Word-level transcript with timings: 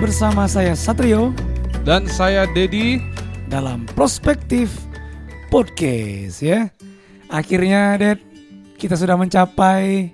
Bersama 0.00 0.48
saya 0.48 0.72
Satrio 0.72 1.36
Dan 1.84 2.08
saya 2.08 2.48
Dedi 2.48 3.04
dalam 3.52 3.84
Prospektif 3.92 4.72
Podcast 5.52 6.40
ya. 6.40 6.72
Akhirnya, 7.28 8.00
Ded, 8.00 8.18
kita 8.80 8.96
sudah 8.96 9.20
mencapai 9.20 10.08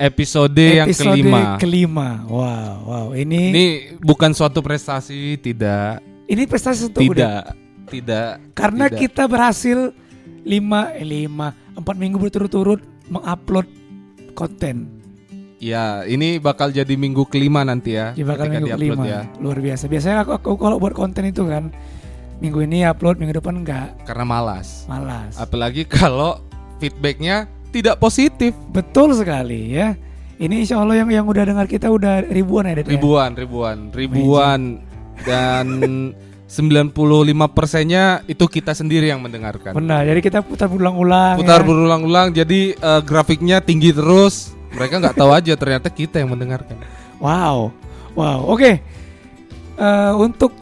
episode, 0.00 0.56
yang 0.56 0.88
episode 0.88 1.12
kelima. 1.12 1.60
kelima. 1.60 2.08
Wow, 2.24 2.72
wow. 2.88 3.06
Ini 3.12 3.20
ini, 3.20 3.42
Ini 3.52 3.66
bukan 4.00 4.32
suatu 4.32 4.64
prestasi, 4.64 5.36
tidak, 5.36 6.00
prestasi 6.48 6.88
untuk 6.88 7.04
tidak, 7.04 7.52
tidak. 7.92 8.40
Karena 8.56 8.88
tidak. 8.88 9.00
kita 9.04 9.28
berhasil 9.28 9.92
lima, 10.40 10.88
eh, 10.96 11.04
lima, 11.04 11.52
empat 11.76 12.00
minggu 12.00 12.16
berturut-turut 12.16 12.80
mengupload 13.12 13.68
konten. 14.32 15.01
Ya, 15.62 16.02
ini 16.10 16.42
bakal 16.42 16.74
jadi 16.74 16.90
minggu 16.98 17.22
kelima 17.30 17.62
nanti 17.62 17.94
ya. 17.94 18.10
Di 18.18 18.26
bakal 18.26 18.50
minggu 18.50 18.74
kelima. 18.74 19.06
ya. 19.06 19.22
Luar 19.38 19.62
biasa. 19.62 19.86
Biasanya 19.86 20.26
aku, 20.26 20.34
aku 20.34 20.50
kalau 20.58 20.82
buat 20.82 20.90
konten 20.90 21.22
itu 21.30 21.46
kan 21.46 21.70
minggu 22.42 22.66
ini 22.66 22.82
upload, 22.82 23.22
minggu 23.22 23.38
depan 23.38 23.62
enggak. 23.62 23.94
Karena 24.02 24.26
malas. 24.26 24.90
Malas. 24.90 25.38
Apalagi 25.38 25.86
kalau 25.86 26.42
feedbacknya 26.82 27.46
tidak 27.70 28.02
positif. 28.02 28.58
Betul 28.74 29.14
sekali 29.14 29.78
ya. 29.78 29.94
Ini 30.42 30.66
insya 30.66 30.82
Allah 30.82 30.98
yang 30.98 31.14
yang 31.14 31.30
udah 31.30 31.46
dengar 31.46 31.70
kita 31.70 31.86
udah 31.94 32.26
ribuan 32.26 32.66
ya, 32.66 32.82
ya? 32.82 32.98
Ribuan, 32.98 33.30
ribuan, 33.38 33.78
ribuan 33.94 34.60
dan 35.22 35.66
95 36.50 36.90
persennya 37.54 38.26
itu 38.26 38.44
kita 38.50 38.74
sendiri 38.74 39.14
yang 39.14 39.22
mendengarkan. 39.22 39.78
Benar. 39.78 40.10
Jadi 40.10 40.20
kita 40.26 40.42
putar 40.42 40.66
berulang-ulang. 40.66 41.38
Putar 41.38 41.62
ya. 41.62 41.66
berulang-ulang, 41.70 42.34
jadi 42.34 42.74
eh, 42.74 43.00
grafiknya 43.06 43.62
tinggi 43.62 43.94
terus. 43.94 44.58
Mereka 44.72 44.94
nggak 44.98 45.16
tahu 45.16 45.30
aja 45.30 45.52
ternyata 45.54 45.88
kita 45.88 46.20
yang 46.20 46.32
mendengarkan. 46.32 46.80
Wow, 47.20 47.70
wow. 48.16 48.38
Oke. 48.48 48.80
Eh, 49.72 50.12
untuk 50.16 50.52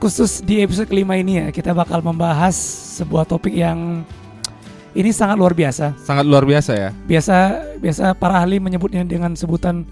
khusus 0.00 0.40
di 0.40 0.62
episode 0.62 0.88
kelima 0.88 1.14
ini 1.14 1.38
ya, 1.38 1.46
kita 1.52 1.70
bakal 1.70 2.00
membahas 2.00 2.54
sebuah 2.98 3.28
topik 3.28 3.52
yang 3.52 4.02
ini 4.90 5.14
sangat 5.14 5.38
luar 5.38 5.54
biasa. 5.54 5.94
Sangat 6.02 6.26
luar 6.26 6.42
biasa 6.42 6.72
ya. 6.74 6.90
Biasa, 7.06 7.34
biasa 7.78 8.14
para 8.18 8.42
ahli 8.42 8.58
menyebutnya 8.58 9.06
dengan 9.06 9.38
sebutan 9.38 9.86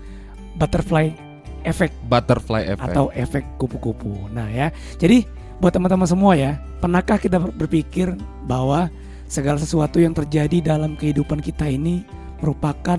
butterfly 0.59 1.15
effect 1.63 1.95
Butterfly 2.11 2.75
effect. 2.75 2.95
atau 2.95 3.11
efek 3.15 3.45
kupu-kupu. 3.59 4.27
Nah 4.35 4.51
ya, 4.51 4.75
jadi 4.99 5.23
buat 5.63 5.71
teman-teman 5.71 6.07
semua 6.07 6.35
ya, 6.35 6.59
pernahkah 6.83 7.19
kita 7.19 7.39
ber- 7.39 7.55
berpikir 7.55 8.15
bahwa 8.47 8.91
segala 9.29 9.59
sesuatu 9.61 10.03
yang 10.03 10.15
terjadi 10.17 10.63
dalam 10.75 10.97
kehidupan 10.97 11.39
kita 11.43 11.69
ini 11.69 12.03
merupakan 12.41 12.99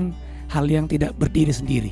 hal 0.50 0.66
yang 0.68 0.90
tidak 0.90 1.16
berdiri 1.16 1.54
sendiri. 1.54 1.92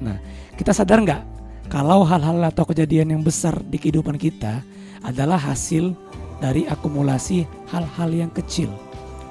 Nah, 0.00 0.20
kita 0.54 0.76
sadar 0.76 1.00
nggak 1.02 1.22
kalau 1.66 2.06
hal-hal 2.06 2.38
atau 2.46 2.62
kejadian 2.62 3.18
yang 3.18 3.22
besar 3.26 3.58
di 3.66 3.80
kehidupan 3.80 4.20
kita 4.20 4.62
adalah 5.02 5.40
hasil 5.40 5.96
dari 6.38 6.68
akumulasi 6.68 7.48
hal-hal 7.72 8.10
yang 8.12 8.30
kecil. 8.30 8.70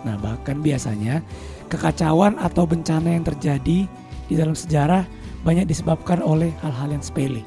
Nah, 0.03 0.17
bahkan 0.19 0.59
biasanya 0.61 1.21
kekacauan 1.69 2.37
atau 2.37 2.65
bencana 2.65 3.15
yang 3.15 3.25
terjadi 3.25 3.89
di 4.25 4.33
dalam 4.33 4.57
sejarah 4.57 5.05
banyak 5.45 5.69
disebabkan 5.69 6.25
oleh 6.25 6.49
hal-hal 6.65 6.89
yang 6.97 7.03
sepele. 7.05 7.45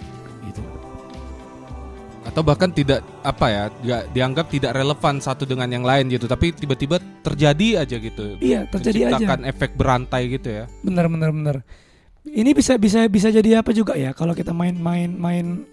Atau 2.38 2.46
bahkan 2.46 2.70
tidak 2.70 3.02
apa 3.26 3.46
ya, 3.50 3.64
nggak 3.66 4.02
dianggap 4.14 4.46
tidak 4.46 4.70
relevan 4.70 5.18
satu 5.18 5.42
dengan 5.42 5.66
yang 5.74 5.82
lain 5.82 6.06
gitu, 6.06 6.30
tapi 6.30 6.54
tiba-tiba 6.54 7.02
terjadi 7.26 7.82
aja 7.82 7.98
gitu. 7.98 8.38
Iya, 8.38 8.62
terjadi 8.70 9.10
aja. 9.10 9.18
Menciptakan 9.18 9.40
efek 9.42 9.70
berantai 9.74 10.22
gitu 10.30 10.46
ya. 10.62 10.64
Bener 10.86 11.10
bener 11.10 11.34
bener. 11.34 11.56
Ini 12.22 12.54
bisa 12.54 12.78
bisa 12.78 13.10
bisa 13.10 13.34
jadi 13.34 13.58
apa 13.58 13.74
juga 13.74 13.98
ya 13.98 14.14
kalau 14.14 14.38
kita 14.38 14.54
main-main 14.54 15.10
main 15.10 15.66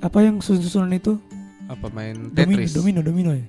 apa 0.00 0.24
yang 0.24 0.40
susun-susunan 0.40 0.88
itu 0.96 1.20
Apa 1.68 1.92
main 1.92 2.32
domino 2.32 2.64
Tetris? 2.64 2.72
domino 2.72 3.00
domino 3.04 3.36
ya. 3.36 3.44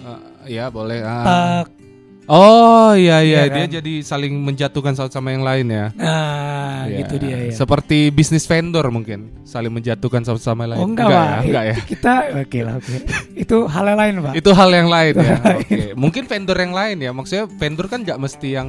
Eh, 0.00 0.20
ya 0.56 0.64
boleh. 0.72 1.04
ah. 1.04 1.68
Tak. 1.68 1.79
Oh 2.26 2.92
iya 2.92 3.20
iya, 3.20 3.46
Iya 3.46 3.50
dia 3.50 3.64
kan? 3.66 3.74
jadi 3.76 3.92
saling 4.00 4.34
menjatuhkan 4.36 4.94
satu 4.94 5.10
sama 5.10 5.30
yang 5.30 5.42
lain 5.42 5.66
ya. 5.66 5.86
Nah, 5.94 6.86
Iya. 6.86 6.98
gitu 7.02 7.14
dia 7.18 7.36
ya. 7.36 7.52
Seperti 7.52 8.08
bisnis 8.08 8.44
vendor 8.44 8.86
mungkin 8.88 9.30
saling 9.42 9.70
menjatuhkan 9.70 10.22
satu 10.22 10.38
sama 10.38 10.64
yang 10.64 10.70
lain. 10.72 10.80
Oh 10.80 10.86
enggak, 10.86 11.08
ya, 11.08 11.16
Pak. 11.16 11.40
enggak 11.42 11.64
ya. 11.64 11.76
Kita 11.86 12.12
oke 12.38 12.58
lah 12.60 12.74
oke. 12.76 12.94
Itu 13.34 13.56
hal 13.66 13.84
yang 13.86 13.98
lain, 13.98 14.12
Pak. 14.22 14.32
Itu 14.36 14.50
hal 14.52 14.70
yang 14.70 14.88
lain 14.88 15.14
ya. 15.16 15.36
Oke. 15.58 15.80
Mungkin 15.94 16.22
vendor 16.24 16.56
yang 16.56 16.70
lain 16.70 16.96
ya. 16.98 17.10
Maksudnya 17.10 17.44
vendor 17.50 17.86
kan 17.86 17.98
nggak 18.02 18.18
mesti 18.18 18.48
yang 18.52 18.68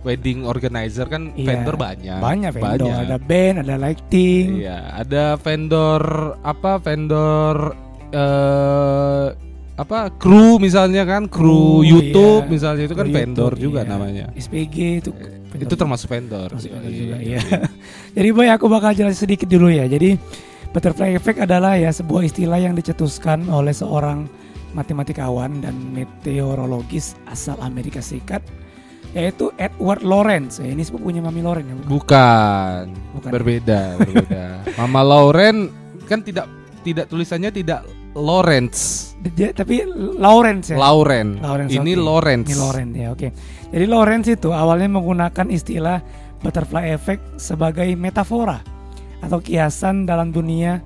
wedding 0.00 0.44
organizer 0.44 1.06
kan 1.06 1.32
Iya. 1.32 1.46
vendor 1.46 1.76
banyak. 1.76 2.18
Banyak 2.18 2.50
vendor, 2.52 2.88
Banyak. 2.88 3.04
ada 3.06 3.16
band, 3.16 3.56
ada 3.60 3.74
lighting. 3.76 4.46
Iya, 4.60 4.78
ada 4.98 5.24
vendor 5.36 6.02
apa 6.42 6.76
vendor 6.76 7.56
eh 8.10 9.26
apa 9.80 10.12
kru 10.12 10.60
misalnya 10.60 11.08
kan 11.08 11.24
kru 11.24 11.80
Kru, 11.80 11.88
YouTube 11.88 12.44
iya. 12.44 12.52
misalnya 12.52 12.84
itu 12.84 12.92
kan 12.92 13.06
Kru 13.08 13.16
vendor 13.16 13.52
YouTube, 13.56 13.64
juga 13.64 13.80
iya. 13.80 13.88
namanya. 13.88 14.24
SPG 14.36 14.76
itu 15.00 15.10
Itu 15.56 15.74
termasuk 15.74 16.12
vendor. 16.12 16.52
termasuk 16.52 16.68
vendor 16.70 16.92
Iya, 16.92 17.00
juga 17.00 17.16
iya. 17.24 17.40
ya. 17.40 17.58
Jadi 18.20 18.28
boy 18.30 18.48
aku 18.52 18.68
bakal 18.68 18.92
jelasin 18.92 19.24
sedikit 19.24 19.48
dulu 19.48 19.72
ya. 19.72 19.88
Jadi 19.88 20.20
butterfly 20.70 21.16
effect 21.16 21.40
adalah 21.40 21.80
ya 21.80 21.88
sebuah 21.90 22.22
istilah 22.22 22.60
yang 22.60 22.76
dicetuskan 22.76 23.48
oleh 23.48 23.72
seorang 23.72 24.28
matematikawan 24.70 25.64
dan 25.64 25.74
meteorologis 25.90 27.18
asal 27.26 27.58
Amerika 27.58 27.98
Serikat 27.98 28.44
yaitu 29.10 29.50
Edward 29.58 30.06
Lorenz. 30.06 30.62
Ya, 30.62 30.70
ini 30.70 30.86
sepupunya 30.86 31.18
Mami 31.18 31.42
Loren 31.42 31.66
ya. 31.66 31.74
bukan? 31.74 31.88
Bukan. 31.90 32.84
Bukan. 33.18 33.30
Berbeda, 33.34 33.98
berbeda. 33.98 34.44
Mama 34.78 35.02
Lauren 35.02 35.66
kan 36.06 36.22
tidak 36.22 36.46
tidak 36.86 37.10
tulisannya 37.10 37.50
tidak 37.50 37.82
Lawrence. 38.16 39.12
Dia- 39.36 39.54
tapi 39.54 39.86
Lawrence 40.18 40.74
ya. 40.74 40.78
Lauren. 40.80 41.38
Lawrence, 41.38 41.70
Ini 41.70 41.92
oke. 41.94 42.02
Lawrence. 42.02 42.48
Ini 42.50 42.56
Lorenz 42.58 42.92
ya, 42.96 43.08
oke. 43.14 43.28
Jadi 43.70 43.84
Lorenz 43.86 44.26
itu 44.26 44.48
awalnya 44.50 44.90
menggunakan 44.90 45.46
istilah 45.46 46.02
butterfly 46.42 46.90
effect 46.90 47.22
sebagai 47.38 47.86
metafora 47.94 48.58
atau 49.20 49.38
kiasan 49.38 50.08
dalam 50.08 50.34
dunia 50.34 50.82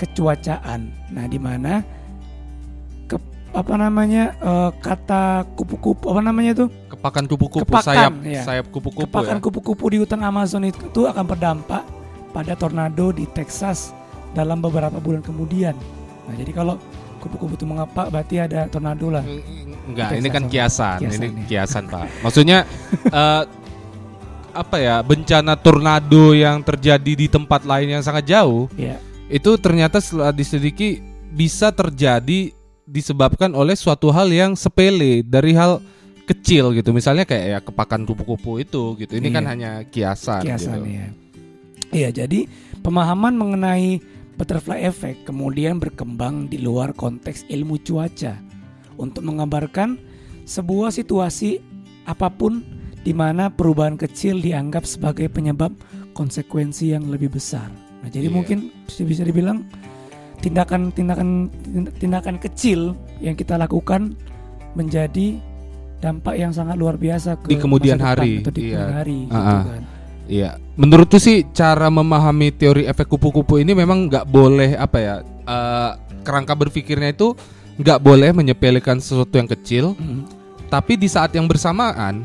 kecuacaan. 0.00 0.90
Nah, 1.14 1.24
di 1.30 1.38
mana 1.38 1.84
ke, 3.06 3.16
apa 3.54 3.74
namanya 3.78 4.34
eh, 4.34 4.70
kata 4.82 5.46
kupu-kupu 5.54 6.10
apa 6.10 6.20
namanya 6.24 6.50
itu 6.58 6.66
Kepakan 6.90 7.24
kupu-kupu 7.30 7.70
sayap 7.78 8.18
iya. 8.26 8.42
sayap 8.42 8.66
kupu-kupu 8.74 9.06
kepakan 9.06 9.38
ya. 9.38 9.42
kupu-kupu 9.44 9.84
di 9.94 9.98
hutan 10.02 10.24
Amazon 10.26 10.66
itu, 10.66 10.80
itu 10.90 11.06
akan 11.06 11.22
berdampak 11.22 11.86
pada 12.34 12.58
tornado 12.58 13.14
di 13.14 13.30
Texas 13.30 13.94
dalam 14.34 14.58
beberapa 14.58 14.98
bulan 14.98 15.22
kemudian. 15.22 15.78
Nah, 16.24 16.34
jadi 16.36 16.52
kalau 16.52 16.74
kupu-kupu 17.20 17.56
itu 17.56 17.64
mengepak 17.64 18.12
berarti 18.12 18.36
ada 18.36 18.68
tornado 18.68 19.08
lah. 19.08 19.24
Enggak, 19.88 20.16
ini 20.16 20.28
kan 20.28 20.44
kiasan. 20.48 20.98
kiasan. 21.00 21.20
Ini 21.24 21.26
ya. 21.28 21.44
kiasan, 21.48 21.84
Pak. 21.88 22.24
Maksudnya 22.24 22.58
eh, 23.20 23.42
apa 24.54 24.76
ya? 24.80 25.00
Bencana 25.00 25.56
tornado 25.56 26.32
yang 26.36 26.60
terjadi 26.60 27.12
di 27.16 27.26
tempat 27.28 27.64
lain 27.64 27.90
yang 27.98 28.02
sangat 28.04 28.28
jauh 28.28 28.68
Ya, 28.76 29.00
itu 29.28 29.56
ternyata 29.58 29.98
setelah 29.98 30.30
diselidiki 30.30 31.00
bisa 31.34 31.72
terjadi 31.74 32.52
disebabkan 32.84 33.50
oleh 33.56 33.74
suatu 33.74 34.12
hal 34.12 34.28
yang 34.28 34.52
sepele 34.54 35.24
dari 35.24 35.56
hal 35.56 35.80
kecil 36.24 36.72
gitu. 36.76 36.92
Misalnya 36.92 37.24
kayak 37.24 37.44
ya 37.44 37.58
kepakan 37.60 38.04
kupu-kupu 38.04 38.60
itu 38.60 38.96
gitu. 39.00 39.12
Ini 39.16 39.28
kan 39.32 39.44
Iya. 39.44 39.50
hanya 39.50 39.70
kiasan, 39.88 40.44
kiasan 40.44 40.80
gitu. 40.84 40.92
ya. 40.92 41.08
Iya, 41.94 42.08
jadi 42.24 42.50
pemahaman 42.82 43.34
mengenai 43.38 44.02
butterfly 44.34 44.82
effect 44.82 45.26
kemudian 45.26 45.78
berkembang 45.78 46.50
di 46.50 46.58
luar 46.58 46.90
konteks 46.92 47.46
ilmu 47.48 47.78
cuaca 47.82 48.34
untuk 48.98 49.22
menggambarkan 49.22 49.98
sebuah 50.44 50.90
situasi 50.90 51.58
apa 52.04 52.28
pun 52.30 52.62
di 53.00 53.12
mana 53.12 53.52
perubahan 53.52 53.96
kecil 53.96 54.40
dianggap 54.40 54.84
sebagai 54.84 55.28
penyebab 55.28 55.72
konsekuensi 56.16 56.94
yang 56.94 57.10
lebih 57.10 57.32
besar. 57.32 57.68
Nah, 58.00 58.08
jadi 58.08 58.28
Iya. 58.28 58.34
mungkin 58.36 58.58
bisa 58.88 59.24
dibilang 59.24 59.64
tindakan-tindakan 60.40 61.48
tindakan 61.96 62.36
kecil 62.40 62.92
yang 63.20 63.32
kita 63.34 63.56
lakukan 63.56 64.12
menjadi 64.76 65.40
dampak 66.02 66.36
yang 66.36 66.52
sangat 66.52 66.76
luar 66.76 67.00
biasa 67.00 67.40
ke 67.40 67.48
Di 67.48 67.56
kemudian 67.56 67.96
hari, 67.96 68.44
atau 68.44 68.52
di 68.52 68.72
iya. 68.72 68.84
kemudian 68.84 68.92
hari 68.92 69.18
gitu 69.24 69.36
Ah, 69.40 69.48
ah. 69.48 69.62
kan. 69.64 69.82
Iya, 70.24 70.56
menurutku 70.80 71.20
sih 71.20 71.44
cara 71.52 71.92
memahami 71.92 72.48
teori 72.48 72.88
efek 72.88 73.12
kupu-kupu 73.12 73.60
ini 73.60 73.76
memang 73.76 74.08
nggak 74.08 74.24
boleh 74.24 74.72
apa 74.72 74.96
ya 74.96 75.14
eh, 75.24 75.90
kerangka 76.24 76.56
berpikirnya 76.56 77.12
itu 77.12 77.36
nggak 77.76 78.00
boleh 78.00 78.32
menyepelekan 78.32 79.02
sesuatu 79.04 79.36
yang 79.36 79.50
kecil, 79.50 79.92
Mm. 79.98 80.24
tapi 80.72 80.96
di 80.96 81.10
saat 81.10 81.34
yang 81.36 81.44
bersamaan 81.44 82.24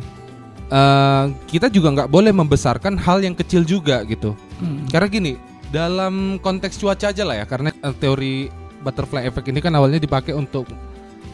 eh, 0.71 1.25
kita 1.51 1.67
juga 1.67 1.91
nggak 1.91 2.09
boleh 2.13 2.31
membesarkan 2.31 2.95
hal 2.95 3.19
yang 3.19 3.35
kecil 3.35 3.67
juga 3.67 4.05
gitu. 4.07 4.31
Mm. 4.63 4.87
Karena 4.87 5.07
gini, 5.11 5.33
dalam 5.73 6.39
konteks 6.39 6.79
cuaca 6.79 7.11
aja 7.11 7.23
lah 7.27 7.43
ya, 7.43 7.45
karena 7.49 7.75
eh, 7.75 7.95
teori 7.99 8.47
butterfly 8.79 9.27
effect 9.27 9.51
ini 9.51 9.59
kan 9.59 9.75
awalnya 9.75 9.99
dipakai 9.99 10.31
untuk 10.31 10.63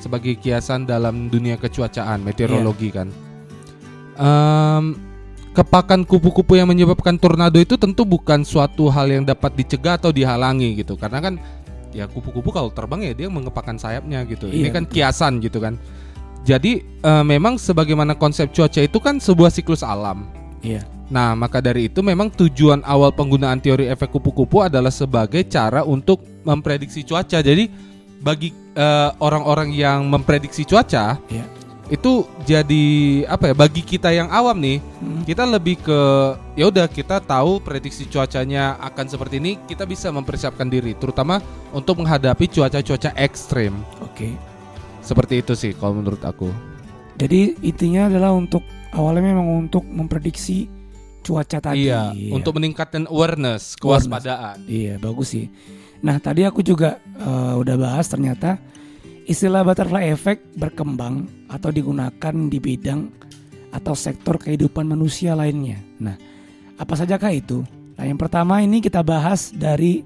sebagai 0.01 0.33
kiasan 0.41 0.89
dalam 0.89 1.29
dunia 1.29 1.61
kecuacaan 1.61 2.25
meteorologi 2.25 2.89
kan. 2.89 3.13
Em, 4.15 4.97
kepakan 5.55 6.03
kupu-kupu 6.03 6.59
yang 6.59 6.67
menyebabkan 6.67 7.15
tornado 7.15 7.55
itu 7.57 7.79
tentu 7.79 8.03
bukan 8.03 8.43
suatu 8.43 8.91
hal 8.91 9.07
yang 9.07 9.23
dapat 9.23 9.55
dicegah 9.55 9.95
atau 9.95 10.11
dihalangi 10.11 10.75
gitu. 10.83 10.99
Karena 10.99 11.23
kan 11.23 11.39
ya 11.95 12.11
kupu-kupu 12.11 12.51
kalau 12.51 12.67
terbang 12.75 13.07
ya 13.07 13.13
dia 13.15 13.27
mengepakkan 13.31 13.79
sayapnya 13.79 14.27
gitu. 14.27 14.51
Ini 14.51 14.67
Iya, 14.67 14.75
kan 14.75 14.83
kiasan 14.83 15.39
gitu 15.39 15.63
kan. 15.63 15.79
Jadi 16.43 16.83
eh, 16.83 17.23
memang 17.23 17.55
sebagaimana 17.55 18.13
konsep 18.19 18.51
cuaca 18.51 18.83
itu 18.83 18.99
kan 18.99 19.17
sebuah 19.17 19.49
siklus 19.49 19.81
alam. 19.81 20.27
Iya. 20.59 20.83
Nah, 21.05 21.37
maka 21.37 21.61
dari 21.61 21.85
itu 21.87 22.01
memang 22.01 22.33
tujuan 22.33 22.81
awal 22.81 23.13
penggunaan 23.13 23.61
teori 23.61 23.85
efek 23.87 24.09
kupu-kupu 24.09 24.65
adalah 24.65 24.89
sebagai 24.89 25.45
cara 25.45 25.85
untuk 25.85 26.21
memprediksi 26.43 27.05
cuaca. 27.05 27.39
Jadi 27.39 27.69
bagi 28.19 28.49
eh, 28.75 29.09
orang-orang 29.21 29.71
yang 29.71 30.09
memprediksi 30.09 30.65
cuaca, 30.67 31.15
Iya. 31.31 31.45
Itu 31.85 32.25
jadi 32.49 32.85
apa 33.29 33.51
ya? 33.51 33.53
Bagi 33.53 33.85
kita 33.85 34.09
yang 34.09 34.29
awam 34.33 34.57
nih, 34.57 34.81
Hmm. 35.01 35.21
kita 35.21 35.45
lebih 35.45 35.77
ke 35.85 35.99
ya 36.57 36.65
udah 36.69 36.89
kita 36.89 37.21
tahu 37.21 37.61
prediksi 37.61 38.09
cuacanya 38.09 38.77
akan 38.81 39.05
seperti 39.05 39.37
ini, 39.37 39.61
kita 39.69 39.85
bisa 39.85 40.09
mempersiapkan 40.09 40.65
diri, 40.65 40.97
terutama 40.97 41.37
untuk 41.69 42.01
menghadapi 42.01 42.49
cuaca-cuaca 42.49 43.13
ekstrim. 43.13 43.77
Oke. 44.01 44.33
Seperti 45.05 45.45
itu 45.45 45.53
sih 45.53 45.77
kalau 45.77 46.01
menurut 46.01 46.21
aku. 46.25 46.49
Jadi 47.15 47.53
intinya 47.61 48.09
adalah 48.09 48.33
untuk 48.33 48.65
awalnya 48.91 49.31
memang 49.31 49.69
untuk 49.69 49.85
memprediksi 49.85 50.67
cuaca 51.21 51.61
tadi. 51.61 51.85
Iya, 51.87 52.13
untuk 52.33 52.57
meningkatkan 52.57 53.05
awareness, 53.07 53.77
kewaspadaan. 53.77 54.65
Iya, 54.65 54.97
bagus 54.97 55.37
sih. 55.37 55.47
Nah, 56.01 56.17
tadi 56.17 56.45
aku 56.45 56.65
juga 56.65 56.97
eh, 57.17 57.53
udah 57.55 57.75
bahas 57.77 58.09
ternyata 58.09 58.57
istilah 59.25 59.65
butterfly 59.65 60.13
effect 60.13 60.45
berkembang 60.55 61.25
atau 61.49 61.73
digunakan 61.73 62.35
di 62.47 62.57
bidang 62.61 63.09
atau 63.73 63.97
sektor 63.97 64.39
kehidupan 64.39 64.87
manusia 64.87 65.35
lainnya. 65.35 65.81
Nah, 65.99 66.15
apa 66.79 66.93
sajakah 66.95 67.33
itu? 67.33 67.65
Nah, 67.97 68.05
yang 68.07 68.15
pertama 68.15 68.61
ini 68.63 68.79
kita 68.79 69.01
bahas 69.03 69.51
dari 69.51 70.05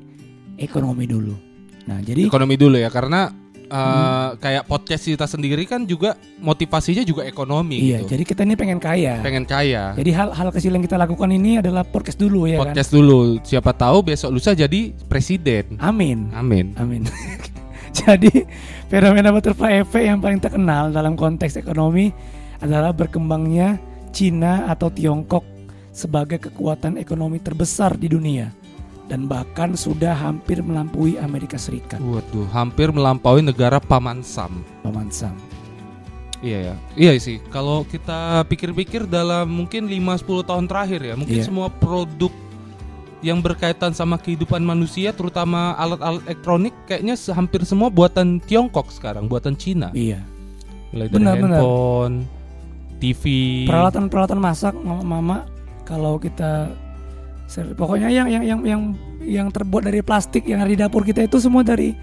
ekonomi 0.58 1.06
dulu. 1.06 1.36
Nah, 1.86 2.02
jadi 2.02 2.26
ekonomi 2.26 2.56
dulu 2.58 2.78
ya 2.78 2.90
karena 2.90 3.30
uh, 3.70 4.38
kayak 4.38 4.66
podcast 4.66 5.06
kita 5.06 5.26
sendiri 5.30 5.66
kan 5.66 5.86
juga 5.86 6.18
motivasinya 6.42 7.02
juga 7.02 7.26
ekonomi 7.26 7.82
iya, 7.82 8.02
gitu. 8.04 8.14
jadi 8.18 8.24
kita 8.26 8.42
ini 8.46 8.56
pengen 8.58 8.80
kaya. 8.82 9.22
pengen 9.22 9.46
kaya. 9.46 9.94
Jadi 9.98 10.12
hal-hal 10.14 10.50
kecil 10.54 10.72
yang 10.74 10.84
kita 10.86 10.98
lakukan 10.98 11.30
ini 11.30 11.62
adalah 11.62 11.86
podcast 11.86 12.18
dulu 12.18 12.50
ya 12.50 12.62
kan. 12.62 12.74
podcast 12.74 12.92
dulu. 12.94 13.38
Siapa 13.42 13.72
tahu 13.74 13.98
besok 14.06 14.30
lusa 14.34 14.54
jadi 14.54 14.94
presiden. 15.10 15.78
Amin. 15.82 16.30
Amin. 16.34 16.74
Amin. 16.78 17.06
Jadi 17.90 18.46
fenomena 18.90 19.30
butterfly 19.30 19.80
effect 19.80 20.06
yang 20.06 20.20
paling 20.20 20.42
terkenal 20.42 20.90
dalam 20.90 21.14
konteks 21.14 21.56
ekonomi 21.56 22.10
adalah 22.60 22.92
berkembangnya 22.92 23.78
Cina 24.10 24.68
atau 24.68 24.90
Tiongkok 24.90 25.46
sebagai 25.94 26.42
kekuatan 26.42 26.98
ekonomi 26.98 27.38
terbesar 27.38 27.96
di 27.96 28.10
dunia 28.10 28.50
dan 29.10 29.26
bahkan 29.26 29.74
sudah 29.74 30.14
hampir 30.14 30.62
melampaui 30.62 31.18
Amerika 31.18 31.58
Serikat. 31.58 31.98
Waduh, 31.98 32.46
hampir 32.54 32.94
melampaui 32.94 33.42
negara 33.42 33.82
paman 33.82 34.22
Sam. 34.22 34.62
Paman 34.86 35.10
Sam. 35.10 35.34
Iya 36.40 36.72
ya. 36.72 36.76
Iya 36.96 37.12
sih. 37.20 37.38
Kalau 37.52 37.84
kita 37.84 38.46
pikir-pikir 38.48 39.10
dalam 39.10 39.50
mungkin 39.50 39.90
5-10 39.92 40.46
tahun 40.46 40.66
terakhir 40.72 41.02
ya, 41.04 41.14
mungkin 41.20 41.38
Iya. 41.42 41.46
semua 41.46 41.68
produk 41.68 42.32
yang 43.20 43.44
berkaitan 43.44 43.92
sama 43.92 44.16
kehidupan 44.16 44.64
manusia, 44.64 45.12
terutama 45.12 45.76
alat-alat 45.76 46.24
elektronik, 46.24 46.72
kayaknya 46.88 47.16
hampir 47.36 47.64
semua 47.68 47.92
buatan 47.92 48.40
Tiongkok 48.40 48.88
sekarang, 48.92 49.28
buatan 49.28 49.60
Cina. 49.60 49.92
Iya. 49.92 50.24
Mulai 50.96 51.08
dari 51.12 51.16
Benar, 51.20 51.36
benar. 51.38 51.60
handphone, 51.62 52.16
TV. 52.98 53.24
Peralatan-peralatan 53.68 54.40
masak 54.40 54.74
mama 54.84 55.46
kalau 55.84 56.16
kita 56.18 56.72
pokoknya 57.76 58.10
yang 58.14 58.28
yang 58.30 58.44
yang 58.46 58.60
yang 58.62 58.82
yang 59.20 59.48
terbuat 59.50 59.84
dari 59.84 60.06
plastik 60.06 60.46
yang 60.46 60.62
ada 60.62 60.70
di 60.70 60.78
dapur 60.78 61.02
kita 61.02 61.26
itu 61.26 61.42
semua 61.42 61.66
dari 61.66 61.94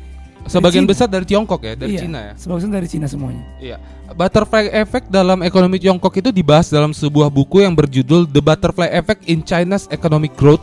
Sebagian 0.46 0.86
Cina. 0.86 0.90
besar 0.94 1.08
dari 1.10 1.26
Tiongkok 1.26 1.58
ya, 1.58 1.74
dari 1.74 1.98
Iya. 1.98 2.06
Cina 2.06 2.18
ya. 2.22 2.32
sebagian 2.38 2.70
dari 2.70 2.86
Cina 2.86 3.10
semuanya. 3.10 3.42
Iya. 3.58 3.82
Butterfly 4.14 4.70
Effect 4.78 5.10
dalam 5.10 5.42
ekonomi 5.42 5.82
Tiongkok 5.82 6.14
itu 6.14 6.30
dibahas 6.30 6.70
dalam 6.70 6.94
sebuah 6.94 7.26
buku 7.34 7.66
yang 7.66 7.74
berjudul 7.74 8.30
The 8.30 8.38
Butterfly 8.38 8.94
Effect 8.94 9.26
in 9.26 9.42
China's 9.42 9.90
Economic 9.90 10.38
Growth 10.38 10.62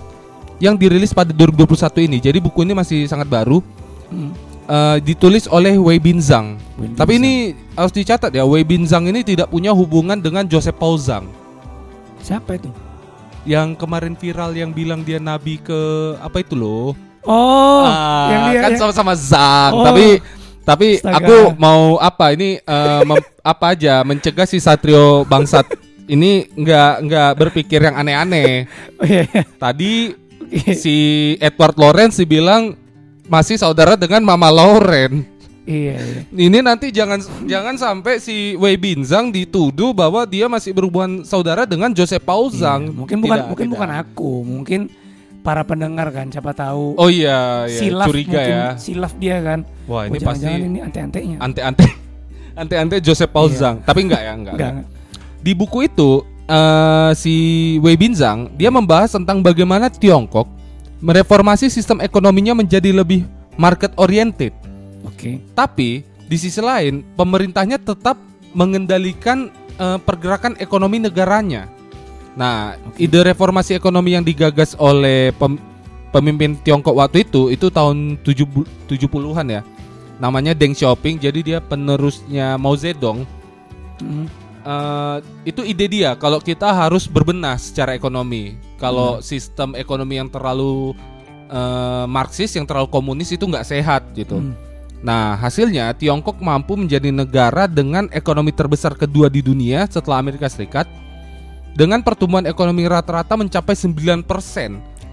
yang 0.64 0.74
dirilis 0.74 1.12
pada 1.12 1.30
2021 1.30 1.68
ini. 2.02 2.18
Jadi 2.18 2.40
buku 2.40 2.64
ini 2.64 2.72
masih 2.72 3.04
sangat 3.04 3.28
baru. 3.28 3.60
Hmm. 4.08 4.32
eh, 4.64 4.98
ditulis 5.02 5.44
oleh 5.46 5.76
Wei 5.76 6.00
Binzang. 6.00 6.56
Wei 6.76 6.88
Tapi 6.94 7.20
ini 7.20 7.34
harus 7.74 7.92
dicatat 7.92 8.32
ya, 8.32 8.48
Wei 8.48 8.64
Binzang 8.64 9.04
ini 9.04 9.20
tidak 9.20 9.50
punya 9.50 9.70
hubungan 9.70 10.16
dengan 10.16 10.46
Joseph 10.46 10.78
Paul 10.78 10.96
Zhang 10.96 11.28
Siapa 12.18 12.56
itu? 12.56 12.72
yang 13.44 13.76
kemarin 13.76 14.16
viral 14.16 14.56
yang 14.56 14.72
bilang 14.72 15.04
dia 15.04 15.20
nabi 15.20 15.60
ke 15.60 15.76
apa 16.18 16.40
itu 16.40 16.56
loh. 16.56 16.96
Oh, 17.24 17.84
Ah, 17.84 18.28
yang 18.30 18.42
dia 18.48 18.60
kan 18.62 18.72
yang- 18.72 18.80
sama-sama 18.82 19.12
Zhang, 19.14 19.72
Oh. 19.74 19.84
tapi 19.84 20.24
tapi 20.64 20.88
Astaga. 20.96 21.20
aku 21.20 21.38
mau 21.58 22.00
apa 22.00 22.32
ini 22.32 22.64
mem- 23.04 23.20
apa 23.44 23.66
aja 23.70 24.00
mencegah 24.02 24.46
si 24.46 24.64
Satrio 24.64 25.26
bangsat 25.26 25.68
ini 26.06 26.48
nggak 26.50 26.94
nggak 27.04 27.32
berpikir 27.36 27.80
yang 27.82 27.96
aneh-aneh. 27.98 28.64
Oh, 28.96 29.04
iya, 29.04 29.28
iya. 29.28 29.44
Tadi. 29.54 30.23
si 30.78 30.96
Edward 31.38 31.76
Lawrence 31.76 32.18
dibilang 32.18 32.76
masih 33.26 33.56
saudara 33.56 33.96
dengan 33.96 34.22
Mama 34.22 34.48
Lauren. 34.48 35.24
Iya, 35.64 35.96
iya. 35.96 36.22
Ini 36.28 36.60
nanti 36.60 36.92
jangan 36.92 37.24
jangan 37.44 37.76
sampai 37.76 38.20
si 38.20 38.52
Wei 38.56 38.76
Binzang 38.76 39.32
dituduh 39.32 39.96
bahwa 39.96 40.28
dia 40.28 40.46
masih 40.46 40.76
berhubungan 40.76 41.24
saudara 41.24 41.64
dengan 41.64 41.88
Joseph 41.90 42.20
Paul 42.22 42.52
Zhang. 42.52 42.84
Iya, 42.84 42.94
Mungkin 42.94 43.18
bukan 43.18 43.32
Tidak, 43.34 43.48
mungkin 43.48 43.66
tidak. 43.66 43.74
bukan 43.74 43.90
aku, 43.96 44.32
mungkin 44.44 44.82
para 45.40 45.60
pendengar 45.62 46.08
kan 46.08 46.28
siapa 46.28 46.52
tahu 46.52 46.96
Oh 46.96 47.08
iya, 47.08 47.64
iya. 47.64 47.76
silaf 47.78 48.08
curiga 48.08 48.32
mungkin 48.34 48.56
ya. 48.56 48.68
silaf 48.76 49.14
dia 49.16 49.38
kan. 49.40 49.60
Wah, 49.86 50.04
ini 50.04 50.16
oh, 50.16 50.22
pasti 50.22 50.44
jangan-jangan 50.44 50.68
ini 50.70 50.80
ante-antenya. 50.80 51.38
ante-ante 51.40 51.86
ante-ante 52.60 52.96
Joseph 53.00 53.32
Paul 53.32 53.48
Iya. 53.48 53.56
Zhang. 53.56 53.78
Tapi 53.84 54.00
enggak 54.04 54.20
ya, 54.20 54.32
enggak. 54.36 54.56
enggak. 54.56 54.74
Di 55.40 55.52
buku 55.52 55.80
itu 55.84 56.28
eh, 56.48 57.12
si 57.16 57.36
Wei 57.80 57.96
Binzang 57.96 58.52
dia 58.56 58.72
membahas 58.74 59.14
tentang 59.16 59.40
bagaimana 59.44 59.88
Tiongkok 59.88 60.48
mereformasi 61.04 61.68
sistem 61.68 62.00
ekonominya 62.00 62.56
menjadi 62.56 62.96
lebih 62.96 63.28
market 63.60 63.92
oriented. 64.00 64.56
Oke. 65.04 65.44
Tapi 65.52 66.08
di 66.28 66.38
sisi 66.40 66.64
lain 66.64 67.04
pemerintahnya 67.20 67.78
tetap 67.78 68.16
mengendalikan 68.56 69.52
eh, 69.76 70.00
pergerakan 70.00 70.56
ekonomi 70.64 71.04
negaranya. 71.04 71.68
Nah, 72.34 72.80
Oke. 72.90 73.06
ide 73.06 73.20
reformasi 73.22 73.78
ekonomi 73.78 74.18
yang 74.18 74.26
digagas 74.26 74.74
oleh 74.80 75.30
pem- 75.38 75.62
pemimpin 76.10 76.58
Tiongkok 76.62 76.98
waktu 76.98 77.26
itu 77.28 77.54
itu 77.54 77.70
tahun 77.70 78.18
70 78.26 78.66
70-an 78.90 79.48
ya. 79.50 79.62
Namanya 80.22 80.56
Deng 80.56 80.74
Xiaoping. 80.78 81.20
Jadi 81.20 81.40
dia 81.54 81.60
penerusnya 81.60 82.56
Mao 82.56 82.78
Zedong. 82.78 83.26
Hmm. 84.00 84.26
Eh, 84.64 85.18
itu 85.44 85.60
ide 85.68 85.92
dia 85.92 86.16
kalau 86.16 86.40
kita 86.40 86.72
harus 86.72 87.04
berbenah 87.04 87.60
secara 87.60 87.92
ekonomi. 88.00 88.56
Kalau 88.80 89.20
sistem 89.20 89.76
ekonomi 89.76 90.16
yang 90.16 90.32
terlalu 90.32 90.96
eh, 91.52 92.06
Marxis, 92.08 92.56
yang 92.56 92.64
terlalu 92.64 92.88
komunis 92.88 93.36
itu 93.36 93.44
nggak 93.44 93.68
sehat 93.68 94.08
gitu. 94.16 94.40
Hmm. 94.40 94.56
Nah, 95.04 95.36
hasilnya 95.36 95.92
Tiongkok 96.00 96.40
mampu 96.40 96.80
menjadi 96.80 97.12
negara 97.12 97.68
dengan 97.68 98.08
ekonomi 98.16 98.56
terbesar 98.56 98.96
kedua 98.96 99.28
di 99.28 99.44
dunia 99.44 99.84
setelah 99.84 100.24
Amerika 100.24 100.48
Serikat 100.48 100.88
dengan 101.76 102.00
pertumbuhan 102.00 102.48
ekonomi 102.48 102.88
rata-rata 102.88 103.36
mencapai 103.36 103.76
9% 103.76 104.24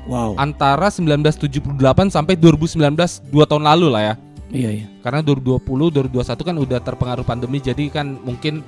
Wow. 0.09 0.33
antara 0.41 0.89
1978 0.89 2.09
sampai 2.09 2.35
2019 2.35 3.21
dua 3.29 3.45
tahun 3.45 3.69
lalu 3.69 3.93
lah 3.93 4.03
ya. 4.03 4.15
Iya, 4.51 4.71
iya. 4.83 4.87
Karena 5.05 5.23
2020 5.23 5.63
2021 6.11 6.49
kan 6.49 6.57
udah 6.59 6.79
terpengaruh 6.83 7.23
pandemi 7.23 7.63
jadi 7.63 7.87
kan 7.93 8.19
mungkin 8.19 8.67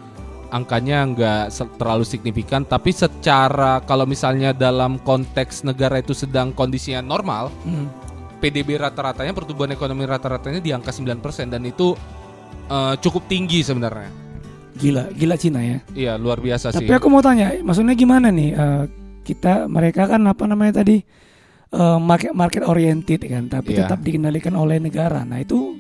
angkanya 0.53 1.09
nggak 1.09 1.43
terlalu 1.75 2.05
signifikan 2.05 2.63
tapi 2.63 2.93
secara 2.93 3.81
kalau 3.81 4.05
misalnya 4.05 4.53
dalam 4.53 5.01
konteks 5.01 5.65
negara 5.65 5.99
itu 5.99 6.13
sedang 6.13 6.53
kondisinya 6.53 7.01
normal 7.01 7.49
Hmm. 7.65 7.89
PDB 8.37 8.75
rata-ratanya 8.75 9.31
pertumbuhan 9.33 9.71
ekonomi 9.71 10.03
rata-ratanya 10.03 10.59
di 10.59 10.71
angka 10.71 10.91
9% 10.91 11.15
dan 11.49 11.63
itu 11.63 11.95
eh, 12.65 12.95
cukup 12.99 13.27
tinggi 13.27 13.63
sebenarnya. 13.63 14.11
Gila, 14.73 15.15
gila 15.15 15.37
Cina 15.37 15.61
ya. 15.63 15.79
Iya, 15.93 16.13
luar 16.17 16.43
biasa 16.43 16.75
sih. 16.75 16.81
Tapi 16.81 16.91
aku 16.91 17.07
mau 17.07 17.21
tanya, 17.21 17.55
maksudnya 17.61 17.95
gimana 17.95 18.29
nih? 18.29 18.51
eh, 18.51 18.85
kita 19.23 19.71
mereka 19.71 20.11
kan 20.11 20.27
apa 20.27 20.43
namanya 20.45 20.83
tadi 20.83 20.99
eh, 21.71 21.99
market 22.03 22.35
market 22.35 22.67
oriented 22.67 23.23
kan, 23.23 23.47
tapi 23.47 23.73
Iya. 23.73 23.87
tetap 23.87 24.03
dikendalikan 24.03 24.53
oleh 24.53 24.83
negara. 24.83 25.23
Nah 25.23 25.39
itu 25.39 25.79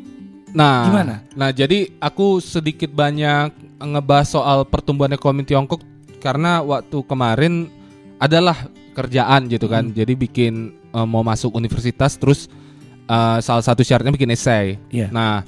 Nah, 0.53 0.89
Gimana? 0.89 1.15
Nah, 1.33 1.51
jadi 1.51 1.89
aku 1.97 2.39
sedikit 2.39 2.93
banyak 2.93 3.53
ngebahas 3.81 4.29
soal 4.29 4.59
pertumbuhan 4.69 5.13
ekonomi 5.17 5.49
Tiongkok 5.49 5.81
karena 6.21 6.61
waktu 6.61 7.03
kemarin 7.09 7.73
adalah 8.21 8.69
kerjaan 8.93 9.49
gitu 9.49 9.67
kan. 9.67 9.91
Hmm. 9.91 9.97
Jadi 9.97 10.13
bikin 10.15 10.55
eh, 10.93 11.07
mau 11.09 11.25
masuk 11.25 11.57
universitas 11.57 12.15
terus 12.21 12.47
eh, 13.09 13.39
salah 13.41 13.65
satu 13.65 13.81
syaratnya 13.81 14.13
bikin 14.15 14.31
esai. 14.31 14.77
Iya. 14.93 15.09
Nah, 15.09 15.43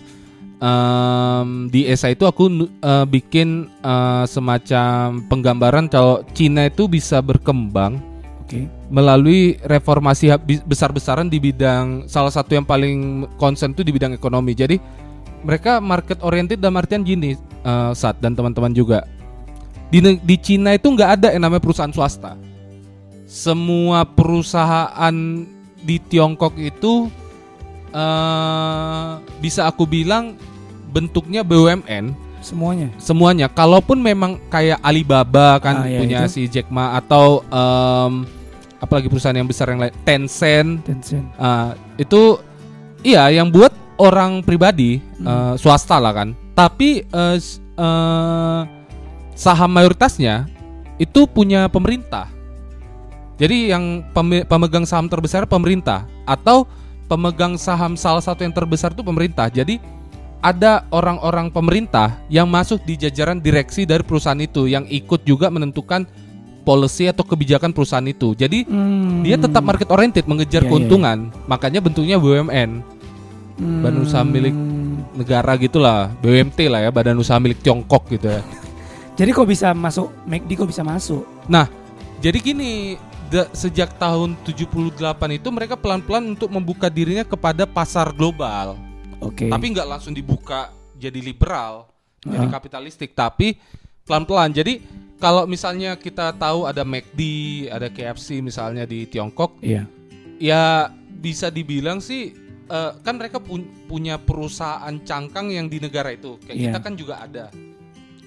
em, 0.59 1.69
di 1.69 1.85
esai 1.85 2.17
itu 2.17 2.25
aku 2.25 2.65
eh, 2.65 3.07
bikin 3.07 3.69
eh, 3.85 4.25
semacam 4.25 5.21
penggambaran 5.29 5.87
kalau 5.87 6.25
Cina 6.33 6.67
itu 6.67 6.89
bisa 6.89 7.21
berkembang 7.21 8.14
Oke. 8.55 8.71
melalui 8.89 9.59
reformasi 9.61 10.31
besar-besaran 10.63 11.27
di 11.27 11.43
bidang 11.43 12.07
salah 12.07 12.31
satu 12.31 12.55
yang 12.55 12.63
paling 12.63 13.27
konsen 13.35 13.75
itu 13.75 13.83
di 13.83 13.91
bidang 13.91 14.13
ekonomi. 14.13 14.55
Jadi 14.55 14.79
mereka 15.43 15.77
market 15.79 16.23
oriented 16.23 16.57
dalam 16.57 16.79
artian 16.79 17.03
gini, 17.03 17.35
eh, 17.37 17.93
saat 17.93 18.17
dan 18.19 18.33
teman-teman 18.33 18.71
juga 18.71 19.03
di 19.89 20.01
di 20.01 20.37
Cina 20.37 20.73
itu 20.73 20.87
nggak 20.87 21.11
ada 21.19 21.29
yang 21.31 21.43
namanya 21.43 21.63
perusahaan 21.63 21.93
swasta. 21.93 22.35
Semua 23.25 24.05
perusahaan 24.05 25.15
di 25.81 25.97
Tiongkok 25.99 26.55
itu 26.57 27.11
eh, 27.91 29.11
bisa 29.39 29.67
aku 29.67 29.85
bilang 29.85 30.35
bentuknya 30.91 31.43
BUMN 31.43 32.15
Semuanya. 32.39 32.93
semuanya. 33.01 33.47
Kalaupun 33.49 33.99
memang 33.99 34.37
kayak 34.47 34.77
Alibaba 34.79 35.57
kan 35.59 35.81
Ah, 35.81 35.89
ya, 35.89 35.99
punya 35.99 36.19
itu. 36.29 36.31
si 36.31 36.43
Jack 36.47 36.69
Ma 36.69 36.93
atau 36.95 37.41
em, 37.49 38.29
apalagi 38.85 39.09
perusahaan 39.09 39.35
yang 39.35 39.49
besar 39.49 39.73
yang 39.73 39.81
lain 39.81 39.95
Tencent 40.05 40.85
Tencent. 40.85 41.27
ah, 41.37 41.73
itu 41.97 42.39
iya 43.01 43.33
yang 43.33 43.49
buat 43.49 43.73
orang 43.97 44.43
pribadi 44.43 45.01
Hmm. 45.19 45.27
eh, 45.27 45.55
swasta 45.57 45.97
lah 45.99 46.13
kan. 46.13 46.29
Tapi 46.55 47.03
s- 47.35 47.59
eh, 47.75 48.61
saham 49.35 49.71
mayoritasnya 49.71 50.47
itu 50.97 51.27
punya 51.27 51.67
pemerintah. 51.67 52.31
Jadi 53.35 53.75
yang 53.75 54.07
peme- 54.15 54.47
pemegang 54.47 54.87
saham 54.87 55.11
terbesar 55.11 55.43
pemerintah 55.43 56.07
atau 56.23 56.71
pemegang 57.11 57.59
saham 57.59 57.99
salah 57.99 58.23
satu 58.23 58.47
yang 58.47 58.55
terbesar 58.55 58.95
itu 58.95 59.03
pemerintah. 59.03 59.51
Jadi 59.51 59.83
ada 60.39 60.87
orang-orang 60.95 61.51
pemerintah 61.51 62.21
yang 62.31 62.47
masuk 62.47 62.85
di 62.87 62.95
jajaran 62.95 63.43
direksi 63.43 63.83
dari 63.83 64.07
perusahaan 64.07 64.39
itu 64.39 64.71
yang 64.71 64.87
ikut 64.87 65.27
juga 65.27 65.51
menentukan 65.51 66.07
policy 66.65 67.07
atau 67.07 67.23
kebijakan 67.23 67.71
perusahaan 67.71 68.05
itu. 68.05 68.33
Jadi 68.33 68.65
Hmm. 68.65 69.21
dia 69.21 69.37
tetap 69.37 69.61
market 69.61 69.87
oriented 69.93 70.25
mengejar 70.25 70.65
Iya, 70.65 70.67
iya, 70.67 70.71
keuntungan. 70.73 71.19
Makanya 71.45 71.81
bentuknya 71.85 72.17
BUMN, 72.17 72.81
Hmm. 73.55 73.81
badan 73.85 74.03
usaha 74.03 74.25
milik 74.25 74.57
negara 75.15 75.53
gitulah, 75.55 76.11
BUMT 76.19 76.67
lah 76.67 76.81
ya, 76.83 76.91
badan 76.91 77.21
usaha 77.21 77.39
milik 77.39 77.61
Tiongkok 77.61 78.09
gitu 78.11 78.33
ya. 78.33 78.41
Jadi 79.19 79.31
kok 79.31 79.47
bisa 79.47 79.71
masuk 79.71 80.11
McD 80.27 80.59
kok 80.59 80.67
bisa 80.67 80.83
masuk? 80.83 81.23
Nah, 81.47 81.71
jadi 82.19 82.35
gini, 82.35 82.99
da- 83.31 83.47
sejak 83.55 83.95
tahun 83.95 84.35
78 84.43 85.31
itu 85.31 85.49
mereka 85.55 85.79
pelan-pelan 85.79 86.35
untuk 86.35 86.51
membuka 86.51 86.91
dirinya 86.91 87.23
kepada 87.23 87.63
pasar 87.63 88.11
global. 88.11 88.75
Oke. 89.23 89.47
Tapi 89.47 89.65
nggak 89.71 89.87
langsung 89.87 90.11
dibuka 90.11 90.75
jadi 90.99 91.23
liberal, 91.23 91.87
jadi 92.27 92.49
Ah. 92.49 92.53
kapitalistik, 92.59 93.15
tapi 93.15 93.55
pelan-pelan. 94.03 94.51
Jadi 94.51 94.83
kalau 95.25 95.49
misalnya 95.49 95.97
kita 95.97 96.37
tahu 96.37 96.69
ada 96.69 96.85
McD, 96.85 97.21
ada 97.73 97.89
KFC 97.89 98.45
misalnya 98.45 98.85
di 98.85 99.09
Tiongkok, 99.09 99.57
Iya. 99.59 99.89
ya 100.37 100.93
bisa 101.17 101.49
dibilang 101.49 101.99
sih 101.99 102.37
eh, 102.65 102.93
kan 103.01 103.17
mereka 103.17 103.41
pun- 103.41 103.69
punya 103.85 104.17
perusahaan 104.17 104.93
cangkang 105.01 105.49
yang 105.49 105.69
di 105.69 105.77
negara 105.77 106.09
itu. 106.09 106.41
Kayak 106.41 106.57
Iya. 106.57 106.65
kita 106.67 106.79
kan 106.81 106.93
juga 106.95 107.15
ada. 107.21 107.45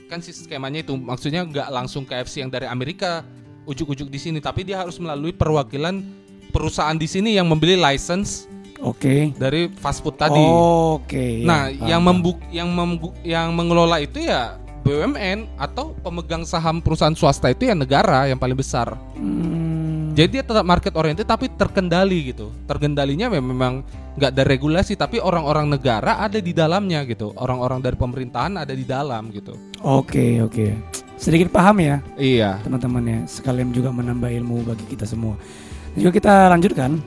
Kan 0.06 0.22
sih 0.22 0.30
skemanya 0.30 0.82
itu 0.82 0.94
maksudnya 0.94 1.42
nggak 1.42 1.70
langsung 1.70 2.02
KFC 2.02 2.42
yang 2.42 2.50
dari 2.50 2.66
Amerika 2.66 3.26
ujuk-ujuk 3.66 4.08
di 4.08 4.18
sini, 4.18 4.38
tapi 4.38 4.62
dia 4.62 4.78
harus 4.78 4.98
melalui 4.98 5.34
perwakilan 5.34 6.06
perusahaan 6.50 6.94
di 6.94 7.06
sini 7.06 7.34
yang 7.34 7.46
membeli 7.46 7.76
license 7.76 8.46
Oke. 8.80 9.34
dari 9.36 9.74
fast 9.74 10.00
food 10.00 10.16
tadi. 10.16 10.38
Oke. 10.38 11.42
ya, 11.42 11.46
nah, 11.46 11.62
paham, 11.68 11.90
yang 11.90 12.02
membuk 12.02 12.38
yang 12.50 12.70
membu- 12.70 13.18
yang 13.22 13.48
mengelola 13.52 13.98
itu 13.98 14.22
ya 14.22 14.54
BUMN 14.88 15.60
atau 15.60 15.92
pemegang 16.00 16.48
saham 16.48 16.80
perusahaan 16.80 17.12
swasta 17.12 17.52
itu 17.52 17.68
ya 17.68 17.76
negara 17.76 18.24
yang 18.32 18.40
paling 18.40 18.56
besar. 18.56 18.96
Hmm. 19.20 20.16
Jadi 20.16 20.40
dia 20.40 20.44
tetap 20.48 20.66
market 20.66 20.96
oriented 20.96 21.28
tapi 21.28 21.52
terkendali 21.52 22.32
gitu. 22.34 22.50
Terkendalinya 22.66 23.28
mem- 23.30 23.52
memang 23.54 23.74
nggak 24.18 24.32
ada 24.34 24.44
regulasi 24.48 24.98
tapi 24.98 25.22
orang-orang 25.22 25.70
negara 25.70 26.18
ada 26.24 26.40
di 26.42 26.56
dalamnya 26.56 27.06
gitu. 27.06 27.36
Orang-orang 27.38 27.84
dari 27.84 28.00
pemerintahan 28.00 28.58
ada 28.58 28.74
di 28.74 28.82
dalam 28.88 29.30
gitu. 29.30 29.54
Oke, 29.84 30.42
oke. 30.42 30.74
Sedikit 31.20 31.54
paham 31.54 31.82
ya, 31.84 32.02
Iya. 32.18 32.62
teman-teman 32.66 33.04
ya. 33.06 33.20
Sekalian 33.30 33.70
juga 33.76 33.94
menambah 33.94 34.30
ilmu 34.32 34.66
bagi 34.66 34.86
kita 34.90 35.06
semua. 35.06 35.38
Dan 35.94 36.08
juga 36.08 36.14
kita 36.18 36.34
lanjutkan. 36.50 36.98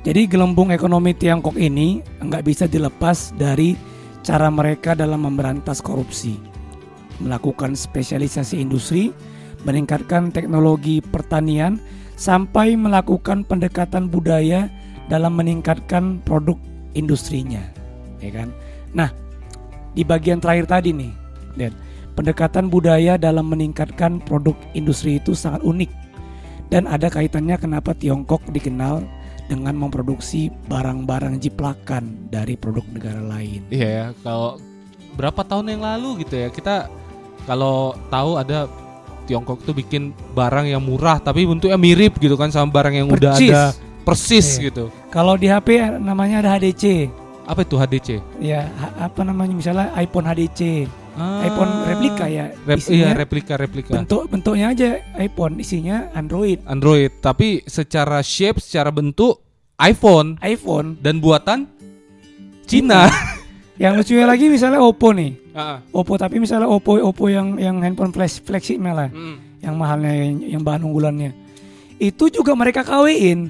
Jadi 0.00 0.20
gelembung 0.28 0.72
ekonomi 0.72 1.12
Tiongkok 1.12 1.60
ini 1.60 2.00
nggak 2.24 2.44
bisa 2.44 2.64
dilepas 2.64 3.36
dari 3.36 3.76
cara 4.20 4.48
mereka 4.48 4.96
dalam 4.96 5.24
memberantas 5.28 5.80
korupsi, 5.84 6.36
melakukan 7.20 7.76
spesialisasi 7.76 8.58
industri, 8.58 9.14
meningkatkan 9.68 10.32
teknologi 10.32 11.04
pertanian, 11.04 11.76
sampai 12.16 12.76
melakukan 12.76 13.44
pendekatan 13.44 14.08
budaya 14.08 14.68
dalam 15.08 15.36
meningkatkan 15.36 16.20
produk 16.24 16.56
industrinya, 16.96 17.60
ya 18.18 18.30
kan? 18.32 18.48
Nah, 18.92 19.12
di 19.94 20.02
bagian 20.02 20.40
terakhir 20.42 20.66
tadi 20.68 20.90
nih, 20.92 21.12
Dan 21.50 21.74
pendekatan 22.14 22.70
budaya 22.70 23.18
dalam 23.18 23.50
meningkatkan 23.50 24.22
produk 24.22 24.54
industri 24.72 25.18
itu 25.18 25.34
sangat 25.34 25.66
unik 25.66 25.90
dan 26.70 26.86
ada 26.86 27.10
kaitannya 27.10 27.58
kenapa 27.58 27.90
Tiongkok 27.98 28.46
dikenal 28.54 29.02
dengan 29.50 29.74
memproduksi 29.74 30.46
barang-barang 30.70 31.42
jiplakan 31.42 32.30
dari 32.30 32.54
produk 32.54 32.86
negara 32.94 33.18
lain. 33.18 33.66
Iya 33.74 33.88
ya. 33.90 34.06
Kalau 34.22 34.62
berapa 35.18 35.42
tahun 35.42 35.74
yang 35.74 35.82
lalu 35.82 36.22
gitu 36.22 36.38
ya 36.38 36.48
kita 36.54 36.86
kalau 37.50 37.76
tahu 38.06 38.38
ada 38.38 38.70
Tiongkok 39.26 39.62
tuh 39.62 39.70
bikin 39.72 40.10
barang 40.32 40.66
yang 40.66 40.78
murah 40.78 41.18
tapi 41.18 41.42
bentuknya 41.42 41.74
mirip 41.74 42.14
gitu 42.16 42.34
kan 42.34 42.48
sama 42.48 42.70
barang 42.72 42.94
yang 42.94 43.08
udah 43.08 43.34
Percis. 43.34 43.50
ada 43.50 43.62
persis 44.00 44.46
Iya. 44.52 44.62
gitu. 44.64 44.84
Kalau 45.08 45.34
di 45.34 45.46
HP 45.46 45.68
namanya 45.98 46.40
ada 46.40 46.50
HDC. 46.52 47.10
Apa 47.42 47.62
itu 47.62 47.74
HDC? 47.74 48.08
Ya, 48.38 48.66
apa 48.96 49.22
namanya 49.22 49.50
misalnya 49.50 49.90
iPhone 49.94 50.22
HDC, 50.24 50.86
Ah, 51.12 51.42
iPhone 51.42 51.72
replika 51.84 52.26
ya. 52.26 52.54
Rep- 52.64 52.86
iya 52.88 53.10
replika 53.12 53.54
replika. 53.54 53.90
bentuk 53.92 54.30
bentuknya 54.30 54.70
aja 54.70 54.88
iPhone, 55.16 55.58
isinya 55.58 56.06
Android. 56.12 56.62
Android 56.64 57.10
tapi 57.18 57.66
secara 57.66 58.22
shape 58.22 58.58
secara 58.58 58.88
bentuk 58.88 59.42
iPhone 59.76 60.38
iPhone. 60.40 60.94
dan 60.98 61.18
buatan 61.18 61.66
Cina. 62.64 63.10
Yang 63.80 63.92
lucunya 64.04 64.26
lagi 64.28 64.52
misalnya 64.52 64.84
Oppo 64.84 65.08
nih. 65.16 65.40
Ah, 65.56 65.80
Oppo 65.88 66.20
tapi 66.20 66.36
misalnya 66.36 66.68
Oppo 66.68 67.00
Oppo 67.00 67.32
yang 67.32 67.56
yang 67.56 67.80
handphone 67.80 68.12
flash 68.12 68.36
flagship 68.44 68.76
malah 68.76 69.08
mm. 69.08 69.64
yang 69.64 69.72
mahalnya 69.72 70.12
yang, 70.12 70.60
yang 70.60 70.62
bahan 70.62 70.84
unggulannya. 70.84 71.32
Itu 71.96 72.28
juga 72.28 72.52
mereka 72.52 72.84
kawin. 72.84 73.48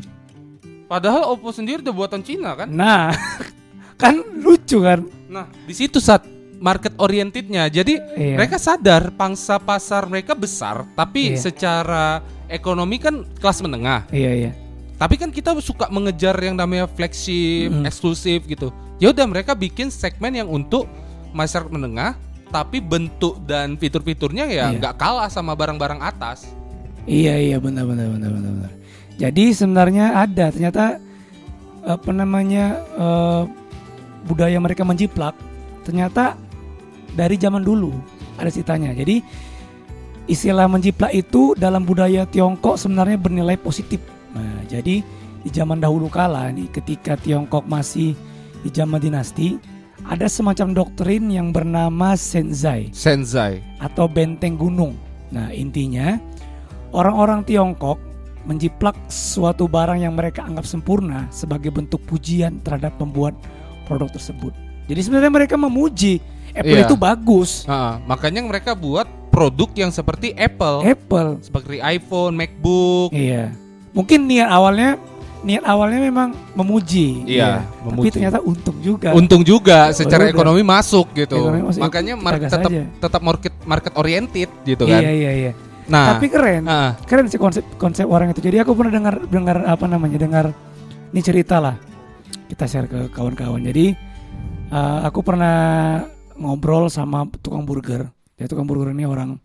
Padahal 0.87 1.35
Oppo 1.35 1.51
sendiri 1.51 1.83
udah 1.83 1.91
buatan 1.91 2.23
Cina 2.23 2.55
kan. 2.55 2.71
Nah, 2.71 3.11
kan 4.01 4.23
lucu 4.39 4.79
kan? 4.87 5.03
Nah 5.27 5.51
di 5.67 5.75
situ 5.75 5.99
saat 5.99 6.23
market 6.63 6.95
orientednya. 7.03 7.67
Jadi 7.67 7.99
Iya. 8.15 8.39
mereka 8.39 8.55
sadar 8.63 9.11
pangsa 9.11 9.59
pasar 9.59 10.07
mereka 10.07 10.39
besar, 10.39 10.87
tapi 10.95 11.35
Iya. 11.35 11.51
secara 11.51 12.23
ekonomi 12.47 13.03
kan 13.03 13.27
kelas 13.43 13.67
menengah. 13.67 14.07
Iya 14.15 14.31
iya. 14.47 14.53
Tapi 14.95 15.19
kan 15.19 15.35
kita 15.35 15.59
suka 15.59 15.91
mengejar 15.91 16.39
yang 16.39 16.55
namanya 16.55 16.87
flagship, 16.87 17.73
Mm. 17.73 17.83
eksklusif 17.83 18.47
gitu. 18.47 18.71
Ya 19.01 19.11
udah 19.11 19.25
mereka 19.25 19.57
bikin 19.57 19.89
segmen 19.89 20.37
yang 20.37 20.47
untuk 20.47 20.85
masyarakat 21.33 21.73
menengah, 21.73 22.15
tapi 22.53 22.79
bentuk 22.79 23.41
dan 23.49 23.81
fitur-fiturnya 23.81 24.45
ya 24.45 24.69
Iya. 24.69 24.77
nggak 24.77 24.95
kalah 25.01 25.33
sama 25.33 25.57
barang-barang 25.57 26.05
atas. 26.05 26.53
Iya 27.09 27.35
iya 27.41 27.57
benar 27.57 27.89
benar 27.89 28.13
benar 28.13 28.29
benar 28.29 28.53
benar. 28.61 28.73
Jadi 29.17 29.45
sebenarnya 29.53 30.21
ada 30.21 30.53
ternyata 30.53 30.85
apa 31.81 32.11
namanya 32.13 32.77
eh, 32.93 33.43
budaya 34.29 34.61
mereka 34.61 34.85
menjiplak 34.85 35.33
ternyata 35.81 36.37
dari 37.17 37.41
zaman 37.41 37.65
dulu 37.65 37.89
ada 38.37 38.53
ceritanya. 38.53 38.93
Jadi 38.93 39.25
istilah 40.29 40.69
menjiplak 40.69 41.11
itu 41.11 41.57
dalam 41.57 41.89
budaya 41.89 42.29
Tiongkok 42.29 42.77
sebenarnya 42.77 43.17
bernilai 43.17 43.57
positif. 43.57 43.99
Nah, 44.37 44.63
jadi 44.69 45.01
di 45.41 45.51
zaman 45.51 45.81
dahulu 45.81 46.13
kala 46.13 46.53
nih 46.53 46.69
ketika 46.69 47.17
Tiongkok 47.17 47.65
masih 47.65 48.13
di 48.61 48.71
zaman 48.71 49.01
dinasti 49.01 49.57
ada 50.03 50.25
semacam 50.27 50.73
doktrin 50.73 51.29
yang 51.29 51.53
bernama 51.53 52.17
Senzai 52.17 52.89
Senzai. 52.91 53.61
atau 53.79 54.09
benteng 54.09 54.57
gunung. 54.57 54.97
Nah, 55.29 55.53
intinya 55.53 56.17
orang-orang 56.91 57.45
Tiongkok 57.45 58.01
menjiplak 58.43 58.97
suatu 59.07 59.69
barang 59.69 60.01
yang 60.01 60.17
mereka 60.17 60.43
anggap 60.43 60.65
sempurna 60.65 61.29
sebagai 61.29 61.69
bentuk 61.69 62.01
pujian 62.09 62.59
terhadap 62.65 62.97
pembuat 62.97 63.37
produk 63.85 64.09
tersebut. 64.09 64.57
Jadi 64.89 65.01
sebenarnya 65.05 65.31
mereka 65.31 65.55
memuji 65.55 66.19
Apple 66.51 66.81
Iya. 66.81 66.89
itu 66.89 66.97
bagus. 66.97 67.69
Ah, 67.69 68.01
makanya 68.09 68.43
mereka 68.43 68.73
buat 68.75 69.07
produk 69.31 69.71
yang 69.77 69.93
seperti 69.95 70.35
Apple, 70.35 70.83
Apple. 70.83 71.39
seperti 71.45 71.79
iPhone, 71.79 72.35
MacBook. 72.35 73.13
Iya. 73.15 73.55
Mungkin 73.93 74.27
niat 74.27 74.49
awalnya 74.49 74.99
niat 75.41 75.65
awalnya 75.65 76.01
memang 76.01 76.37
memuji. 76.53 77.25
Iya, 77.25 77.65
Tapi 77.65 77.85
memuji. 77.89 78.09
ternyata 78.13 78.39
untung 78.45 78.77
juga. 78.81 79.09
Untung 79.17 79.43
juga 79.43 79.89
secara 79.91 80.29
juga. 80.29 80.33
ekonomi 80.37 80.63
masuk 80.63 81.17
gitu. 81.17 81.41
Ekonomi 81.41 81.63
masuk. 81.65 81.81
Makanya 81.81 82.15
mar- 82.17 82.37
Jaga 82.37 82.49
tetap 82.53 82.71
tetap 82.77 83.21
market 83.25 83.55
market 83.65 83.93
oriented 83.97 84.49
gitu 84.63 84.85
kan. 84.85 85.01
Iya 85.01 85.11
iya 85.11 85.31
iya. 85.33 85.53
Nah, 85.91 86.15
Tapi 86.15 86.31
keren. 86.31 86.63
ah, 86.71 86.95
Keren 87.03 87.27
sih 87.27 87.41
konsep 87.41 87.65
konsep 87.75 88.07
orang 88.07 88.31
itu. 88.31 88.39
Jadi 88.39 88.63
aku 88.63 88.79
pernah 88.79 88.95
dengar 88.95 89.15
dengar 89.27 89.57
apa 89.67 89.85
namanya? 89.85 90.21
Dengar 90.21 90.47
ini 91.11 91.21
cerita 91.21 91.59
lah. 91.59 91.75
Kita 92.47 92.69
share 92.69 92.87
ke 92.87 93.11
kawan-kawan. 93.11 93.65
Jadi 93.65 93.91
eh, 94.71 94.99
aku 95.03 95.25
pernah 95.25 95.99
ngobrol 96.39 96.87
sama 96.87 97.27
tukang 97.41 97.67
burger. 97.67 98.07
Ya 98.39 98.47
tukang 98.47 98.69
burger 98.71 98.95
ini 98.95 99.03
orang 99.03 99.41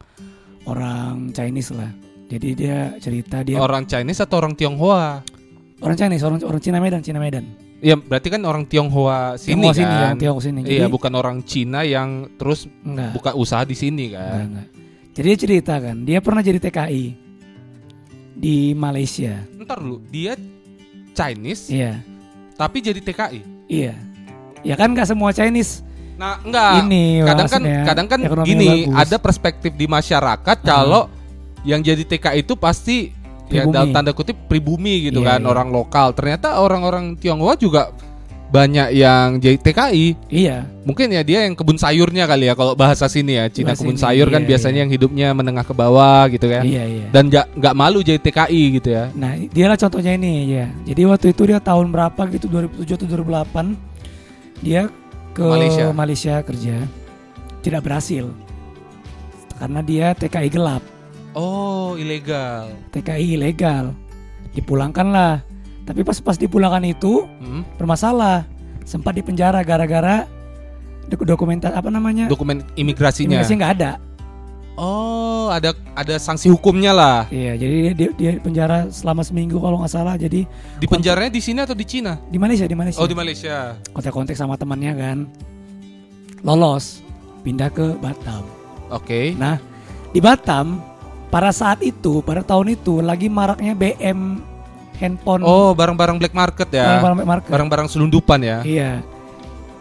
orang 0.66 1.32
Chinese 1.32 1.74
lah. 1.74 1.90
Jadi 2.26 2.58
dia 2.58 2.94
cerita 2.98 3.46
dia 3.46 3.62
orang 3.62 3.86
Chinese 3.86 4.22
atau 4.22 4.42
orang 4.42 4.54
Tionghoa? 4.54 5.22
Orang 5.80 5.96
Chinese, 5.96 6.24
orang 6.24 6.40
orang 6.42 6.62
Cina 6.62 6.78
Medan, 6.80 7.02
Cina 7.02 7.20
Medan. 7.20 7.46
Iya, 7.76 7.96
berarti 7.96 8.28
kan 8.30 8.42
orang 8.42 8.64
Tionghoa 8.66 9.36
sini 9.36 9.60
Tionghoa 9.62 9.74
sini 9.74 9.86
kan. 9.86 10.02
yang 10.02 10.16
Tionghoa 10.18 10.44
sini. 10.44 10.60
Jadi, 10.64 10.74
Iya, 10.74 10.88
bukan 10.88 11.12
orang 11.14 11.38
Cina 11.44 11.80
yang 11.82 12.10
terus 12.36 12.66
enggak, 12.82 13.12
buka 13.14 13.32
usaha 13.34 13.62
di 13.62 13.76
sini 13.76 14.10
enggak, 14.10 14.26
kan. 14.26 14.46
enggak. 14.48 14.68
Jadi 15.12 15.26
dia 15.26 15.38
cerita 15.38 15.74
kan, 15.78 15.96
dia 16.02 16.20
pernah 16.20 16.42
jadi 16.42 16.60
TKI 16.60 17.04
di 18.34 18.58
Malaysia. 18.74 19.44
Ntar 19.56 19.80
dulu, 19.80 20.04
dia 20.06 20.36
Chinese 21.12 21.72
Iya, 21.72 22.04
tapi 22.54 22.80
jadi 22.80 23.00
TKI. 23.00 23.40
iya. 23.68 23.96
Ya 24.60 24.74
kan 24.74 24.92
nggak 24.92 25.06
semua 25.06 25.30
Chinese 25.30 25.86
Nah, 26.16 26.40
enggak. 26.42 26.72
ini 26.82 27.22
kadang 27.22 27.48
kan 27.48 27.62
kadang 27.86 28.08
kan 28.08 28.20
gini, 28.42 28.88
bagus. 28.88 28.96
ada 28.98 29.18
perspektif 29.20 29.72
di 29.72 29.84
masyarakat 29.86 30.58
kalau 30.60 31.12
yang 31.62 31.80
jadi 31.80 32.02
TKI 32.02 32.42
itu 32.42 32.56
pasti 32.56 33.12
ya 33.50 33.62
Pribumi. 33.66 33.74
dalam 33.76 33.90
tanda 33.94 34.12
kutip 34.12 34.38
pribumi 34.50 35.10
gitu 35.12 35.22
Iya, 35.22 35.38
kan, 35.38 35.40
iya. 35.44 35.48
orang 35.50 35.70
lokal. 35.70 36.08
Ternyata 36.18 36.58
orang-orang 36.62 37.14
Tionghoa 37.18 37.54
juga 37.58 37.94
banyak 38.46 38.94
yang 38.96 39.42
jadi 39.42 39.58
TKI. 39.58 40.06
Iya, 40.30 40.58
Mungkin 40.86 41.10
ya 41.10 41.26
dia 41.26 41.50
yang 41.50 41.58
kebun 41.58 41.82
sayurnya 41.82 42.30
kali 42.30 42.46
ya 42.46 42.54
kalau 42.54 42.78
bahasa 42.78 43.10
sini 43.10 43.42
ya. 43.42 43.50
Cina 43.50 43.74
Bahasa 43.74 43.82
kebun 43.82 43.98
sayur 43.98 44.30
kan 44.30 44.46
iya, 44.46 44.50
biasanya 44.54 44.80
iya. 44.80 44.84
yang 44.86 44.92
hidupnya 44.94 45.28
menengah 45.34 45.66
ke 45.66 45.74
bawah 45.74 46.30
gitu 46.30 46.46
kan. 46.46 46.62
iya, 46.62 46.86
iya. 46.86 47.10
Dan 47.10 47.28
nggak 47.34 47.58
nggak 47.58 47.74
malu 47.76 48.06
jadi 48.06 48.22
TKI 48.22 48.64
gitu 48.80 48.90
ya. 48.94 49.10
Nah, 49.18 49.34
dia 49.50 49.66
lah 49.66 49.78
contohnya 49.78 50.14
ini 50.14 50.62
ya. 50.62 50.70
Jadi 50.86 51.02
waktu 51.10 51.28
itu 51.34 51.42
dia 51.50 51.58
tahun 51.60 51.90
berapa 51.90 52.22
gitu 52.38 52.46
2007 52.48 52.96
atau 53.02 53.08
2008 53.10 54.62
dia 54.62 54.82
ke 55.34 55.44
Malaysia. 55.44 55.84
Malaysia 55.92 56.36
kerja. 56.46 56.76
Tidak 57.66 57.82
berhasil. 57.82 58.30
Karena 59.58 59.80
dia 59.82 60.14
TKI 60.14 60.50
gelap, 60.54 60.84
Oh, 61.36 61.94
ilegal. 61.96 62.72
TKI 62.90 63.36
ilegal. 63.36 63.92
Dipulangkan 64.52 65.04
lah. 65.06 65.44
Tapi 65.84 66.02
pas 66.02 66.18
pas 66.18 66.34
dipulangkan 66.34 66.82
itu 66.84 67.28
Hmm? 67.38 67.68
bermasalah. 67.76 68.48
Sempat 68.82 69.14
dipenjara 69.14 69.60
gara-gara 69.62 70.26
dok- 71.06 71.28
dokumentas 71.28 71.70
apa 71.70 71.90
namanya? 71.90 72.26
Dokumen 72.26 72.64
imigrasinya. 72.74 73.36
Imigrasi 73.36 73.54
nggak 73.54 73.74
ada. 73.76 73.92
Oh, 74.76 75.48
ada 75.50 75.72
ada 75.94 76.16
sanksi 76.16 76.48
hukumnya 76.48 76.92
lah. 76.92 77.28
Iya, 77.30 77.56
jadi 77.56 77.76
dia, 77.76 77.94
dia, 77.94 78.10
dia 78.14 78.32
penjara 78.38 78.88
selama 78.90 79.22
seminggu 79.22 79.56
kalau 79.56 79.80
nggak 79.80 79.90
salah. 79.90 80.16
Jadi 80.16 80.44
Di 80.76 80.86
penjaranya 80.86 81.30
di 81.30 81.40
sini 81.40 81.60
atau 81.60 81.72
di 81.72 81.84
Cina? 81.84 82.20
di 82.22 82.36
Malaysia, 82.36 82.64
di 82.64 82.76
Malaysia. 82.76 83.00
Oh, 83.00 83.06
di 83.06 83.14
Malaysia. 83.14 83.76
kontak-kontak 83.90 84.36
sama 84.36 84.56
temannya 84.56 84.92
kan 84.94 85.18
lolos 86.42 87.02
pindah 87.42 87.70
ke 87.70 87.96
Batam. 87.98 88.44
Oke. 88.90 89.34
Nah 89.34 89.58
di 90.12 90.20
Batam 90.20 90.84
pada 91.36 91.52
saat 91.52 91.84
itu 91.84 92.24
pada 92.24 92.40
tahun 92.40 92.80
itu 92.80 93.04
lagi 93.04 93.28
maraknya 93.28 93.76
BM 93.76 94.40
handphone 94.96 95.44
Oh, 95.44 95.76
barang-barang 95.76 96.16
black 96.16 96.32
market 96.32 96.72
ya. 96.72 97.04
barang-barang 97.04 97.28
market. 97.28 97.52
Barang-barang 97.52 97.88
selundupan 97.92 98.40
ya. 98.40 98.64
Iya. 98.64 99.04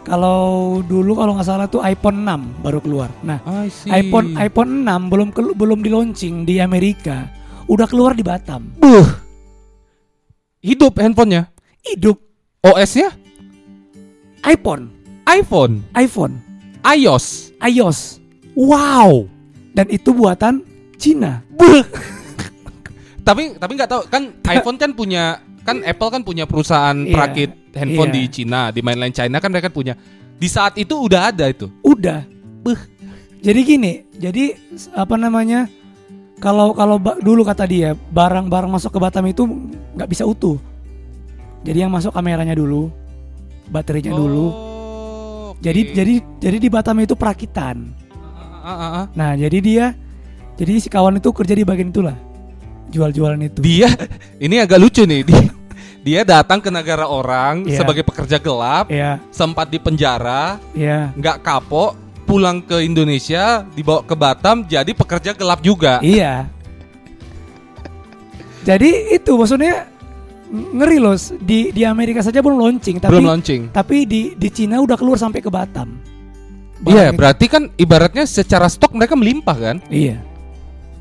Kalau 0.03 0.83
dulu 0.83 1.15
kalau 1.15 1.39
nggak 1.39 1.47
salah 1.47 1.71
tuh 1.71 1.79
iPhone 1.79 2.27
6 2.27 2.59
baru 2.59 2.83
keluar. 2.83 3.07
Nah 3.23 3.39
iPhone 3.87 4.35
iPhone 4.35 4.83
6 4.83 5.07
belum 5.07 5.27
belum 5.55 5.79
di 5.79 5.89
launching 5.89 6.43
di 6.43 6.59
Amerika, 6.59 7.31
udah 7.71 7.87
keluar 7.87 8.11
di 8.11 8.21
Batam. 8.21 8.75
Buh. 8.75 9.07
Hidup 10.59 10.99
handphonenya. 10.99 11.47
Hidup 11.79 12.19
OS-nya 12.59 13.15
iPhone, 14.43 14.91
iPhone, 15.23 15.87
iPhone, 15.95 16.33
iOS. 16.83 17.55
iOS 17.63 18.19
Wow. 18.57 19.31
dan 19.71 19.87
itu 19.87 20.11
buatan 20.11 20.64
Cina. 20.95 21.43
Tapi 23.25 23.57
tapi 23.57 23.71
nggak 23.73 23.89
tahu 23.89 24.01
kan 24.05 24.37
iPhone 24.53 24.77
kan 24.77 24.93
punya 24.93 25.41
kan 25.65 25.81
Apple 25.81 26.13
kan 26.13 26.21
punya 26.21 26.45
perusahaan 26.45 26.93
Iya, 26.93 27.09
perakit 27.09 27.51
handphone 27.73 28.13
iya. 28.13 28.17
di 28.21 28.23
Cina, 28.29 28.61
di 28.69 28.85
mainland 28.85 29.17
China 29.17 29.41
kan 29.41 29.49
mereka 29.49 29.73
punya. 29.73 29.97
Di 30.37 30.45
saat 30.45 30.77
itu 30.77 30.93
udah 30.93 31.33
ada 31.33 31.49
itu. 31.49 31.65
Udah. 31.81 32.21
Jadi 33.41 33.59
gini, 33.65 34.05
jadi 34.13 34.53
apa 34.93 35.17
namanya? 35.17 35.65
Kalau 36.37 36.77
kalau 36.77 37.01
dulu 37.17 37.41
kata 37.41 37.65
dia 37.65 37.97
barang-barang 37.97 38.69
masuk 38.69 38.93
ke 38.93 38.99
Batam 39.01 39.25
itu 39.25 39.41
nggak 39.97 40.09
bisa 40.09 40.21
utuh. 40.27 40.61
Jadi 41.65 41.81
yang 41.81 41.89
masuk 41.89 42.13
kameranya 42.13 42.53
dulu, 42.53 42.93
baterainya 43.73 44.13
dulu. 44.13 44.53
Oh, 44.53 45.55
oke. 45.55 45.65
Jadi 45.65 45.81
jadi 45.97 46.13
jadi 46.37 46.57
di 46.61 46.69
Batam 46.69 47.01
itu 47.01 47.17
perakitan. 47.17 47.89
Ah, 48.61 48.69
ah, 48.69 48.91
ah. 49.01 49.05
Nah 49.17 49.33
jadi 49.33 49.57
dia 49.63 49.85
jadi 50.55 50.71
si 50.77 50.87
kawan 50.87 51.15
itu 51.15 51.29
kerja 51.29 51.53
di 51.53 51.63
bagian 51.63 51.89
itulah 51.89 52.15
jual-jualan 52.87 53.39
itu. 53.41 53.59
dia 53.59 53.89
ini 54.45 54.57
agak 54.57 54.77
lucu 54.77 55.03
nih. 55.03 55.21
Dia, 55.21 55.43
dia 56.01 56.21
datang 56.23 56.57
ke 56.57 56.69
negara 56.69 57.05
orang 57.05 57.65
Iya. 57.65 57.81
sebagai 57.81 58.01
pekerja 58.01 58.37
gelap, 58.37 58.87
Ya 58.87 59.17
sempat 59.29 59.67
di 59.67 59.77
penjara, 59.77 60.61
ya 60.71 61.09
nggak 61.11 61.41
kapok, 61.41 61.97
pulang 62.23 62.61
ke 62.61 62.79
Indonesia, 62.79 63.65
dibawa 63.67 64.01
ke 64.01 64.13
Batam, 64.13 64.63
jadi 64.63 64.91
pekerja 64.91 65.31
gelap 65.31 65.59
juga. 65.59 65.97
iya. 65.99 66.45
Jadi 68.63 69.13
itu 69.13 69.31
maksudnya 69.31 69.85
ngeri 70.49 70.97
loh 70.97 71.13
di 71.37 71.69
di 71.69 71.81
Amerika 71.83 72.21
saja 72.21 72.37
belum 72.39 72.57
launching 72.59 72.97
tapi 72.97 73.11
Belum 73.11 73.25
launching. 73.27 73.61
tapi 73.69 74.05
di 74.05 74.33
di 74.33 74.49
Cina 74.49 74.77
udah 74.79 74.93
keluar 74.95 75.17
sampai 75.17 75.37
ke 75.37 75.49
Batam. 75.49 76.01
Iya, 76.81 77.09
itu. 77.09 77.17
berarti 77.17 77.45
kan 77.45 77.69
ibaratnya 77.75 78.25
secara 78.25 78.65
stok 78.65 78.93
mereka 78.93 79.13
melimpah 79.13 79.53
kan? 79.55 79.77
Iya, 79.87 80.21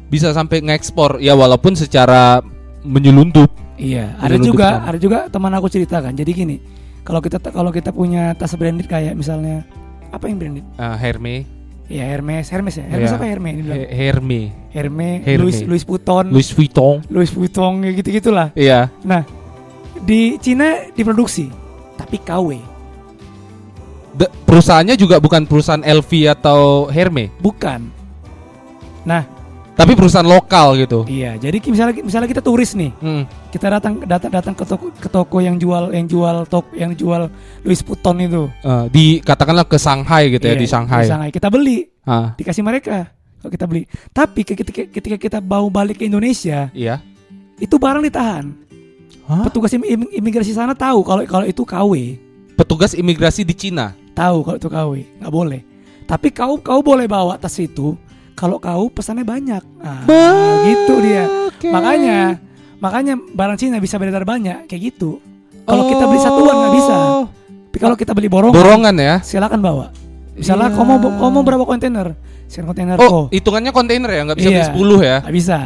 Bisa 0.06 0.30
sampai 0.30 0.60
ngekspor 0.60 1.18
ya 1.18 1.32
walaupun 1.32 1.74
secara 1.74 2.40
menyelundup. 2.82 3.48
iya. 3.74 4.14
Ada 4.16 4.36
juga, 4.36 4.82
ada 4.82 4.98
juga 4.98 5.18
teman 5.26 5.50
aku 5.52 5.66
ceritakan. 5.66 6.12
Jadi 6.12 6.30
gini, 6.30 6.56
kalau 7.02 7.18
kita 7.18 7.40
kalau 7.44 7.68
kita 7.68 7.90
punya 7.90 8.32
tas 8.32 8.54
branded 8.54 8.86
kayak 8.86 9.12
misalnya 9.12 9.64
apa 10.08 10.28
yang 10.28 10.38
branded? 10.38 10.64
Ah, 10.76 10.94
Hermes, 10.94 11.48
Ya 11.84 12.04
Hermes, 12.06 12.46
Hermes 12.48 12.74
ya. 12.74 12.84
Hermes 12.86 13.10
Iya. 13.10 13.16
apa 13.18 13.24
Hermes? 13.26 13.54
Ini 13.54 13.64
Hermes, 13.90 14.48
Hermes, 14.70 15.18
Hermes. 15.20 15.40
Louis 15.42 15.58
Louis 15.66 15.84
Vuitton, 15.84 16.24
Louis 16.30 16.48
Vuitton. 16.48 16.94
Louis 17.10 17.30
Vuitton 17.30 17.72
ya 17.82 17.90
gitu-gitulah. 17.92 18.48
Iya. 18.54 18.88
Nah, 19.02 19.20
di 20.00 20.38
Cina 20.38 20.88
diproduksi 20.90 21.48
tapi 21.94 22.16
KW, 22.18 22.48
De- 24.14 24.30
perusahaannya 24.46 24.94
juga 24.94 25.18
bukan 25.18 25.42
perusahaan 25.44 25.82
LV 25.82 26.10
atau 26.30 26.86
Hermes, 26.86 27.34
bukan. 27.36 27.90
Nah, 29.02 29.26
tapi 29.74 29.92
perusahaan 29.92 30.24
lokal 30.24 30.74
gitu. 30.76 31.02
iya. 31.04 31.34
Jadi 31.34 31.58
misalnya 31.66 31.94
misalnya 31.98 32.28
kita 32.28 32.38
turis 32.40 32.72
nih, 32.72 32.94
Hmm. 32.94 33.26
kita 33.48 33.66
datang 33.68 33.98
datang 34.00 34.30
datang 34.30 34.54
ke 34.54 34.62
toko 34.62 34.87
ke 34.90 35.08
toko 35.08 35.37
yang 35.38 35.54
jual 35.54 35.90
yang 35.90 36.06
jual 36.06 36.46
tok 36.46 36.70
yang 36.72 36.92
jual 36.92 37.26
Louis 37.60 37.80
Vuitton 37.80 38.16
itu. 38.18 38.42
Eh, 38.60 38.84
di 38.88 39.04
katakanlah 39.18 39.64
ke 39.64 39.74
Shanghai 39.74 40.30
gitu 40.30 40.44
ya 40.44 40.54
Iya, 40.54 40.60
di 40.60 40.66
Shanghai. 40.66 41.04
Kita 41.28 41.48
beli, 41.48 41.90
Ah, 42.02 42.32
dikasih 42.32 42.60
mereka 42.60 43.10
kalau 43.37 43.50
kita 43.50 43.64
beli. 43.64 43.82
Tapi 44.08 44.40
ketika, 44.42 44.82
ketika 44.87 45.16
kita 45.16 45.38
mau 45.38 45.66
balik 45.68 45.98
ke 45.98 46.04
Indonesia, 46.04 46.70
iya. 46.70 47.02
itu 47.56 47.74
barang 47.74 48.04
ditahan. 48.04 48.54
Hah? 49.24 49.42
Petugas 49.42 49.72
im- 49.72 49.82
imigrasi 50.12 50.52
sana 50.52 50.72
tahu 50.72 51.00
kalau 51.00 51.24
kalau 51.24 51.44
itu 51.44 51.60
KW, 51.60 52.20
Petugas 52.54 52.92
imigrasi 52.92 53.40
di 53.40 53.52
Cina. 53.52 53.96
tahu 54.12 54.44
kalau 54.44 54.56
itu 54.56 54.68
KW, 54.68 54.90
nggak 55.18 55.32
boleh. 55.32 55.60
Tapi 56.04 56.28
kau 56.28 56.60
kau 56.60 56.78
boleh 56.78 57.08
bawa 57.08 57.34
tas 57.34 57.56
itu 57.56 57.96
kalau 58.34 58.58
kau 58.58 58.90
pesannya 58.90 59.22
banyak. 59.22 59.62
Nah, 59.80 60.02
gitu 60.66 60.94
dia. 61.00 61.24
Makanya 61.64 62.38
makanya 62.78 63.14
barang 63.16 63.56
Cina 63.56 63.78
bisa 63.78 63.96
beredar 63.96 64.22
banyak 64.22 64.66
kayak 64.66 64.92
gitu. 64.92 65.22
Kalau 65.64 65.88
kita 65.88 66.04
beli 66.04 66.20
satuan 66.20 66.54
nggak 66.54 66.74
bisa. 66.76 66.94
Oh. 66.94 67.24
Tapi 67.70 67.78
kalau 67.82 67.96
kita 67.98 68.12
beli 68.14 68.28
borongan, 68.30 68.54
Borongan 68.54 68.94
ya. 68.94 69.14
silakan 69.24 69.58
bawa. 69.58 69.86
Misalnya 70.34 70.70
Iya. 70.70 70.76
kau 70.76 70.84
mau 70.84 70.98
kau 70.98 71.30
mau 71.30 71.42
berapa 71.42 71.64
kontainer? 71.64 72.14
Sekian 72.46 72.66
kontainer 72.68 72.98
Oh, 73.00 73.10
oh, 73.10 73.24
hitungannya 73.30 73.70
kontainer 73.70 74.10
ya, 74.10 74.20
nggak 74.26 74.38
bisa 74.38 74.50
Iya. 74.50 74.58
beli 74.70 74.70
10 74.70 74.98
ya. 75.02 75.16
nggak 75.24 75.34
bisa. 75.34 75.58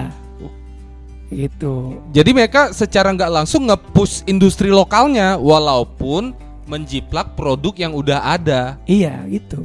Gitu. 1.28 1.74
Jadi 2.16 2.30
mereka 2.32 2.72
secara 2.72 3.12
nggak 3.12 3.28
langsung 3.28 3.68
nge-push 3.68 4.24
industri 4.24 4.72
lokalnya 4.72 5.36
walaupun 5.36 6.32
menjiplak 6.64 7.36
produk 7.36 7.72
yang 7.76 7.92
udah 7.92 8.24
ada. 8.24 8.80
Iya, 8.88 9.24
gitu. 9.28 9.64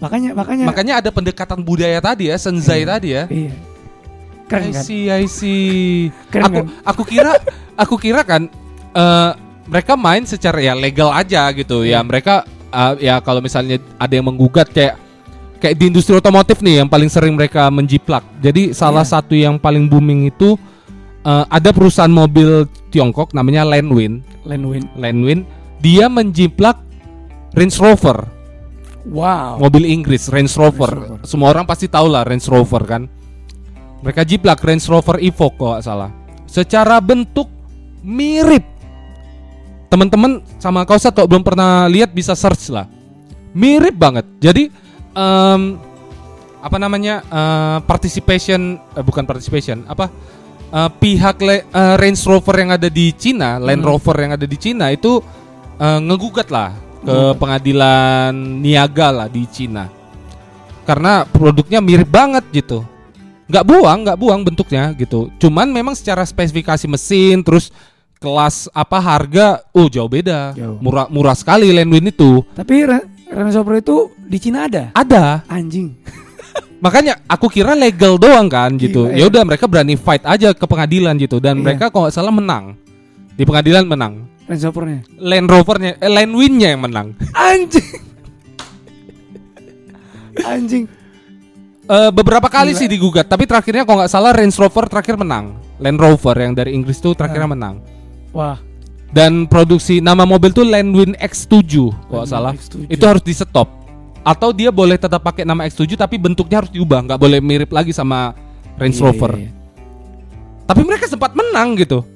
Makanya 0.00 0.32
makanya 0.32 0.64
Makanya 0.64 0.94
ada 1.04 1.10
pendekatan 1.12 1.60
budaya 1.60 2.00
tadi 2.00 2.32
ya, 2.32 2.36
senzai 2.36 2.82
Iya. 2.82 2.88
tadi 2.88 3.08
ya. 3.12 3.24
iya. 3.28 3.52
Keren 4.48 4.66
I 4.66 4.72
kan? 4.74 4.82
see, 4.82 5.02
I 5.06 5.24
see. 5.30 6.10
Keren 6.26 6.42
aku 6.42 6.56
kan? 6.56 6.66
aku 6.82 7.02
kira 7.06 7.32
aku 7.76 7.94
kira 7.96 8.20
kan 8.24 8.42
eh, 8.90 9.30
mereka 9.70 9.94
main 9.94 10.26
secara 10.26 10.58
ya 10.58 10.74
legal 10.74 11.14
aja 11.14 11.46
gitu 11.54 11.86
ya 11.86 12.00
Iya. 12.00 12.02
mereka 12.02 12.42
eh, 12.68 12.92
ya 13.06 13.22
kalau 13.22 13.38
misalnya 13.38 13.78
ada 13.94 14.10
yang 14.10 14.26
menggugat 14.26 14.72
kayak 14.74 14.98
kayak 15.60 15.76
di 15.76 15.92
industri 15.92 16.16
otomotif 16.16 16.58
nih 16.58 16.82
yang 16.82 16.88
paling 16.88 17.06
sering 17.06 17.36
mereka 17.36 17.68
menjiplak 17.70 18.24
jadi 18.40 18.72
salah 18.74 19.06
Iya. 19.06 19.12
satu 19.14 19.36
yang 19.36 19.54
paling 19.54 19.86
booming 19.86 20.26
itu 20.26 20.58
eh, 21.22 21.44
ada 21.46 21.70
perusahaan 21.70 22.10
mobil 22.10 22.66
Tiongkok 22.90 23.30
namanya 23.30 23.62
Landwin 23.62 24.18
Landwin. 24.42 24.88
Landwin 24.98 25.46
dia 25.78 26.10
menjiplak 26.10 26.74
Range 27.54 27.76
Rover 27.78 28.26
Wow. 29.08 29.56
mobil 29.56 29.88
Inggris 29.88 30.28
Range 30.28 30.50
Rover. 30.56 30.92
Range 30.92 31.10
Rover. 31.16 31.28
Semua 31.28 31.48
orang 31.52 31.64
pasti 31.64 31.88
tahu 31.88 32.06
lah 32.12 32.24
Range 32.24 32.44
Rover 32.52 32.82
kan. 32.84 33.02
Mereka 34.00 34.24
jiplak 34.24 34.60
Range 34.60 34.84
Rover 34.88 35.20
Evoque 35.20 35.56
kalau 35.56 35.72
nggak 35.76 35.84
salah. 35.84 36.10
Secara 36.44 37.00
bentuk 37.00 37.48
mirip. 38.04 38.64
Teman-teman 39.90 40.44
sama 40.60 40.86
kau 40.86 40.96
kalau 40.96 41.26
belum 41.26 41.42
pernah 41.42 41.88
lihat 41.88 42.12
bisa 42.12 42.36
search 42.36 42.70
lah. 42.72 42.86
Mirip 43.56 43.96
banget. 43.96 44.24
Jadi 44.38 44.70
em, 45.16 45.62
apa 46.60 46.76
namanya 46.76 47.24
eh, 47.24 47.78
participation 47.88 48.76
eh, 48.76 49.04
bukan 49.04 49.24
participation 49.24 49.84
apa 49.88 50.12
eh, 50.70 50.90
pihak 50.92 51.36
le- 51.40 51.66
eh, 51.66 51.94
Range 51.96 52.20
Rover 52.28 52.56
yang 52.60 52.70
ada 52.76 52.88
di 52.92 53.16
Cina, 53.16 53.56
Land 53.56 53.80
Hmm. 53.80 53.88
Rover 53.90 54.16
yang 54.20 54.32
ada 54.36 54.44
di 54.44 54.56
Cina 54.60 54.92
itu 54.92 55.18
eh, 55.80 55.98
ngegugat 56.04 56.52
lah 56.52 56.70
ke 57.00 57.10
Hmm. 57.10 57.36
pengadilan 57.36 58.32
niaga 58.60 59.08
lah 59.10 59.26
di 59.26 59.44
Cina. 59.44 59.88
Karena 60.82 61.22
produknya 61.22 61.78
mirip 61.78 62.06
banget 62.06 62.44
gitu. 62.52 62.82
Nggak 63.46 63.64
buang, 63.64 63.98
nggak 64.04 64.18
buang 64.18 64.40
bentuknya 64.42 64.90
gitu. 64.94 65.30
Cuman 65.36 65.66
memang 65.66 65.94
secara 65.94 66.22
spesifikasi 66.22 66.86
mesin 66.86 67.42
terus 67.42 67.70
kelas 68.16 68.68
apa 68.70 68.98
harga 68.98 69.64
oh 69.70 69.86
jauh 69.86 70.06
beda. 70.06 70.52
Jauh. 70.52 70.78
Murah 70.78 71.06
murah 71.08 71.34
sekali 71.34 71.70
Landwin 71.70 72.10
itu. 72.10 72.44
Tapi 72.52 72.84
Range 72.84 73.06
Rover 73.54 73.78
itu 73.78 73.96
di 74.20 74.38
Cina 74.38 74.66
ada. 74.66 74.90
Ada. 74.92 75.46
Anjing. 75.46 75.94
Makanya 76.84 77.20
aku 77.26 77.46
kira 77.46 77.74
legal 77.74 78.16
doang 78.16 78.48
kan 78.48 78.72
gitu. 78.74 79.06
Gila, 79.06 79.14
Ya 79.14 79.24
ya. 79.24 79.28
udah 79.28 79.42
mereka 79.44 79.64
berani 79.66 79.94
fight 79.94 80.24
aja 80.24 80.50
ke 80.50 80.64
pengadilan 80.64 81.14
gitu 81.16 81.36
dan 81.36 81.58
Iya. 81.58 81.62
mereka 81.62 81.84
kalau 81.88 82.08
nggak 82.08 82.14
salah 82.14 82.32
menang. 82.32 82.74
Di 83.34 83.44
pengadilan 83.44 83.84
menang. 83.84 84.26
Range 84.50 84.64
Rovernya. 84.66 85.00
Land 85.16 85.46
Rovernya 85.46 85.92
eh, 85.96 86.10
Landwinnya 86.10 86.68
yang 86.68 86.82
menang. 86.82 87.14
Anjing. 87.30 87.86
Anjing. 90.42 90.84
Eh, 91.86 92.10
beberapa 92.10 92.46
kali 92.46 92.70
Gila. 92.70 92.78
sih 92.78 92.86
digugat, 92.86 93.26
tapi 93.26 93.46
terakhirnya 93.46 93.82
kalau 93.82 94.02
nggak 94.02 94.10
salah 94.10 94.30
Range 94.30 94.54
Rover 94.54 94.86
terakhir 94.86 95.14
menang. 95.14 95.58
Land 95.78 95.98
Rover 95.98 96.36
yang 96.36 96.52
dari 96.52 96.70
Inggris 96.70 96.98
tuh 96.98 97.14
terakhirnya 97.14 97.46
Ah. 97.46 97.54
menang. 97.54 97.74
Wah. 98.30 98.58
Dan 99.10 99.46
produksi 99.46 99.98
nama 99.98 100.22
mobil 100.22 100.50
tuh 100.50 100.62
Landwin 100.62 101.18
X7 101.18 101.90
kalau 102.06 102.22
salah. 102.24 102.54
X7. 102.54 102.86
Itu 102.86 103.02
harus 103.02 103.22
di 103.22 103.34
stop. 103.34 103.66
Atau 104.22 104.54
dia 104.54 104.70
boleh 104.70 104.94
tetap 104.94 105.18
pakai 105.20 105.42
nama 105.42 105.66
X7 105.66 105.98
tapi 105.98 106.14
bentuknya 106.14 106.62
harus 106.62 106.70
diubah, 106.70 107.02
nggak 107.02 107.18
boleh 107.18 107.42
mirip 107.42 107.70
lagi 107.70 107.90
sama 107.90 108.38
Range 108.78 108.94
Iya, 108.94 109.02
Rover. 109.02 109.32
iya, 109.34 109.42
iya. 109.46 109.52
Tapi 110.62 110.80
mereka 110.86 111.10
sempat 111.10 111.34
menang 111.34 111.74
gitu. 111.74 112.06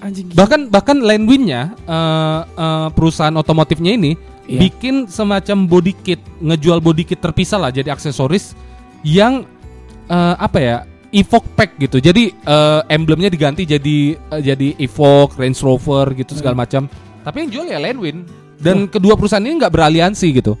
Anjing. 0.00 0.32
Bahkan 0.32 0.72
bahkan 0.72 0.96
Landwinnya 0.98 1.76
eh, 1.76 2.40
eh, 2.46 2.88
perusahaan 2.92 3.34
otomotifnya 3.34 3.94
ini 3.94 4.12
Iya. 4.50 4.66
bikin 4.66 5.06
semacam 5.06 5.62
body 5.62 5.94
kit, 6.02 6.18
ngejual 6.42 6.82
body 6.82 7.06
kit 7.06 7.22
terpisah 7.22 7.54
lah 7.54 7.70
jadi 7.70 7.94
aksesoris 7.94 8.58
yang 9.06 9.46
eh, 10.06 10.34
apa 10.36 10.58
ya? 10.58 10.76
Evoque 11.10 11.46
pack 11.54 11.70
gitu. 11.78 11.98
Jadi 11.98 12.30
eh, 12.30 12.80
emblemnya 12.90 13.30
diganti 13.30 13.62
jadi 13.62 13.98
eh, 14.16 14.42
jadi 14.42 14.74
Evoque, 14.78 15.38
Range 15.38 15.58
Rover 15.62 16.14
gitu 16.14 16.34
segala 16.34 16.58
Hmm. 16.58 16.62
macam. 16.66 16.82
Tapi 17.20 17.36
yang 17.46 17.50
jual 17.50 17.66
ya 17.68 17.78
Landwin 17.78 18.26
dan 18.58 18.88
kedua 18.88 19.14
perusahaan 19.14 19.42
ini 19.42 19.54
nggak 19.58 19.70
beraliansi 19.70 20.26
gitu. 20.34 20.54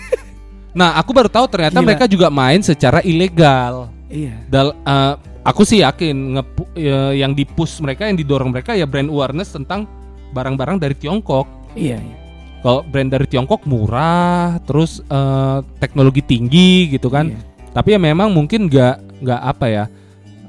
nah, 0.78 0.96
aku 0.96 1.10
baru 1.12 1.28
tahu 1.30 1.46
ternyata 1.46 1.78
Gila. 1.78 1.86
mereka 1.86 2.04
juga 2.06 2.30
main 2.30 2.62
secara 2.62 2.98
ilegal. 3.02 3.90
Iya. 4.10 4.34
Dal, 4.50 4.74
eh, 4.74 5.14
aku 5.40 5.62
sih 5.64 5.80
yakin 5.80 6.36
ngepu- 6.36 6.70
ya, 6.76 7.12
yang 7.16 7.32
dipush 7.32 7.80
mereka, 7.80 8.06
yang 8.06 8.16
didorong 8.18 8.52
mereka 8.52 8.76
ya 8.76 8.84
brand 8.84 9.08
awareness 9.08 9.52
tentang 9.52 9.88
barang-barang 10.30 10.78
dari 10.78 10.94
Tiongkok. 10.94 11.46
Iya, 11.74 11.98
iya. 11.98 12.16
Kalau 12.60 12.84
brand 12.84 13.08
dari 13.08 13.24
Tiongkok 13.24 13.64
murah, 13.64 14.60
terus 14.68 15.00
eh, 15.00 15.58
teknologi 15.80 16.20
tinggi 16.20 16.92
gitu 16.92 17.08
kan. 17.08 17.32
Iya. 17.32 17.40
Tapi 17.72 17.88
ya 17.96 17.98
memang 18.02 18.34
mungkin 18.34 18.68
nggak 18.68 19.24
nggak 19.24 19.40
apa 19.40 19.66
ya, 19.70 19.84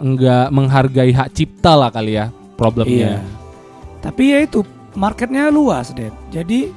nggak 0.02 0.48
menghargai 0.52 1.12
hak 1.14 1.30
cipta 1.32 1.78
lah 1.78 1.90
kali 1.94 2.20
ya 2.20 2.34
problemnya. 2.60 3.22
Iya. 3.22 3.22
Tapi 4.02 4.24
ya 4.34 4.40
itu 4.44 4.66
marketnya 4.98 5.48
luas, 5.54 5.94
Ded. 5.96 6.12
Jadi 6.34 6.68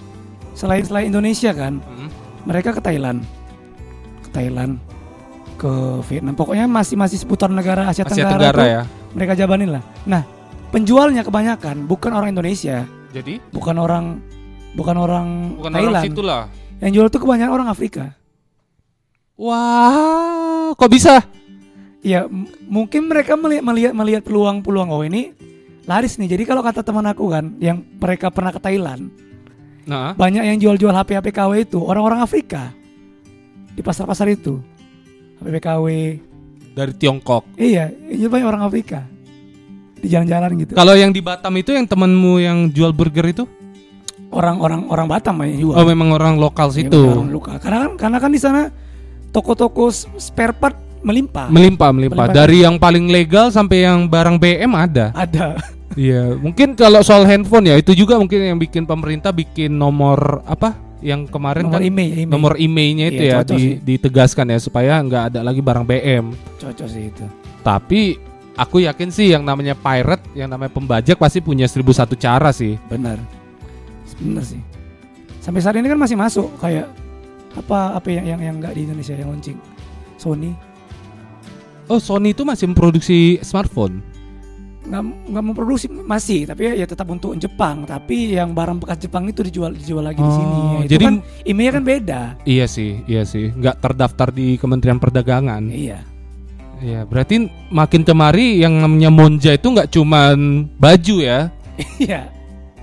selain 0.55 0.85
selain 0.87 1.11
Indonesia 1.11 1.51
kan, 1.51 1.83
Hmm. 1.83 2.09
mereka 2.47 2.77
ke 2.77 2.81
Thailand, 2.85 3.25
ke 4.23 4.29
Thailand, 4.31 4.79
ke 5.65 5.73
Vietnam. 6.13 6.37
Pokoknya 6.37 6.69
masih 6.69 7.01
masih 7.01 7.17
seputar 7.17 7.49
negara 7.49 7.89
Asia, 7.89 8.05
Asia 8.05 8.29
Tenggara, 8.29 8.53
Tenggara 8.53 8.65
ya. 8.69 8.83
mereka 9.17 9.33
jabanin 9.33 9.73
lah. 9.73 9.83
Nah, 10.05 10.21
penjualnya 10.69 11.25
kebanyakan 11.25 11.89
bukan 11.89 12.13
orang 12.13 12.37
Indonesia, 12.37 12.85
Jadi 13.17 13.41
bukan 13.49 13.81
orang 13.81 14.21
bukan 14.77 14.97
orang 15.01 15.27
bukan 15.57 15.73
Thailand. 15.73 15.97
orang 15.97 16.05
situ 16.05 16.21
lah. 16.21 16.43
Yang 16.85 16.91
jual 16.93 17.07
tuh 17.09 17.21
kebanyakan 17.25 17.53
orang 17.57 17.69
Afrika. 17.73 18.13
Wah, 19.41 20.77
kok 20.77 20.93
bisa? 20.93 21.25
Ya 22.05 22.29
mungkin 22.69 23.09
mereka 23.09 23.33
melihat 23.35 23.65
melihat 23.65 23.93
melihat 23.97 24.23
peluang-peluang 24.23 24.93
oh 24.93 25.01
ini 25.01 25.33
laris 25.89 26.21
nih. 26.21 26.37
Jadi 26.37 26.45
kalau 26.45 26.61
kata 26.61 26.85
teman 26.85 27.09
aku 27.09 27.33
kan 27.33 27.57
yang 27.57 27.81
mereka 27.97 28.29
pernah 28.29 28.53
ke 28.53 28.61
Thailand, 28.61 29.09
Nah, 29.89 30.13
banyak 30.13 30.45
yang 30.45 30.59
jual-jual 30.61 30.93
HP 30.93 31.17
HP 31.17 31.27
KW 31.33 31.53
itu 31.65 31.81
orang-orang 31.81 32.21
Afrika 32.21 32.69
di 33.73 33.81
pasar-pasar 33.81 34.29
itu. 34.29 34.61
HP 35.45 35.57
KW. 35.61 35.87
dari 36.75 36.93
Tiongkok. 36.97 37.47
Iya, 37.55 37.93
ini 38.11 38.27
banyak 38.27 38.49
orang 38.51 38.63
Afrika 38.67 39.07
di 39.95 40.11
jalan-jalan 40.11 40.51
gitu. 40.59 40.73
Kalau 40.75 40.93
yang 40.99 41.15
di 41.15 41.23
Batam 41.23 41.55
itu 41.55 41.71
yang 41.71 41.87
temenmu 41.87 42.43
yang 42.43 42.59
jual 42.69 42.91
burger 42.91 43.25
itu? 43.31 43.45
Orang-orang 44.29 44.91
orang 44.91 45.07
Batam 45.07 45.39
banyak 45.39 45.63
jual. 45.63 45.75
Oh, 45.79 45.87
memang 45.87 46.11
orang 46.11 46.35
lokal 46.35 46.75
Iya, 46.75 46.91
situ. 46.91 46.99
orang 46.99 47.31
luka. 47.31 47.63
Karena 47.63 47.87
kan 47.87 47.93
karena 47.95 48.19
kan 48.19 48.31
di 48.35 48.41
sana 48.43 48.75
toko-toko 49.31 49.89
spare 50.19 50.51
part 50.51 50.75
melimpah. 51.01 51.47
Melimpah, 51.47 51.95
melimpah. 51.95 52.27
Melimpah. 52.27 52.35
Dari 52.35 52.67
yang 52.67 52.77
paling 52.77 53.07
legal 53.07 53.55
sampai 53.55 53.87
yang 53.87 54.11
barang 54.11 54.37
BM 54.37 54.73
ada. 54.75 55.15
Ada. 55.15 55.55
Iya, 55.95 56.35
mungkin 56.35 56.75
kalau 56.75 57.07
soal 57.07 57.23
handphone 57.23 57.71
ya 57.71 57.79
itu 57.79 57.95
juga 57.95 58.19
mungkin 58.19 58.43
yang 58.43 58.59
bikin 58.59 58.83
pemerintah 58.83 59.31
bikin 59.31 59.71
nomor 59.71 60.43
apa? 60.43 60.75
Yang 61.05 61.29
kemarin 61.29 61.69
nomor 61.69 61.77
kan 61.77 61.83
email, 61.85 62.11
email. 62.17 62.33
nomor 62.33 62.53
emailnya 62.57 63.07
itu 63.07 63.23
Iya, 63.23 63.35
ya 63.35 63.41
di- 63.45 63.53
sih. 63.55 63.73
ditegaskan 63.79 64.47
ya 64.49 64.59
supaya 64.59 64.97
nggak 64.97 65.23
ada 65.31 65.41
lagi 65.45 65.61
barang 65.61 65.85
BM. 65.85 66.33
cocok 66.57 66.89
sih 66.89 67.13
itu. 67.13 67.25
Tapi 67.61 68.17
aku 68.57 68.81
yakin 68.81 69.13
sih 69.13 69.29
yang 69.29 69.45
namanya 69.45 69.77
pirate, 69.77 70.25
yang 70.33 70.49
namanya 70.49 70.73
pembajak 70.73 71.15
pasti 71.15 71.39
punya 71.39 71.69
seribu 71.69 71.93
satu 71.93 72.17
cara 72.17 72.49
sih. 72.51 72.81
Benar. 72.89 73.21
Benar 74.17 74.43
sih. 74.43 74.65
Sampai 75.39 75.61
saat 75.61 75.77
ini 75.77 75.85
kan 75.85 75.99
masih 75.99 76.17
masuk 76.17 76.49
kayak 76.57 76.89
apa 77.53 77.95
apa 77.95 78.09
yang 78.09 78.25
yang 78.27 78.41
yang 78.43 78.57
enggak 78.57 78.73
di 78.73 78.83
Indonesia 78.83 79.13
yang 79.13 79.29
launching. 79.29 79.61
Sony 80.17 80.57
Oh, 81.85 82.01
Sony 82.01 82.33
itu 82.33 82.49
masih 82.49 82.65
memproduksi 82.65 83.37
smartphone. 83.45 84.01
Nggak 84.85 85.05
memproduksi 85.43 85.89
masih 85.89 86.45
tapi 86.45 86.67
ya, 86.67 86.73
ya 86.77 86.87
tetap 86.87 87.09
untuk 87.09 87.33
Jepang 87.35 87.83
tapi 87.83 88.33
yang 88.33 88.53
barang 88.53 88.79
bekas 88.79 89.01
Jepang 89.01 89.25
itu 89.25 89.41
dijual 89.41 89.73
dijual 89.73 90.05
lagi 90.05 90.19
di 90.19 90.27
Oh, 90.27 90.35
sini 90.35 90.55
Ya, 90.55 90.79
itu 90.79 90.91
jadi- 90.91 91.05
kan 91.05 91.15
emailnya 91.43 91.73
kan 91.73 91.85
beda 91.85 92.21
Iya 92.45 92.67
sih, 92.67 93.01
iya 93.05 93.23
sih. 93.23 93.49
Nggak 93.51 93.81
terdaftar 93.81 94.29
di 94.29 94.55
Kementerian 94.55 94.97
Perdagangan. 94.97 95.65
iya 95.67 96.05
Iya, 96.77 97.03
berarti 97.03 97.43
makin 97.71 98.03
kemari 98.03 98.61
yang 98.61 98.77
namanya 98.77 99.09
Monja 99.09 99.51
itu 99.51 99.67
nggak 99.67 99.89
cuman 99.89 100.37
baju 100.75 101.17
ya, 101.17 101.49
iya 101.99 102.29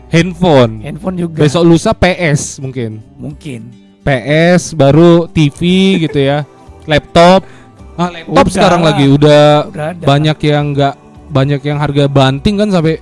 handphone. 0.10 0.82
handphone 0.82 1.18
juga 1.18 1.40
Besok 1.40 1.64
lusa 1.64 1.94
PS 1.94 2.58
mungkin. 2.58 2.98
mungkin 3.14 3.70
PS 4.02 4.74
baru 4.74 5.30
TV 5.30 5.60
gitu 6.02 6.18
ya. 6.18 6.50
Laptop. 6.90 7.46
Ah, 7.94 8.10
laptop 8.10 8.42
Udah 8.42 8.50
sekarang 8.50 8.82
lagi 8.82 9.06
udah 9.06 9.70
udah 9.70 9.86
ada 9.94 10.02
banyak 10.02 10.38
yang 10.42 10.74
nggak 10.74 10.96
banyak 11.32 11.64
yang 11.64 11.80
harga 11.80 12.06
banting 12.12 12.60
kan 12.60 12.70
sampai 12.70 13.00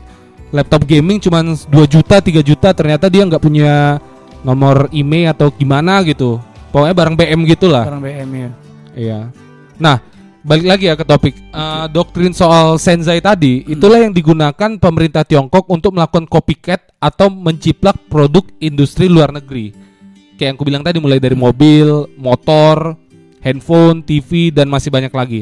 laptop 0.53 0.85
gaming 0.85 1.17
cuman 1.17 1.57
2 1.57 1.67
juta 1.89 2.21
3 2.21 2.45
juta. 2.45 2.69
Ternyata 2.71 3.09
dia 3.09 3.25
nggak 3.25 3.41
punya 3.41 3.97
nomor 4.45 4.87
email 4.93 5.33
atau 5.33 5.49
gimana 5.51 5.99
gitu. 6.05 6.37
Pokoknya 6.69 6.93
barang 6.93 7.15
BM 7.17 7.41
gitulah. 7.49 7.83
Barang 7.89 8.03
BM 8.05 8.29
ya 8.29 8.49
iya. 8.93 9.19
Nah 9.81 9.97
balik 10.39 10.65
lagi 10.69 10.85
ya 10.87 10.95
ke 10.95 11.03
topik. 11.03 11.35
Eh, 11.35 11.85
doktrin 11.89 12.31
soal 12.31 12.77
senzai 12.77 13.19
tadi 13.19 13.65
Hmm. 13.65 13.73
itulah 13.75 13.99
yang 13.99 14.13
digunakan 14.13 14.71
pemerintah 14.77 15.25
Tiongkok 15.25 15.65
untuk 15.67 15.97
melakukan 15.97 16.29
copycat 16.29 16.93
atau 17.01 17.27
menciplak 17.27 17.97
produk 18.07 18.45
industri 18.61 19.09
luar 19.09 19.33
negeri. 19.33 19.73
Kayak 20.37 20.45
yang 20.45 20.55
aku 20.55 20.63
bilang 20.63 20.83
tadi 20.85 20.97
mulai 21.03 21.19
dari 21.19 21.35
mobil 21.35 22.07
motor 22.15 22.95
handphone 23.43 23.99
TV 23.99 24.51
dan 24.53 24.71
masih 24.71 24.87
banyak 24.87 25.11
lagi. 25.11 25.41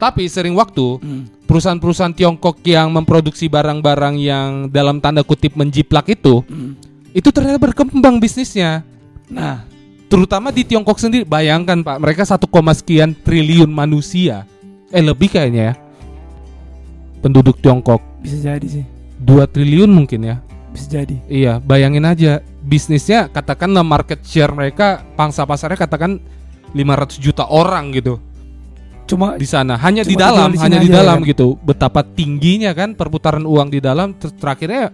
Tapi 0.00 0.28
sering 0.28 0.56
waktu 0.56 1.02
Hmm. 1.02 1.24
Perusahaan-perusahaan 1.54 2.10
Tiongkok 2.18 2.58
yang 2.66 2.90
memproduksi 2.90 3.46
barang-barang 3.46 4.18
yang 4.18 4.48
dalam 4.74 4.98
tanda 4.98 5.22
kutip 5.22 5.54
menjiplak 5.54 6.10
itu, 6.10 6.42
Hmm. 6.50 6.74
itu 7.14 7.30
ternyata 7.30 7.62
berkembang 7.62 8.18
bisnisnya. 8.18 8.82
Nah, 9.30 9.70
Terutama 10.04 10.54
di 10.54 10.62
Tiongkok 10.62 11.00
sendiri, 11.02 11.26
bayangkan 11.26 11.82
Pak, 11.82 11.98
mereka 11.98 12.22
1, 12.22 12.70
sekian 12.70 13.18
triliun 13.18 13.66
manusia. 13.66 14.46
Eh 14.94 15.02
lebih 15.02 15.26
kayaknya 15.26 15.72
ya. 15.72 15.74
Penduduk 17.18 17.58
Tiongkok 17.58 17.98
bisa 18.22 18.38
jadi 18.38 18.62
sih. 18.62 18.84
2 19.18 19.48
triliun 19.48 19.90
mungkin 19.90 20.22
ya. 20.22 20.36
Bisa 20.70 21.02
jadi. 21.02 21.18
Iya, 21.26 21.58
bayangin 21.58 22.06
aja 22.06 22.46
bisnisnya 22.62 23.26
katakanlah 23.26 23.82
market 23.82 24.22
share 24.22 24.54
mereka 24.54 25.02
pangsa 25.18 25.42
pasarnya 25.42 25.82
katakan 25.82 26.22
500 26.76 27.18
juta 27.18 27.44
orang 27.50 27.90
gitu 27.90 28.22
Cuma 29.04 29.36
di 29.36 29.44
sana. 29.44 29.76
Hanya 29.76 30.02
di 30.02 30.16
dalam 30.16 30.52
di 30.52 30.58
hanya 30.58 30.80
di 30.80 30.88
aja, 30.88 31.04
dalam 31.04 31.20
kan? 31.20 31.28
gitu. 31.28 31.60
Betapa 31.60 32.00
tingginya 32.00 32.72
kan 32.72 32.96
perputaran 32.96 33.44
uang 33.44 33.68
di 33.68 33.80
dalam. 33.80 34.16
Ter- 34.16 34.32
terakhirnya 34.32 34.90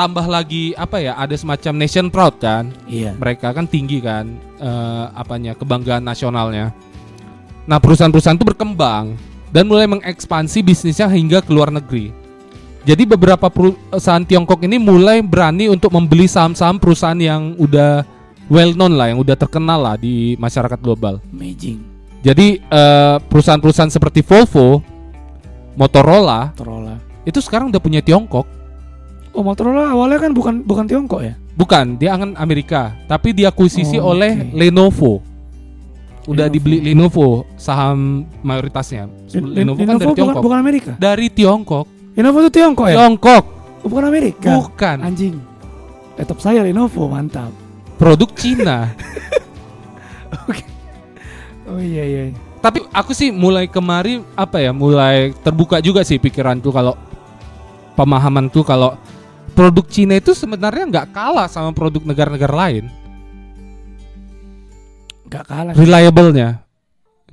tambah 0.00 0.24
lagi 0.24 0.72
apa 0.80 0.96
ya 0.96 1.12
ada 1.12 1.36
semacam 1.36 1.72
nation 1.76 2.08
proud 2.08 2.40
kan? 2.40 2.72
Iya. 2.88 3.12
mereka 3.20 3.52
kan 3.52 3.68
tinggi 3.68 4.00
kan? 4.00 4.32
Eh, 4.56 5.04
apanya 5.12 5.52
kebanggaan 5.52 6.00
nasionalnya. 6.00 6.72
Nah 7.68 7.76
perusahaan-perusahaan 7.76 8.40
itu 8.40 8.48
berkembang 8.48 9.14
dan 9.52 9.68
mulai 9.68 9.84
mengekspansi 9.84 10.64
bisnisnya 10.64 11.06
hingga 11.12 11.44
ke 11.44 11.52
luar 11.52 11.68
negeri. 11.68 12.16
Jadi 12.80 13.04
beberapa 13.04 13.52
perusahaan 13.52 14.24
Tiongkok 14.24 14.64
ini 14.64 14.80
mulai 14.80 15.20
berani 15.20 15.68
untuk 15.68 15.92
membeli 15.92 16.24
saham-saham 16.24 16.80
perusahaan 16.80 17.18
yang 17.20 17.52
udah 17.60 18.08
well 18.48 18.72
known 18.72 18.96
lah 18.96 19.12
yang 19.12 19.20
udah 19.20 19.36
terkenal 19.36 19.84
lah 19.84 20.00
di 20.00 20.32
masyarakat 20.40 20.80
global. 20.80 21.20
Amazing. 21.28 21.89
Jadi 22.20 22.60
eh, 22.60 23.16
perusahaan-perusahaan 23.22 23.88
seperti 23.88 24.20
Volvo, 24.20 24.80
Motorola 25.72 26.52
Motorola. 26.52 26.94
itu 27.22 27.38
sekarang 27.38 27.68
udah 27.68 27.78
punya 27.78 28.00
Tiongkok. 28.00 28.44
Oh, 29.30 29.40
Motorola 29.40 29.88
awalnya 29.88 30.18
kan 30.18 30.32
bukan 30.32 30.54
bukan 30.60 30.84
Tiongkok 30.84 31.22
ya? 31.22 31.34
Bukan, 31.52 31.96
dia 31.96 32.14
kan 32.14 32.32
Amerika, 32.34 32.96
tapi 33.04 33.30
diakuisisi 33.30 33.96
Oh, 33.96 34.10
oleh 34.10 34.32
oke. 34.32 34.52
Lenovo. 34.54 35.12
Udah 36.26 36.46
Lenovo. 36.46 36.52
dibeli 36.52 36.78
Lenovo 36.82 37.26
saham 37.54 38.24
mayoritasnya. 38.40 39.06
Lenovo, 39.30 39.78
kan 39.78 39.94
dari 39.94 40.04
bukan, 40.04 40.16
Tiongkok. 40.16 40.42
bukan 40.42 40.58
Amerika. 40.58 40.92
Dari 40.96 41.26
Tiongkok. 41.28 41.84
Lenovo 42.12 42.36
itu 42.40 42.50
Tiongkok 42.52 42.86
ya? 42.88 42.96
Tiongkok, 42.96 43.44
Oh, 43.80 43.88
bukan 43.88 44.04
Amerika. 44.04 44.50
bukan. 44.52 44.96
Anjing. 45.00 45.36
Laptop 46.16 46.38
saya 46.38 46.60
Lenovo, 46.60 47.06
mantap. 47.06 47.48
Produk 47.96 48.28
Cina. 48.34 48.90
Oh 51.70 51.78
iya 51.78 52.02
iya. 52.02 52.22
tapi 52.58 52.82
aku 52.90 53.14
sih 53.14 53.30
mulai 53.30 53.70
kemari 53.70 54.20
apa 54.34 54.58
ya, 54.58 54.74
mulai 54.74 55.30
terbuka 55.40 55.78
juga 55.78 56.02
sih 56.02 56.18
pikiranku 56.18 56.68
kalau 56.74 56.98
pemahaman 57.94 58.50
tuh 58.50 58.66
kalau 58.66 58.98
produk 59.54 59.86
Cina 59.86 60.18
itu 60.18 60.34
sebenarnya 60.34 60.84
nggak 60.90 61.06
kalah 61.14 61.46
sama 61.46 61.70
produk 61.70 62.02
negara-negara 62.04 62.54
lain. 62.68 62.84
Gak 65.30 65.46
kalah. 65.46 65.72
reliable-nya 65.78 66.66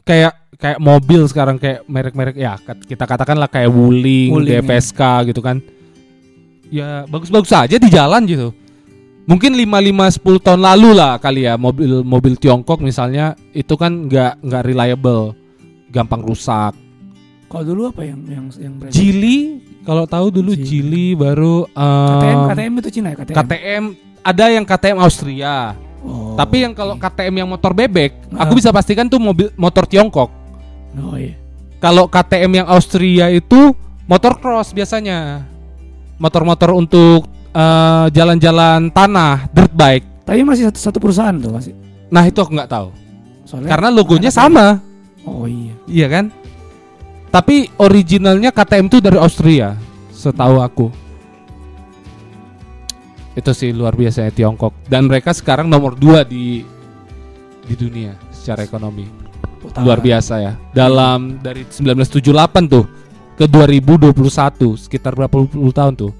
kayak 0.05 0.33
kayak 0.55 0.79
mobil 0.79 1.25
sekarang 1.25 1.57
kayak 1.57 1.81
merek-merek 1.89 2.37
ya 2.37 2.55
kita 2.61 3.03
katakanlah 3.03 3.51
kayak 3.51 3.73
Wuling, 3.73 4.31
Wuling, 4.31 4.61
DFSK 4.63 5.33
gitu 5.33 5.41
kan 5.43 5.59
ya 6.69 7.03
bagus-bagus 7.09 7.51
aja 7.51 7.75
di 7.75 7.89
jalan 7.91 8.23
gitu 8.23 8.53
mungkin 9.27 9.51
5 9.53 9.67
5 9.67 10.23
10 10.23 10.39
tahun 10.41 10.61
lalu 10.63 10.89
lah 10.91 11.19
kali 11.19 11.43
ya 11.43 11.53
mobil 11.55 12.01
mobil 12.01 12.33
Tiongkok 12.33 12.79
misalnya 12.79 13.35
itu 13.51 13.75
kan 13.75 14.07
nggak 14.07 14.39
nggak 14.41 14.63
reliable 14.63 15.35
gampang 15.89 16.19
rusak 16.21 16.73
Kalau 17.47 17.63
dulu 17.63 17.87
apa 17.87 18.03
yang 18.03 18.19
yang 18.25 18.45
yang 18.55 18.73
berarti? 18.75 18.91
Geely 18.91 19.37
kalau 19.83 20.03
tahu 20.03 20.27
dulu. 20.29 20.51
Geely 20.51 21.15
baru 21.15 21.63
eh, 21.65 22.09
KTM 22.11 22.39
KTM 22.45 22.71
itu 22.73 22.89
Cina 22.91 23.07
ya 23.07 23.15
KTM. 23.17 23.35
KTM 23.37 23.83
ada 24.21 24.45
yang 24.47 24.63
KTM 24.63 24.97
Austria 24.97 25.55
Oh, 25.97 26.37
tapi 26.37 26.61
yang 26.61 26.71
kalau 26.71 26.93
oke. 26.93 27.03
KTM 27.03 27.41
yang 27.41 27.49
motor 27.49 27.71
bebek 27.71 28.13
Ah. 28.29 28.45
aku 28.45 28.55
bisa 28.55 28.69
pastikan 28.69 29.07
tuh 29.07 29.17
mobil 29.17 29.47
motor 29.55 29.83
Tiongkok 29.83 30.29
Oh 30.95 31.15
iya. 31.15 31.35
Kalau 31.77 32.05
KTM 32.05 32.51
yang 32.55 32.67
Austria 32.67 33.29
itu 33.29 33.69
motor 34.03 34.33
cross 34.35 34.71
biasanya. 34.71 35.45
Motor-motor 36.17 36.73
untuk 36.73 37.29
eh, 37.57 38.05
jalan-jalan 38.13 38.93
tanah, 38.93 39.49
dirt 39.49 39.73
bike. 39.73 40.05
Tapi 40.29 40.45
masih 40.45 40.69
satu 40.69 40.79
satu 40.79 40.97
perusahaan 41.01 41.33
tuh 41.33 41.49
masih. 41.49 41.73
Nah, 42.13 42.23
itu 42.29 42.37
aku 42.37 42.53
nggak 42.53 42.69
tahu. 42.69 42.93
Soalnya 43.47 43.71
Karena 43.73 43.89
logonya 43.89 44.31
sama, 44.31 44.83
Oh 45.27 45.43
iya. 45.43 45.75
iya 45.87 46.07
kan? 46.07 46.25
Tapi 47.27 47.67
originalnya 47.79 48.55
KTM 48.55 48.87
itu 48.87 48.97
dari 49.03 49.19
Austria, 49.19 49.75
setahu 50.15 50.63
aku. 50.63 50.87
Itu 53.35 53.51
sih 53.53 53.69
luar 53.69 53.93
biasa 53.93 54.25
ya 54.25 54.31
Tiongkok 54.33 54.73
dan 54.89 55.05
mereka 55.05 55.29
sekarang 55.29 55.69
nomor 55.69 55.93
dua 55.93 56.25
di 56.25 56.65
di 57.67 57.75
dunia 57.77 58.15
secara 58.33 58.63
ekonomi. 58.63 59.05
Utara. 59.57 59.83
luar 59.83 59.99
biasa 59.99 60.33
ya. 60.39 60.53
Dalam 60.71 61.43
dari 61.43 61.65
1978 61.67 62.71
tuh 62.71 62.85
ke 63.35 63.45
2021 63.45 64.79
sekitar 64.79 65.11
berapa 65.17 65.33
puluh 65.43 65.73
tahun 65.75 65.93
tuh? 65.97 66.13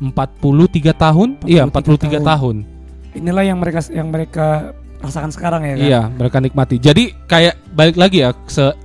43 0.00 0.94
tahun? 0.94 1.28
Iya, 1.46 1.62
43 1.68 2.18
tahun. 2.18 2.24
tahun. 2.24 2.56
Inilah 3.14 3.44
yang 3.46 3.58
mereka 3.62 3.80
yang 3.94 4.08
mereka 4.10 4.74
rasakan 5.04 5.30
sekarang 5.30 5.62
ya 5.62 5.74
kan. 5.76 5.84
Iya, 5.86 6.00
mereka 6.16 6.36
nikmati. 6.40 6.76
Jadi 6.80 7.14
kayak 7.28 7.54
balik 7.76 7.96
lagi 8.00 8.24
ya 8.24 8.32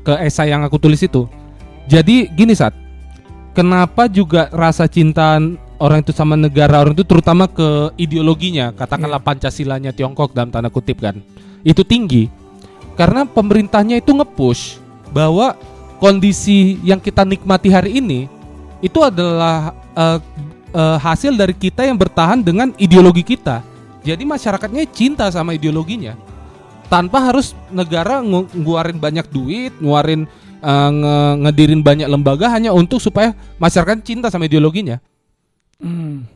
ke 0.03 0.13
esai 0.21 0.51
yang 0.51 0.61
aku 0.67 0.77
tulis 0.77 1.01
itu. 1.01 1.25
Jadi 1.89 2.29
gini 2.29 2.53
saat 2.53 2.77
kenapa 3.57 4.05
juga 4.05 4.51
rasa 4.53 4.85
cinta 4.85 5.41
orang 5.81 6.05
itu 6.05 6.13
sama 6.13 6.37
negara 6.37 6.83
orang 6.83 6.93
itu 6.93 7.07
terutama 7.07 7.49
ke 7.49 7.95
ideologinya, 7.97 8.75
katakanlah 8.75 9.23
Pancasilanya 9.23 9.95
Tiongkok 9.95 10.35
dalam 10.35 10.53
tanda 10.53 10.69
kutip 10.69 11.01
kan. 11.01 11.17
Itu 11.65 11.81
tinggi 11.81 12.29
karena 12.99 13.23
pemerintahnya 13.23 14.03
itu 14.03 14.11
nge-push 14.11 14.75
bahwa 15.15 15.55
kondisi 16.03 16.77
yang 16.83 16.99
kita 16.99 17.23
nikmati 17.23 17.71
hari 17.71 18.03
ini 18.03 18.27
itu 18.83 18.99
adalah 18.99 19.71
eh, 19.95 20.19
eh, 20.73 20.97
hasil 20.97 21.35
dari 21.35 21.53
kita 21.53 21.85
yang 21.85 21.97
bertahan 21.97 22.41
dengan 22.41 22.73
ideologi 22.77 23.21
kita. 23.25 23.61
Jadi 23.99 24.23
masyarakatnya 24.23 24.87
cinta 24.89 25.27
sama 25.27 25.51
ideologinya 25.53 26.15
tanpa 26.89 27.21
harus 27.21 27.53
negara 27.69 28.23
ngu- 28.25 28.49
ngeluarin 28.55 28.97
banyak 28.97 29.27
duit, 29.29 29.73
ngeluarin 29.77 30.25
eh, 30.59 30.89
nge- 30.91 31.35
ngedirin 31.45 31.81
banyak 31.85 32.07
lembaga 32.09 32.49
hanya 32.49 32.73
untuk 32.73 32.97
supaya 32.97 33.35
masyarakat 33.61 34.01
cinta 34.01 34.27
sama 34.33 34.49
ideologinya. 34.49 34.97
Hmm. 35.79 36.27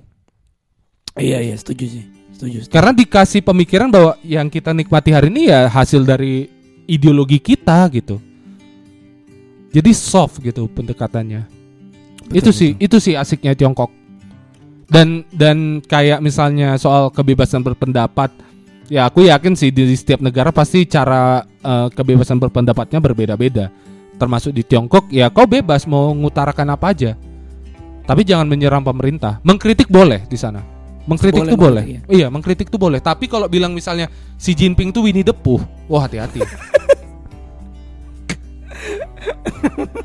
Iya 1.14 1.44
iya 1.44 1.56
setuju 1.58 1.86
sih. 1.86 2.04
Setuju. 2.34 2.58
setuju. 2.66 2.74
Karena 2.74 2.92
dikasih 2.92 3.42
pemikiran 3.46 3.90
bahwa 3.94 4.18
yang 4.26 4.50
kita 4.50 4.74
nikmati 4.74 5.14
hari 5.14 5.30
ini 5.30 5.54
ya 5.54 5.70
hasil 5.70 6.02
dari 6.04 6.50
ideologi 6.90 7.40
kita 7.40 7.86
gitu. 7.94 8.20
Jadi 9.74 9.90
soft 9.94 10.38
gitu 10.42 10.70
pendekatannya. 10.70 11.50
Betul, 12.30 12.38
itu 12.40 12.52
sih 12.54 12.72
betul. 12.78 12.86
itu 12.86 12.98
sih 13.02 13.14
asiknya 13.18 13.54
Tiongkok. 13.58 14.03
Dan 14.90 15.24
dan 15.32 15.80
kayak 15.84 16.20
misalnya 16.20 16.76
soal 16.76 17.10
kebebasan 17.10 17.64
berpendapat, 17.64 18.30
ya 18.92 19.08
aku 19.08 19.26
yakin 19.28 19.56
sih 19.56 19.72
di 19.72 19.88
setiap 19.96 20.20
negara 20.20 20.52
pasti 20.52 20.84
cara 20.86 21.42
eh, 21.44 21.88
kebebasan 21.92 22.38
berpendapatnya 22.40 23.00
berbeda-beda. 23.00 23.72
Termasuk 24.20 24.54
di 24.54 24.62
Tiongkok, 24.62 25.10
ya 25.10 25.34
kau 25.34 25.50
bebas 25.50 25.90
mau 25.90 26.14
mengutarakan 26.14 26.78
apa 26.78 26.94
aja. 26.94 27.12
Tapi 28.04 28.22
jangan 28.28 28.46
menyerang 28.46 28.84
pemerintah. 28.84 29.40
Mengkritik 29.48 29.88
boleh 29.88 30.28
di 30.28 30.36
sana. 30.36 30.60
Mengkritik 31.04 31.44
Boleh, 31.44 31.52
tuh 31.52 31.60
boleh. 31.60 31.84
boleh, 31.84 32.00
Iya, 32.08 32.32
mengkritik 32.32 32.72
tuh 32.72 32.80
boleh. 32.80 33.04
Tapi 33.04 33.28
kalau 33.28 33.52
bilang 33.52 33.76
misalnya 33.76 34.08
Xi 34.40 34.56
Jinping 34.56 34.96
tuh 34.96 35.04
Winnie 35.04 35.20
the 35.24 35.36
Pooh, 35.36 35.60
wah 35.92 36.08
hati-hati. 36.08 36.40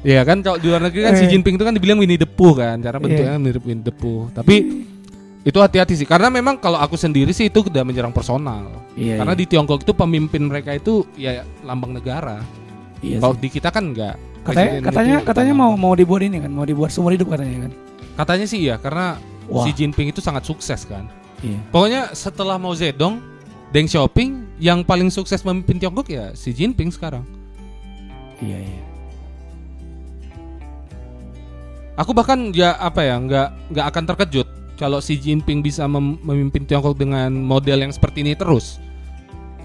Iya 0.02 0.22
kan 0.22 0.40
kalau 0.40 0.56
di 0.56 0.66
luar 0.66 0.82
negeri 0.82 1.02
kan 1.04 1.12
Xi 1.14 1.26
Eh. 1.26 1.30
Jinping 1.30 1.58
itu 1.58 1.64
kan 1.66 1.74
dibilang 1.74 1.98
Winnie 1.98 2.16
the 2.16 2.28
Pooh 2.28 2.54
kan, 2.54 2.78
cara 2.78 2.96
bentuknya 2.96 3.34
Iya. 3.34 3.42
mirip 3.42 3.62
Winnie 3.62 3.82
the 3.82 3.92
Pooh. 3.92 4.30
Tapi 4.30 4.86
itu 5.42 5.58
hati-hati 5.58 5.94
sih 5.96 6.04
karena 6.04 6.28
memang 6.28 6.60
kalau 6.60 6.76
aku 6.76 6.94
sendiri 6.94 7.32
sih 7.32 7.48
itu 7.48 7.64
udah 7.64 7.82
menyerang 7.82 8.12
personal. 8.12 8.68
Iya. 8.94 9.18
Karena 9.18 9.32
iya. 9.32 9.40
di 9.40 9.44
Tiongkok 9.46 9.82
itu 9.82 9.92
pemimpin 9.92 10.44
mereka 10.44 10.74
itu 10.74 11.06
ya 11.14 11.42
lambang 11.62 11.94
negara. 11.94 12.42
Iya 12.98 13.22
Kalau 13.22 13.34
di 13.34 13.48
kita 13.48 13.70
kan 13.70 13.94
enggak. 13.94 14.16
katanya 14.38 14.80
Presiden 14.80 14.84
katanya 14.86 15.16
itu 15.18 15.26
katanya 15.28 15.52
mau 15.54 15.72
mau 15.76 15.92
dibuat 15.92 16.22
ini 16.24 16.40
kan, 16.40 16.48
mau 16.48 16.64
dibuat 16.64 16.88
seumur 16.88 17.12
hidup 17.12 17.28
katanya 17.28 17.68
kan. 17.68 17.72
Katanya 18.16 18.46
sih 18.48 18.58
iya 18.60 18.74
karena 18.76 19.20
Wah. 19.46 19.64
Xi 19.64 19.70
Jinping 19.72 20.08
itu 20.08 20.20
sangat 20.20 20.44
sukses 20.44 20.82
kan. 20.84 21.04
Iya. 21.40 21.60
Pokoknya 21.68 22.10
setelah 22.12 22.56
Mao 22.56 22.72
Zedong, 22.72 23.20
Deng 23.70 23.86
Xiaoping 23.86 24.58
yang 24.58 24.82
paling 24.82 25.08
sukses 25.08 25.44
memimpin 25.44 25.78
Tiongkok 25.78 26.08
ya 26.08 26.32
Xi 26.32 26.50
Jinping 26.50 26.88
sekarang. 26.90 27.22
Iya 28.40 28.58
iya. 28.62 28.82
Aku 31.98 32.14
bahkan 32.14 32.54
ya 32.54 32.78
apa 32.78 33.02
ya 33.02 33.18
nggak 33.18 33.74
nggak 33.74 33.86
akan 33.90 34.04
terkejut 34.14 34.46
kalau 34.78 35.02
Xi 35.02 35.18
Jinping 35.18 35.58
bisa 35.58 35.82
mem- 35.90 36.22
memimpin 36.22 36.62
Tiongkok 36.62 36.94
dengan 36.94 37.34
model 37.34 37.82
yang 37.82 37.90
seperti 37.90 38.22
ini 38.22 38.38
terus. 38.38 38.78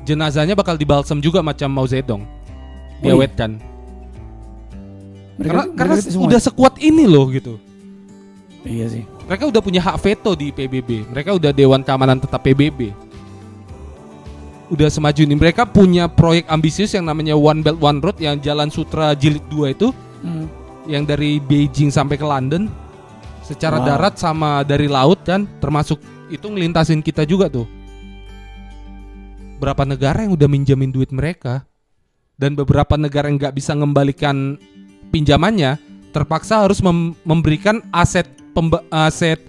Jenazahnya 0.04 0.58
bakal 0.58 0.76
dibalsem 0.76 1.22
juga 1.22 1.46
macam 1.46 1.69
Mao 1.69 1.86
Zedong. 1.86 2.26
Oh 2.26 2.30
iya? 3.00 3.13
Diawetkan. 3.13 3.52
Mereka, 5.34 5.46
karena 5.46 5.63
karena 5.78 5.93
mereka 5.96 6.19
udah 6.19 6.39
sekuat 6.41 6.74
ini 6.82 7.06
loh 7.06 7.30
gitu. 7.30 7.62
Iya 8.65 8.86
sih. 8.89 9.04
Mereka 9.30 9.43
udah 9.48 9.62
punya 9.62 9.82
hak 9.84 9.98
veto 10.02 10.34
di 10.34 10.50
PBB. 10.50 11.13
Mereka 11.13 11.38
udah 11.38 11.52
Dewan 11.54 11.86
Keamanan 11.86 12.17
Tetap 12.17 12.41
PBB. 12.41 12.96
Udah 14.72 14.89
semaju 14.89 15.22
ini. 15.22 15.36
Mereka 15.38 15.69
punya 15.69 16.10
proyek 16.10 16.50
ambisius 16.50 16.96
yang 16.96 17.06
namanya 17.06 17.38
One 17.38 17.62
Belt 17.62 17.78
One 17.78 18.02
Road 18.02 18.17
yang 18.17 18.41
Jalan 18.41 18.74
Sutra 18.74 19.13
Jilid 19.13 19.46
2 19.48 19.76
itu 19.76 19.93
Hmm. 20.24 20.48
Yang 20.86 21.04
dari 21.04 21.39
Beijing 21.39 21.89
sampai 21.89 22.15
ke 22.15 22.26
London 22.26 22.67
secara 23.43 23.80
Wow. 23.80 23.86
darat 23.88 24.13
sama 24.15 24.63
dari 24.63 24.88
laut 24.88 25.24
kan 25.24 25.48
termasuk 25.60 26.00
itu 26.28 26.48
ngelintasin 26.48 27.00
kita 27.00 27.24
juga 27.24 27.48
tuh. 27.48 27.67
Berapa 29.60 29.88
negara 29.88 30.28
yang 30.28 30.36
udah 30.36 30.50
minjamin 30.50 30.91
duit 30.91 31.12
mereka 31.15 31.63
dan 32.36 32.58
beberapa 32.58 33.00
negara 33.00 33.32
yang 33.32 33.39
nggak 33.39 33.56
bisa 33.56 33.72
mengembalikan 33.72 34.60
pinjamannya 35.08 35.80
terpaksa 36.12 36.65
harus 36.65 36.84
mem- 36.84 37.15
memberikan 37.24 37.80
aset 37.89 38.28
pemba- 38.52 38.84
aset 38.91 39.39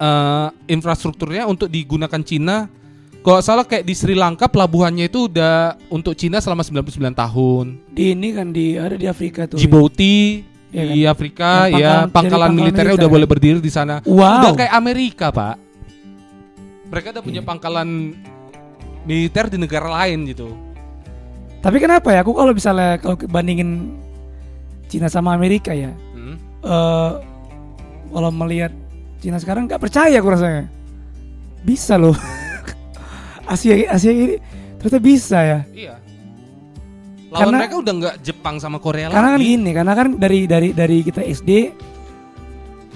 eh, 0.00 0.48
infrastrukturnya 0.66 1.44
untuk 1.44 1.68
digunakan 1.68 2.22
Cina. 2.24 2.72
Kalau 3.20 3.44
salah 3.44 3.68
kayak 3.68 3.84
di 3.84 3.92
Sri 3.92 4.16
Lanka 4.16 4.48
pelabuhannya 4.48 5.12
itu 5.12 5.28
udah 5.28 5.76
untuk 5.92 6.16
Cina 6.16 6.40
selama 6.40 6.64
99 6.64 7.12
tahun. 7.12 7.66
Di 7.92 8.16
ini 8.16 8.32
kan 8.32 8.48
di 8.48 8.80
ada 8.80 8.96
di 8.96 9.04
Afrika 9.04 9.44
tuh. 9.44 9.60
Djibouti 9.60 10.40
Iya 10.70 10.82
di 10.86 11.02
Afrika 11.02 11.66
ya 11.66 11.66
pangkalan- 11.66 11.74
jadi 11.74 11.82
pangkalan 11.82 12.10
pangkalan 12.10 12.50
militernya 12.52 12.78
militer 12.84 12.96
udah 12.96 13.08
ya? 13.08 13.14
boleh 13.14 13.26
berdiri 13.26 13.58
di 13.58 13.68
sana. 13.68 13.94
Wow. 14.02 14.34
Udah 14.40 14.52
kayak 14.56 14.72
Amerika, 14.72 15.26
Pak. 15.28 15.54
Mereka 16.86 17.06
udah 17.10 17.22
punya 17.22 17.40
Iya. 17.40 17.48
pangkalan 17.48 17.88
militer 19.02 19.44
di 19.46 19.56
negara 19.56 19.88
lain 19.92 20.26
gitu. 20.26 20.48
Tapi 21.58 21.76
kenapa 21.76 22.10
ya? 22.10 22.22
Aku 22.22 22.32
kalau 22.32 22.50
misalnya 22.50 22.96
kalau 22.96 23.18
bandingin 23.20 23.94
Cina 24.86 25.06
sama 25.06 25.30
Amerika 25.30 25.70
ya, 25.70 25.92
Hmm. 26.12 26.34
eh 26.60 27.10
kalau 28.08 28.30
melihat 28.32 28.72
Cina 29.18 29.36
sekarang 29.36 29.66
nggak 29.66 29.78
percaya 29.78 30.16
aku 30.16 30.30
rasanya. 30.30 30.66
Bisa 31.60 31.94
loh. 31.94 32.16
Asia 33.46 33.76
Asia 33.86 34.10
ini 34.10 34.40
ternyata 34.76 34.98
bisa 34.98 35.38
ya. 35.38 35.58
Iya. 35.68 35.94
Lawan 37.30 37.40
Karena- 37.46 37.58
mereka 37.62 37.74
udah 37.78 37.92
nggak 37.94 38.14
Jepang 38.20 38.56
sama 38.58 38.76
Korea 38.76 39.06
Karena 39.06 39.30
kan 39.30 39.38
lagi. 39.38 39.48
gini, 39.48 39.70
karena 39.70 39.92
kan 39.94 40.08
dari 40.14 40.40
dari 40.44 40.68
dari 40.70 40.98
kita 41.00 41.22
SD 41.22 41.50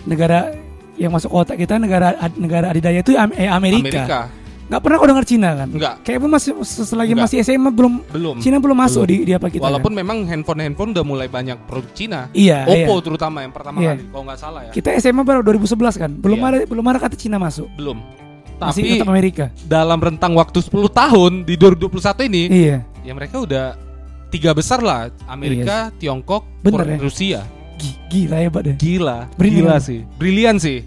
negara 0.04 0.52
yang 0.94 1.10
masuk 1.10 1.30
otak 1.30 1.54
kita 1.54 1.78
negara 1.78 2.14
negara 2.34 2.70
adidaya 2.70 2.98
itu 2.98 3.14
eh, 3.14 3.46
Amerika. 3.46 4.02
Amerika 4.02 4.20
Nggak 4.64 4.80
pernah 4.80 4.96
kau 4.96 5.06
dengar 5.06 5.26
Cina 5.28 5.50
kan? 5.52 5.68
Enggak. 5.68 5.94
Kayak 6.00 6.18
pun 6.18 6.30
masih 6.32 6.50
selagi 6.64 7.12
Enggak. 7.12 7.28
masih 7.28 7.36
SMA 7.44 7.68
belum 7.68 7.94
belum. 8.08 8.36
Cina 8.40 8.56
belum 8.56 8.72
masuk 8.74 9.04
Belum. 9.04 9.12
di 9.12 9.28
di 9.28 9.32
apa 9.36 9.46
kita. 9.52 9.60
Walaupun 9.60 9.92
kan? 9.92 9.98
memang 10.00 10.18
handphone-handphone 10.24 10.90
udah 10.96 11.04
mulai 11.04 11.28
banyak 11.28 11.60
produk 11.68 11.92
Cina. 11.92 12.20
iya, 12.32 12.64
iya. 12.64 12.88
Oppo 12.88 13.04
terutama 13.04 13.44
yang 13.44 13.52
pertama 13.52 13.76
Iya. 13.78 13.92
kali 13.92 14.02
kalau 14.08 14.24
nggak 14.24 14.40
salah 14.40 14.60
ya. 14.64 14.72
Kita 14.72 14.88
SMA 14.96 15.20
baru 15.20 15.44
2011 15.44 15.94
kan. 15.94 16.10
Belum 16.16 16.40
Iya. 16.40 16.48
ada 16.48 16.58
belum 16.64 16.84
ada 16.88 16.98
kata 16.98 17.12
Cina 17.14 17.36
masuk. 17.36 17.68
Belum. 17.76 18.00
Masih 18.56 18.82
Tapi 18.82 18.92
tetap 18.96 19.08
Amerika. 19.12 19.44
dalam 19.62 20.00
rentang 20.00 20.32
waktu 20.32 20.58
10 20.58 20.88
tahun 20.88 21.32
di 21.44 21.54
2021 21.60 22.24
ini 22.24 22.42
Iya. 22.48 22.78
ya 23.04 23.12
mereka 23.12 23.36
udah 23.36 23.76
tiga 24.34 24.50
besar 24.50 24.82
lah 24.82 25.08
Amerika, 25.24 25.94
Tiongkok, 25.94 26.42
Bener 26.60 26.86
ya? 26.86 26.98
Rusia. 26.98 27.40
Gi- 27.74 27.98
Gila 28.08 28.36
hebat 28.40 28.62
deh. 28.64 28.76
Gila, 28.76 29.30
Brilian. 29.34 29.62
gila 29.62 29.76
sih, 29.78 30.00
brilian 30.14 30.56
sih. 30.58 30.82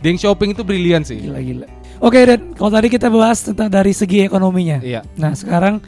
Deng 0.00 0.16
Shopping 0.16 0.52
itu 0.52 0.60
brilian 0.60 1.00
sih. 1.00 1.16
Gila 1.18 1.38
gila. 1.38 1.66
Oke, 1.98 2.20
Dan, 2.22 2.52
kalau 2.52 2.68
tadi 2.70 2.88
kita 2.88 3.08
bahas 3.08 3.40
tentang 3.40 3.68
dari 3.68 3.90
segi 3.90 4.20
ekonominya. 4.20 4.80
Iya, 4.80 5.00
Nah, 5.16 5.32
sekarang 5.32 5.80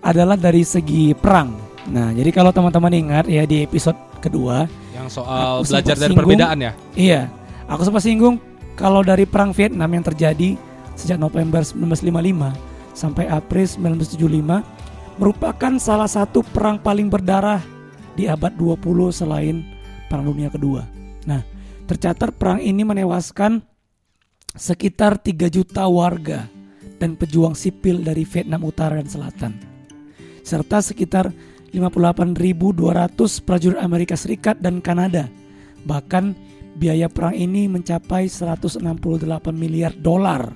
adalah 0.00 0.34
dari 0.34 0.64
segi 0.64 1.12
perang. 1.12 1.52
Nah, 1.86 2.12
jadi 2.12 2.28
kalau 2.28 2.48
teman-teman 2.48 2.88
ingat 2.90 3.24
ya 3.24 3.44
di 3.44 3.60
episode 3.60 3.96
kedua, 4.18 4.64
yang 4.92 5.04
soal 5.06 5.60
belajar 5.60 5.92
dari 5.92 6.08
singgung. 6.08 6.16
perbedaan 6.24 6.58
ya. 6.58 6.72
iya, 6.94 7.20
aku 7.66 7.84
sempat 7.84 8.00
singgung 8.00 8.40
kalau 8.72 9.00
dari 9.00 9.24
perang 9.24 9.52
Vietnam 9.52 9.92
yang 9.92 10.00
terjadi 10.02 10.56
sejak 10.94 11.20
November 11.20 11.60
1955 11.60 12.56
sampai 12.94 13.28
April 13.28 13.68
1975 13.68 14.64
merupakan 15.18 15.78
salah 15.78 16.10
satu 16.10 16.42
perang 16.42 16.78
paling 16.80 17.06
berdarah 17.06 17.62
di 18.14 18.30
abad 18.30 18.54
20 18.54 19.10
selain 19.10 19.62
Perang 20.06 20.30
Dunia 20.30 20.50
Kedua. 20.50 20.86
Nah, 21.26 21.42
tercatat 21.90 22.34
perang 22.38 22.62
ini 22.62 22.86
menewaskan 22.86 23.62
sekitar 24.54 25.18
3 25.18 25.50
juta 25.50 25.86
warga 25.90 26.46
dan 27.02 27.18
pejuang 27.18 27.58
sipil 27.58 28.06
dari 28.06 28.22
Vietnam 28.22 28.62
Utara 28.62 29.02
dan 29.02 29.10
Selatan. 29.10 29.52
Serta 30.46 30.78
sekitar 30.84 31.34
58.200 31.74 33.42
prajurit 33.42 33.80
Amerika 33.82 34.14
Serikat 34.14 34.62
dan 34.62 34.78
Kanada. 34.78 35.26
Bahkan 35.82 36.38
biaya 36.78 37.10
perang 37.10 37.34
ini 37.34 37.66
mencapai 37.66 38.30
168 38.30 38.78
miliar 39.50 39.90
dolar. 39.98 40.54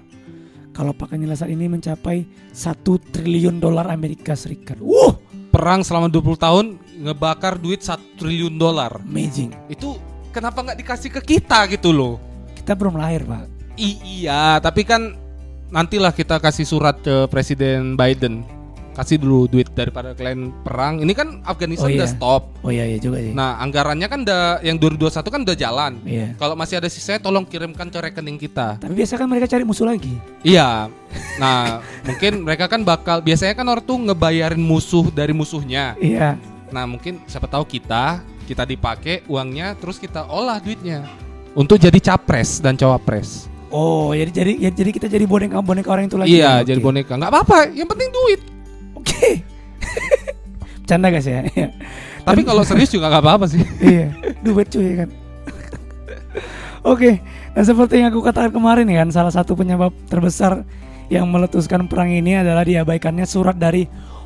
Kalau 0.79 0.95
pakai 0.95 1.19
nilai 1.19 1.35
saat 1.35 1.51
ini 1.51 1.67
mencapai 1.67 2.23
1 2.55 2.87
triliun 3.11 3.59
dolar 3.59 3.91
Amerika 3.91 4.39
Serikat. 4.39 4.79
Wuh, 4.79 5.19
Perang 5.51 5.83
selama 5.83 6.07
20 6.07 6.39
tahun 6.39 6.79
ngebakar 7.03 7.59
duit 7.59 7.83
1 7.83 7.99
triliun 8.15 8.55
dolar. 8.55 9.03
amazing. 9.03 9.51
Itu 9.67 9.99
kenapa 10.31 10.63
nggak 10.63 10.79
dikasih 10.79 11.11
ke 11.19 11.21
kita 11.35 11.67
gitu 11.67 11.91
loh? 11.91 12.23
Kita 12.55 12.79
belum 12.79 12.95
lahir, 12.95 13.27
Pak. 13.27 13.75
I- 13.75 14.23
iya, 14.23 14.63
tapi 14.63 14.87
kan 14.87 15.19
nantilah 15.75 16.15
kita 16.15 16.39
kasih 16.39 16.63
surat 16.63 16.95
ke 17.03 17.27
Presiden 17.27 17.99
Biden. 17.99 18.47
Kasih 18.99 19.23
dulu 19.23 19.47
duit 19.47 19.71
daripada 19.79 20.11
kalian 20.11 20.51
perang. 20.67 20.99
Ini 20.99 21.13
kan 21.15 21.39
Afghanistan 21.47 21.87
Oh, 21.87 21.95
iya. 21.95 22.03
udah 22.03 22.09
stop. 22.11 22.43
Oh 22.67 22.71
iya 22.75 22.83
iya 22.83 22.99
juga 22.99 23.23
sih. 23.23 23.31
Nah, 23.31 23.55
anggarannya 23.63 24.11
kan 24.11 24.27
udah 24.27 24.59
yang 24.67 24.75
2021 24.75 25.23
kan 25.31 25.41
udah 25.47 25.55
jalan. 25.55 25.93
Iya. 26.03 26.35
Kalau 26.35 26.59
masih 26.59 26.83
ada 26.83 26.91
sisanya 26.91 27.23
tolong 27.23 27.47
kirimkan 27.47 27.87
ke 27.87 27.99
rekening 28.03 28.43
kita. 28.43 28.83
Tapi 28.83 28.99
biasa 28.99 29.15
kan 29.15 29.31
mereka 29.31 29.47
cari 29.47 29.63
musuh 29.63 29.87
lagi. 29.87 30.19
Iya. 30.43 30.91
Nah, 31.39 31.79
mungkin 32.11 32.43
mereka 32.43 32.67
kan 32.67 32.83
bakal 32.83 33.23
biasanya 33.23 33.55
kan 33.55 33.71
orang 33.71 33.87
tuh 33.87 34.03
ngebayarin 34.03 34.59
musuh 34.59 35.07
dari 35.15 35.31
musuhnya. 35.31 35.95
Iya. 36.03 36.35
Nah, 36.75 36.85
mungkin 36.91 37.23
siapa 37.31 37.47
tahu 37.47 37.71
kita 37.71 38.19
kita 38.51 38.67
dipakai 38.67 39.23
uangnya 39.31 39.79
terus 39.79 40.01
kita 40.01 40.27
olah 40.27 40.59
duitnya 40.59 41.07
untuk 41.55 41.79
jadi 41.79 41.97
capres 42.03 42.59
dan 42.59 42.75
cawapres. 42.75 43.47
Oh, 43.69 44.17
jadi 44.17 44.33
jadi 44.33 44.53
ya, 44.57 44.71
jadi 44.73 44.91
kita 44.91 45.07
jadi 45.07 45.29
boneka 45.29 45.61
boneka 45.61 45.93
orang 45.93 46.09
itu 46.09 46.17
lagi. 46.17 46.33
iya, 46.33 46.65
ya? 46.65 46.73
jadi 46.73 46.81
Oke. 46.81 46.87
boneka. 46.89 47.13
nggak 47.15 47.29
apa-apa, 47.29 47.59
yang 47.77 47.85
penting 47.85 48.09
duit. 48.09 48.41
Canda 50.89 51.09
guys 51.09 51.25
ya. 51.25 51.45
Tapi 52.25 52.41
kalau 52.43 52.65
serius 52.65 52.89
juga 52.89 53.09
nggak 53.09 53.23
apa-apa 53.23 53.45
sih. 53.47 53.61
iya, 53.85 54.13
duit 54.41 54.69
cuy 54.69 54.97
kan. 54.97 55.09
Oke, 56.81 57.21
dan 57.53 57.65
seperti 57.67 58.01
yang 58.01 58.09
aku 58.09 58.23
katakan 58.23 58.49
kemarin 58.49 58.87
ya 58.89 59.05
kan, 59.05 59.11
salah 59.11 59.35
satu 59.35 59.53
penyebab 59.53 59.93
terbesar 60.09 60.65
yang 61.09 61.29
meletuskan 61.29 61.85
perang 61.85 62.09
ini 62.09 62.39
adalah 62.39 62.65
diabaikannya 62.65 63.27
surat 63.27 63.59
dari 63.59 63.85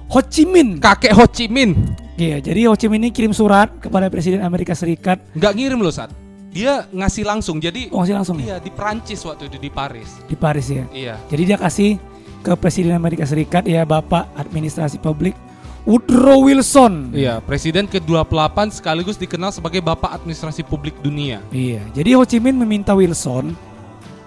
Ho 0.09 0.20
Chi 0.22 0.44
Minh. 0.44 0.78
Kakek 0.78 1.14
Ho 1.14 1.26
Chi 1.26 1.48
Minh 1.48 1.72
Iya, 2.14 2.38
jadi 2.38 2.68
Ho 2.68 2.76
Chi 2.76 2.87
Minh 2.87 3.00
ini 3.00 3.11
kirim 3.11 3.33
surat 3.33 3.72
kepada 3.81 4.07
Presiden 4.07 4.44
Amerika 4.44 4.76
Serikat. 4.76 5.18
nggak 5.33 5.52
ngirim 5.57 5.81
loh 5.81 5.90
saat. 5.90 6.12
Dia 6.52 6.85
ngasih 6.92 7.24
langsung. 7.24 7.57
Jadi 7.59 7.88
Oh, 7.88 8.05
masih 8.05 8.12
langsung 8.12 8.37
ya? 8.37 8.44
iya 8.44 8.57
di 8.61 8.68
Perancis 8.68 9.24
waktu 9.24 9.48
itu 9.48 9.57
di 9.57 9.70
Paris. 9.72 10.20
di 10.28 10.37
Paris 10.37 10.68
ya. 10.68 10.85
Iya. 10.92 11.14
Jadi 11.26 11.42
dia 11.42 11.57
kasih 11.57 11.96
ke 12.42 12.52
Presiden 12.59 12.98
Amerika 12.98 13.22
Serikat 13.22 13.62
ya 13.64 13.87
Bapak 13.87 14.26
Administrasi 14.35 14.98
Publik 14.98 15.38
Woodrow 15.83 16.46
Wilson. 16.46 17.11
Iya, 17.11 17.42
Presiden 17.42 17.90
ke-28 17.90 18.78
sekaligus 18.78 19.18
dikenal 19.18 19.50
sebagai 19.50 19.83
Bapak 19.83 20.14
Administrasi 20.14 20.62
Publik 20.62 20.94
Dunia. 21.02 21.42
Iya, 21.50 21.83
jadi 21.90 22.14
Ho 22.14 22.22
Chi 22.22 22.38
Minh 22.38 22.55
meminta 22.55 22.94
Wilson 22.94 23.55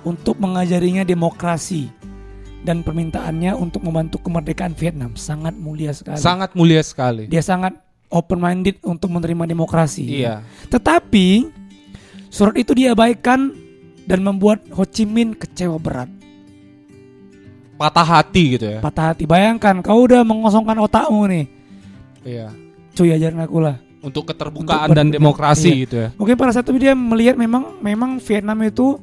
untuk 0.03 0.35
mengajarinya 0.39 1.07
demokrasi 1.07 1.87
dan 2.67 2.83
permintaannya 2.83 3.55
untuk 3.55 3.87
membantu 3.87 4.19
kemerdekaan 4.19 4.75
Vietnam 4.75 5.15
sangat 5.15 5.55
mulia 5.55 5.95
sekali. 5.95 6.19
Sangat 6.19 6.51
mulia 6.59 6.83
sekali. 6.83 7.31
Dia 7.31 7.39
sangat 7.39 7.71
open 8.11 8.39
minded 8.41 8.79
untuk 8.83 9.15
menerima 9.15 9.47
demokrasi. 9.47 10.23
Iya. 10.23 10.43
Tetapi 10.67 11.47
surat 12.27 12.59
itu 12.59 12.75
diabaikan 12.75 13.55
dan 14.03 14.19
membuat 14.27 14.59
Ho 14.75 14.83
Chi 14.83 15.07
Minh 15.07 15.39
kecewa 15.39 15.79
berat, 15.79 16.11
Patah 17.75 18.07
hati 18.07 18.55
gitu 18.55 18.65
ya. 18.65 18.79
patah 18.79 19.11
hati. 19.11 19.23
Bayangkan 19.23 19.83
kau 19.83 20.07
udah 20.07 20.23
mengosongkan 20.23 20.79
otakmu 20.79 21.27
nih. 21.27 21.45
Iya. 22.23 22.47
Cuy 22.91 23.11
ajarin 23.11 23.39
aku 23.39 23.59
lah. 23.59 23.75
Untuk 23.99 24.29
keterbukaan 24.29 24.87
Untuk 24.87 24.95
dan 24.95 25.07
demokrasi 25.09 25.69
iya. 25.71 25.81
gitu 25.83 25.95
ya. 25.97 26.07
Mungkin 26.15 26.35
pada 26.35 26.51
saat 26.51 26.65
itu 26.65 26.77
dia 26.77 26.93
melihat 26.93 27.35
memang 27.35 27.75
memang 27.79 28.15
Vietnam 28.17 28.61
itu 28.61 28.95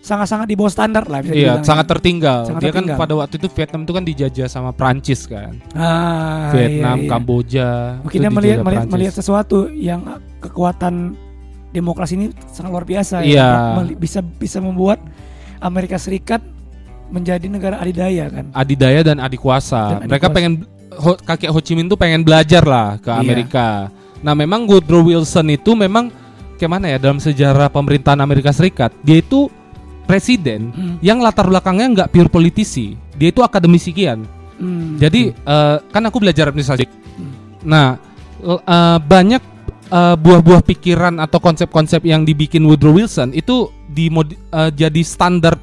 sangat-sangat 0.00 0.48
di 0.48 0.56
bawah 0.56 0.72
standar 0.72 1.04
lah 1.04 1.20
bisa 1.20 1.34
Iya, 1.36 1.60
dibilang. 1.60 1.66
sangat 1.66 1.86
tertinggal. 1.86 2.38
Sangat 2.48 2.60
Dia 2.62 2.70
tertinggal. 2.72 2.96
kan 2.96 3.02
pada 3.04 3.14
waktu 3.14 3.34
itu 3.36 3.48
Vietnam 3.52 3.80
itu 3.84 3.92
kan 3.92 4.04
dijajah 4.06 4.48
sama 4.48 4.70
Prancis 4.72 5.20
kan. 5.28 5.60
Ah, 5.76 6.48
Vietnam, 6.50 6.96
iya, 6.96 7.04
iya. 7.04 7.10
Kamboja. 7.10 7.68
Mungkin 8.00 8.18
dia 8.18 8.32
melihat 8.32 8.58
melihat, 8.58 8.64
Prancis. 8.80 8.92
melihat 8.96 9.12
sesuatu 9.12 9.58
yang 9.68 10.00
kekuatan 10.40 11.20
demokrasi 11.70 12.16
ini 12.16 12.26
sangat 12.48 12.70
luar 12.72 12.88
biasa 12.88 13.20
Iya. 13.20 13.76
ya. 13.76 13.92
Bisa 13.92 14.24
bisa 14.24 14.58
membuat 14.58 15.04
Amerika 15.58 16.00
Serikat 16.00 16.40
menjadi 17.10 17.46
negara 17.46 17.76
adidaya 17.76 18.26
kan. 18.26 18.44
adidaya 18.50 19.00
dan 19.02 19.18
adik 19.18 19.38
kuasa. 19.38 19.98
Dan 19.98 19.98
adik 20.00 20.10
Mereka 20.10 20.28
pengen 20.30 20.52
Ho, 20.90 21.14
kakek 21.14 21.48
Ho 21.48 21.58
Chi 21.58 21.74
Minh 21.74 21.86
tuh 21.86 21.94
pengen 21.94 22.20
belajar 22.20 22.62
lah 22.62 22.96
ke 22.96 23.08
Iya. 23.08 23.18
Amerika. 23.18 23.88
Nah, 24.20 24.32
memang 24.32 24.66
Woodrow 24.66 25.00
Wilson 25.02 25.48
itu 25.50 25.72
memang 25.72 26.12
kayak 26.54 26.68
mana 26.68 26.86
ya 26.86 26.98
dalam 26.98 27.16
sejarah 27.16 27.66
pemerintahan 27.68 28.20
Amerika 28.20 28.50
Serikat, 28.50 28.92
dia 29.00 29.16
itu 29.16 29.48
presiden 30.04 30.70
Hmm. 30.70 30.96
yang 31.00 31.18
latar 31.18 31.46
belakangnya 31.46 31.86
nggak 31.94 32.08
pure 32.10 32.28
politisi. 32.28 32.98
Dia 33.14 33.30
itu 33.30 33.40
akademisi 33.40 33.90
kian. 33.90 34.26
Hmm. 34.56 34.98
Jadi 34.98 35.32
eh, 35.32 35.76
kan 35.80 36.02
aku 36.02 36.18
belajar 36.18 36.50
administrasi. 36.50 36.84
Hmm. 36.84 37.32
Nah, 37.64 37.96
eh, 38.44 38.98
banyak 39.00 39.42
eh, 39.88 40.16
buah-buah 40.16 40.62
pikiran 40.62 41.16
atau 41.16 41.38
konsep-konsep 41.38 42.04
yang 42.04 42.22
dibikin 42.22 42.62
Woodrow 42.62 42.92
Wilson 42.92 43.32
itu 43.32 43.72
dimodi- 43.86 44.36
eh, 44.36 44.70
jadi 44.70 45.00
standar 45.00 45.56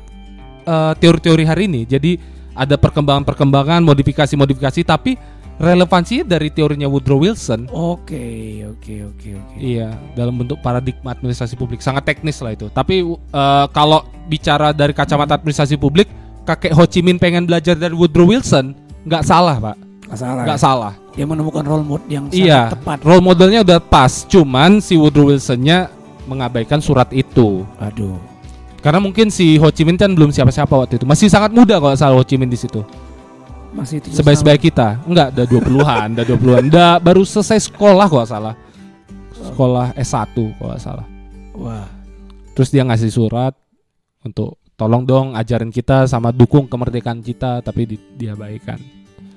eh, 0.67 0.93
teori-teori 0.99 1.43
hari 1.47 1.63
ini. 1.71 1.87
Jadi 1.87 2.19
ada 2.51 2.75
perkembangan-perkembangan, 2.75 3.85
modifikasi-modifikasi, 3.85 4.81
tapi 4.83 5.15
relevansinya 5.57 6.37
dari 6.37 6.53
teorinya 6.53 6.85
Woodrow 6.85 7.17
Wilson 7.17 7.65
Oke, 7.73 8.61
oke, 8.61 8.93
oke, 9.09 9.29
oke. 9.33 9.55
Iya, 9.57 9.89
dalam 10.13 10.37
bentuk 10.37 10.61
paradigma 10.61 11.17
administrasi 11.17 11.57
publik 11.57 11.81
sangat 11.81 12.05
teknis 12.05 12.37
lah 12.45 12.53
itu. 12.53 12.69
Tapi 12.69 13.01
eh, 13.07 13.65
kalau 13.71 14.05
bicara 14.27 14.69
dari 14.69 14.93
kacamata 14.93 15.33
administrasi 15.33 15.77
publik, 15.77 16.05
kakek 16.45 16.73
Ho 16.77 16.85
Chi 16.85 17.01
Minh 17.01 17.17
pengen 17.17 17.49
belajar 17.49 17.73
dari 17.73 17.97
Woodrow 17.97 18.29
Wilson, 18.29 18.77
nggak 19.05 19.23
salah 19.25 19.57
pak, 19.57 19.75
Nggak 20.07 20.19
salah. 20.19 20.43
nggak 20.45 20.59
ya? 20.59 20.61
salah. 20.61 20.93
Dia 21.17 21.25
menemukan 21.25 21.63
role 21.65 21.81
model 21.81 22.05
yang 22.07 22.25
sangat 22.29 22.37
Iya, 22.37 22.61
tepat. 22.71 22.97
role 23.01 23.23
modelnya 23.25 23.59
udah 23.65 23.79
pas, 23.81 24.25
cuman 24.25 24.77
si 24.77 24.93
Woodrow 24.93 25.33
Wilsonnya 25.33 25.89
mengabaikan 26.29 26.77
surat 26.77 27.09
itu. 27.09 27.65
Aduh. 27.77 28.17
Karena 28.87 29.03
mungkin 29.03 29.27
si 29.27 29.59
Ho 29.59 29.67
Chi 29.67 29.83
Minh 29.83 29.99
kan 29.99 30.15
belum 30.15 30.31
siapa-siapa 30.31 30.71
waktu 30.71 30.95
itu, 30.95 31.03
masih 31.03 31.27
sangat 31.27 31.51
muda 31.51 31.75
kalau 31.75 31.91
salah 31.99 32.15
Ho 32.15 32.23
Chi 32.23 32.39
Minh 32.39 32.47
di 32.47 32.55
situ. 32.55 32.79
Masih 33.75 33.99
17 33.99 34.23
Sebaik-sebaik 34.23 34.63
kita, 34.63 35.03
enggak, 35.03 35.35
udah 35.35 35.43
20-an, 35.43 36.07
udah 36.15 36.23
20-an, 36.23 36.63
udah 36.71 36.91
baru 37.03 37.27
selesai 37.27 37.67
sekolah 37.67 38.07
kalau 38.07 38.23
salah. 38.23 38.55
Sekolah 39.35 39.91
S1 39.91 40.31
kalau 40.55 40.79
salah. 40.79 41.03
Wah. 41.59 41.83
Terus 42.55 42.71
dia 42.71 42.87
ngasih 42.87 43.11
surat 43.11 43.51
untuk 44.23 44.55
tolong 44.79 45.03
dong 45.03 45.35
ajarin 45.35 45.67
kita 45.67 46.07
sama 46.07 46.31
dukung 46.31 46.71
kemerdekaan 46.71 47.19
kita 47.19 47.59
tapi 47.59 47.91
di, 47.91 47.99
diabaikan. 48.15 48.79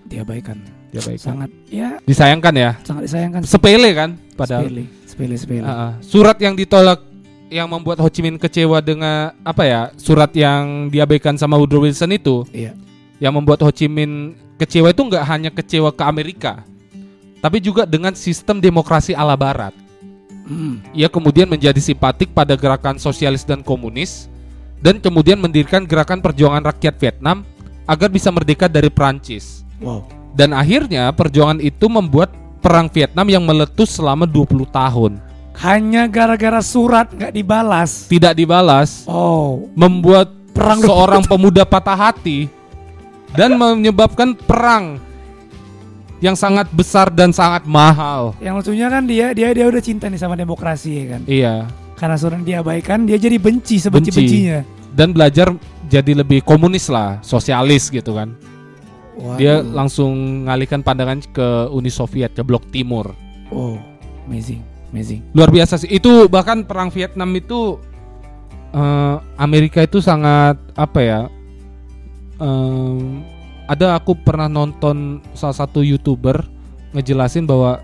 Diabaikan. 0.06 0.62
Diabaikan. 0.94 1.26
Sangat 1.26 1.50
ya, 1.66 1.98
Disayangkan 2.06 2.54
ya. 2.54 2.70
sangat 2.86 3.02
disayangkan. 3.02 3.42
Sepele 3.42 3.90
kan 3.98 4.14
padahal. 4.38 4.70
Sepele, 4.70 4.84
sepele, 5.10 5.34
sepele. 5.34 5.66
Ah, 5.66 5.74
ah. 5.74 5.92
surat 6.06 6.38
yang 6.38 6.54
ditolak 6.54 7.09
yang 7.50 7.66
membuat 7.66 7.98
Ho 7.98 8.06
Chi 8.06 8.22
Minh 8.22 8.38
kecewa 8.38 8.78
dengan 8.78 9.34
apa 9.42 9.66
ya? 9.66 9.80
Surat 9.98 10.30
yang 10.32 10.88
diabaikan 10.88 11.34
sama 11.34 11.58
Woodrow 11.58 11.82
Wilson 11.82 12.14
itu 12.14 12.46
Iya. 12.54 12.72
yang 13.18 13.34
membuat 13.34 13.60
Ho 13.66 13.70
Chi 13.74 13.90
Minh 13.90 14.38
kecewa 14.56 14.94
itu 14.94 15.02
nggak 15.02 15.24
hanya 15.26 15.50
kecewa 15.50 15.90
ke 15.90 16.02
Amerika, 16.06 16.62
tapi 17.42 17.58
juga 17.58 17.82
dengan 17.84 18.14
sistem 18.14 18.62
demokrasi 18.62 19.12
ala 19.12 19.34
Barat. 19.34 19.74
Hmm. 20.46 20.78
Ia 20.94 21.10
kemudian 21.10 21.50
menjadi 21.50 21.78
simpatik 21.78 22.30
pada 22.30 22.54
gerakan 22.54 22.98
sosialis 22.98 23.42
dan 23.46 23.62
komunis 23.62 24.30
dan 24.82 24.98
kemudian 24.98 25.38
mendirikan 25.38 25.84
gerakan 25.84 26.18
perjuangan 26.18 26.64
rakyat 26.64 26.94
Vietnam 26.98 27.46
agar 27.86 28.08
bisa 28.10 28.30
merdeka 28.30 28.66
dari 28.66 28.88
Prancis. 28.90 29.62
Wow. 29.82 30.06
Dan 30.34 30.54
akhirnya 30.54 31.10
perjuangan 31.10 31.58
itu 31.58 31.90
membuat 31.90 32.30
perang 32.62 32.86
Vietnam 32.92 33.26
yang 33.26 33.42
meletus 33.42 33.98
selama 33.98 34.28
20 34.28 34.68
tahun. 34.70 35.12
Hanya 35.52 36.06
gara-gara 36.06 36.60
surat 36.60 37.10
nggak 37.10 37.32
dibalas. 37.32 38.06
Tidak 38.06 38.32
dibalas, 38.32 39.04
Oh, 39.04 39.68
membuat 39.74 40.32
Perang 40.50 40.80
seorang 40.80 41.22
pemuda 41.22 41.62
patah 41.62 41.96
hati 41.96 42.50
dan 43.32 43.54
menyebabkan 43.54 44.34
perang 44.34 44.98
yang 46.18 46.34
sangat 46.34 46.68
besar 46.68 47.08
dan 47.08 47.30
sangat 47.30 47.64
mahal. 47.64 48.36
yang 48.38 48.58
lucunya 48.58 48.86
kan 48.86 49.06
dia 49.06 49.32
dia 49.32 49.54
dia 49.54 49.64
udah 49.64 49.80
cinta 49.80 50.04
nih 50.04 50.18
sama 50.18 50.34
demokrasi 50.34 50.90
ya 50.92 51.04
kan. 51.08 51.20
Iya, 51.24 51.54
Karena 51.94 52.16
surat 52.16 52.40
diabaikan, 52.40 53.04
dia 53.04 53.16
jadi 53.16 53.36
benci 53.36 53.76
sebenci-bencinya. 53.78 54.60
dan 54.90 55.12
belajar 55.12 55.52
jadi 55.86 56.12
lebih 56.14 56.42
komunis 56.42 56.88
lah, 56.88 57.20
sosialis 57.20 57.88
gitu 57.88 58.12
kan. 58.12 58.36
Waduh. 59.16 59.36
Dia 59.36 59.54
langsung 59.60 60.44
ngalihkan 60.44 60.80
pandangan 60.80 61.20
ke 61.26 61.46
Uni 61.70 61.88
Soviet, 61.88 62.32
ke 62.32 62.40
Blok 62.40 62.68
Timur. 62.68 63.12
Oh, 63.48 63.76
amazing, 64.24 64.60
amazing. 64.90 65.22
Luar 65.32 65.50
biasa 65.50 65.78
sih. 65.78 65.90
Itu 65.90 66.26
bahkan 66.26 66.66
perang 66.66 66.90
Vietnam 66.90 67.30
itu 67.34 67.78
eh, 68.74 69.16
Amerika 69.38 69.82
itu 69.82 69.98
sangat 70.02 70.58
apa 70.74 71.00
ya? 71.00 71.20
em, 72.40 73.22
ada 73.68 73.94
aku 73.94 74.16
pernah 74.18 74.50
nonton 74.50 75.22
salah 75.36 75.54
satu 75.54 75.84
youtuber 75.84 76.42
ngejelasin 76.90 77.46
bahwa 77.46 77.78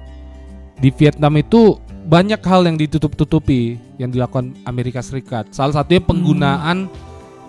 di 0.83 0.91
Vietnam 0.91 1.39
itu 1.39 1.79
banyak 2.07 2.43
hal 2.43 2.67
yang 2.67 2.75
ditutup-tutupi 2.81 3.79
yang 4.01 4.11
dilakukan 4.11 4.57
Amerika 4.67 4.99
Serikat. 5.05 5.51
Salah 5.55 5.77
satunya 5.79 6.03
penggunaan 6.03 6.91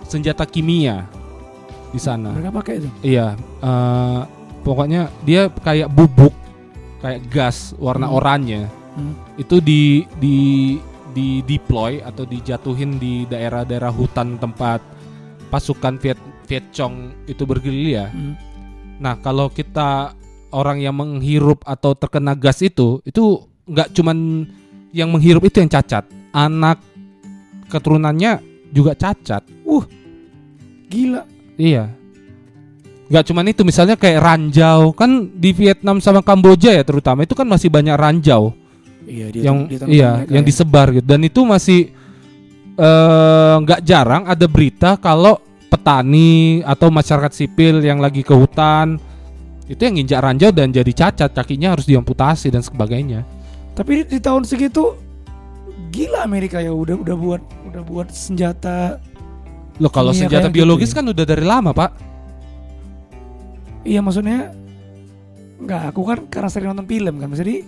senjata 0.06 0.46
kimia 0.46 1.06
di 1.90 1.98
sana. 1.98 2.30
Mereka 2.36 2.52
pakai 2.54 2.74
itu. 2.78 2.88
Iya, 3.02 3.34
eh, 3.38 4.20
pokoknya 4.62 5.10
dia 5.26 5.50
kayak 5.50 5.90
bubuk, 5.90 6.34
kayak 7.02 7.26
gas 7.32 7.74
warna 7.80 8.06
Hmm. 8.06 8.16
oranye. 8.18 8.60
Hmm. 8.98 9.14
Itu 9.38 9.62
di 9.62 10.02
di 10.18 10.38
di 11.14 11.40
deploy 11.46 12.02
atau 12.02 12.26
dijatuhin 12.26 12.98
di 12.98 13.24
daerah-daerah 13.30 13.94
hutan 13.94 14.36
tempat 14.36 14.82
pasukan 15.48 15.96
Viet 16.02 16.18
Viet 16.50 16.66
Cong 16.74 17.26
itu 17.30 17.46
bergerilya. 17.46 18.10
Hmm. 18.10 18.34
Nah, 18.98 19.14
kalau 19.22 19.46
kita 19.48 20.12
orang 20.50 20.82
yang 20.82 20.98
menghirup 20.98 21.62
atau 21.62 21.94
terkena 21.94 22.34
gas 22.34 22.60
itu, 22.64 22.98
itu 23.06 23.46
nggak 23.68 23.94
cuman 23.94 24.48
yang 24.90 25.12
menghirup 25.12 25.44
itu 25.46 25.62
yang 25.62 25.70
cacat, 25.70 26.08
anak 26.34 26.82
keturunannya 27.70 28.42
juga 28.72 28.96
cacat. 28.96 29.44
Gila. 30.88 31.22
Iya. 31.60 31.92
Nggak 33.08 33.24
cuman 33.28 33.46
itu, 33.52 33.62
misalnya 33.64 33.96
kayak 33.96 34.20
ranjau 34.20 34.92
kan 34.96 35.28
di 35.36 35.52
Vietnam 35.52 36.00
sama 36.00 36.24
Kamboja 36.24 36.72
ya 36.72 36.84
terutama 36.84 37.24
itu 37.24 37.36
kan 37.36 37.48
masih 37.48 37.68
banyak 37.68 37.96
ranjau 37.96 38.56
Iya, 39.08 39.26
dia 39.32 39.42
yang 39.48 39.58
tanam 39.64 39.88
iya 39.88 40.10
mereka 40.20 40.32
yang 40.36 40.44
ya. 40.44 40.48
disebar 40.52 40.86
gitu 40.92 41.06
dan 41.08 41.20
itu 41.24 41.40
masih 41.48 41.80
eh, 42.76 43.54
nggak 43.64 43.80
jarang 43.80 44.28
ada 44.28 44.46
berita 44.46 45.00
kalau 45.00 45.40
petani 45.72 46.60
atau 46.64 46.92
masyarakat 46.92 47.32
sipil 47.32 47.80
yang 47.80 48.04
lagi 48.04 48.20
ke 48.20 48.36
hutan 48.36 49.00
itu 49.68 49.80
yang 49.80 50.00
nginjak 50.00 50.20
ranjau 50.24 50.50
dan 50.52 50.72
jadi 50.72 50.92
cacat 50.92 51.30
kakinya 51.32 51.76
harus 51.76 51.84
diamputasi 51.84 52.48
dan 52.48 52.64
sebagainya. 52.64 53.20
Tapi 53.76 54.00
di, 54.00 54.16
di 54.16 54.18
tahun 54.18 54.48
segitu 54.48 54.96
gila 55.92 56.24
Amerika 56.24 56.56
ya 56.60 56.72
udah 56.72 56.96
udah 57.04 57.16
buat 57.16 57.42
udah 57.68 57.82
buat 57.84 58.08
senjata. 58.08 58.96
Loh 59.76 59.92
kalau 59.92 60.16
senjata 60.16 60.48
kayak 60.48 60.56
biologis 60.56 60.90
gitu 60.90 61.04
kan 61.04 61.06
udah 61.12 61.24
dari 61.28 61.44
lama 61.44 61.76
pak. 61.76 61.90
Iya 63.84 64.00
maksudnya 64.00 64.56
Enggak, 65.58 65.90
aku 65.90 66.00
kan 66.06 66.18
karena 66.30 66.48
sering 66.48 66.70
nonton 66.70 66.86
film 66.86 67.14
kan. 67.18 67.34
Jadi 67.34 67.66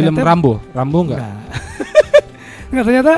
Film 0.00 0.14
Ternyata- 0.14 0.28
Rambo, 0.28 0.52
Rambo 0.72 0.98
nggak? 1.04 1.20
Enggak. 1.20 1.36
Enggak 2.70 2.84
ternyata 2.88 3.14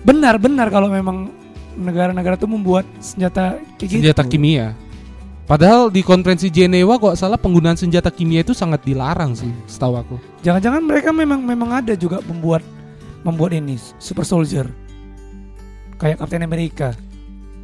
benar-benar 0.00 0.66
kalau 0.68 0.88
memang 0.88 1.28
negara-negara 1.76 2.34
itu 2.34 2.48
membuat 2.48 2.88
senjata 2.98 3.60
kayak 3.76 3.90
Senjata 3.92 4.22
gitu. 4.24 4.32
kimia. 4.32 4.72
Padahal 5.46 5.94
di 5.94 6.02
konferensi 6.02 6.50
Jenewa 6.50 6.98
kok 6.98 7.14
salah 7.14 7.38
penggunaan 7.38 7.78
senjata 7.78 8.10
kimia 8.10 8.42
itu 8.42 8.50
sangat 8.50 8.82
dilarang 8.82 9.30
sih, 9.30 9.46
setahu 9.64 9.94
aku. 9.94 10.16
Jangan-jangan 10.42 10.82
mereka 10.82 11.14
memang 11.14 11.38
memang 11.38 11.70
ada 11.70 11.94
juga 11.94 12.18
membuat 12.24 12.66
membuat 13.22 13.54
ini 13.54 13.78
super 13.98 14.26
soldier. 14.26 14.66
Kayak 15.96 16.18
Captain 16.18 16.42
America. 16.42 16.98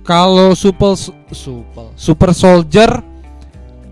Kalau 0.03 0.55
super 0.55 0.95
super 0.95 1.91
super 1.95 2.31
soldier 2.31 3.03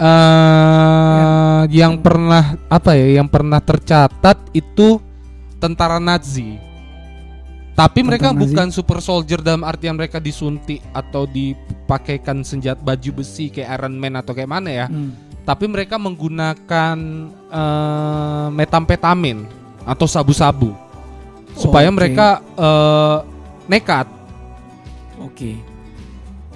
eh 0.01 1.61
yang 1.69 2.01
pernah 2.01 2.57
apa 2.73 2.97
ya 2.97 3.21
yang 3.21 3.29
pernah 3.29 3.61
tercatat 3.61 4.41
itu 4.57 4.97
tentara 5.61 6.01
Nazi. 6.01 6.57
Tapi 7.77 8.01
mereka 8.05 8.33
Nazi. 8.33 8.41
bukan 8.49 8.69
super 8.73 8.99
soldier 9.05 9.41
dalam 9.45 9.65
artian 9.65 9.97
mereka 9.97 10.17
disuntik 10.21 10.81
atau 10.97 11.29
dipakaikan 11.29 12.41
senjata 12.45 12.81
baju 12.81 13.21
besi 13.21 13.53
kayak 13.53 13.81
Iron 13.81 13.97
Man 14.01 14.17
atau 14.17 14.33
kayak 14.33 14.49
mana 14.49 14.71
ya. 14.73 14.87
Hmm. 14.89 15.13
Tapi 15.45 15.69
mereka 15.69 15.97
menggunakan 16.01 16.97
eh, 17.49 18.49
metamfetamin 18.53 19.45
atau 19.85 20.05
sabu-sabu 20.09 20.73
supaya 21.57 21.89
oke. 21.89 21.97
mereka 21.97 22.41
eh, 22.57 23.19
nekat 23.69 24.21
Oke. 25.21 25.57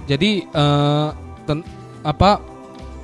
Jadi 0.09 0.45
eh, 0.45 1.09
ten- 1.45 1.69
apa 2.05 2.41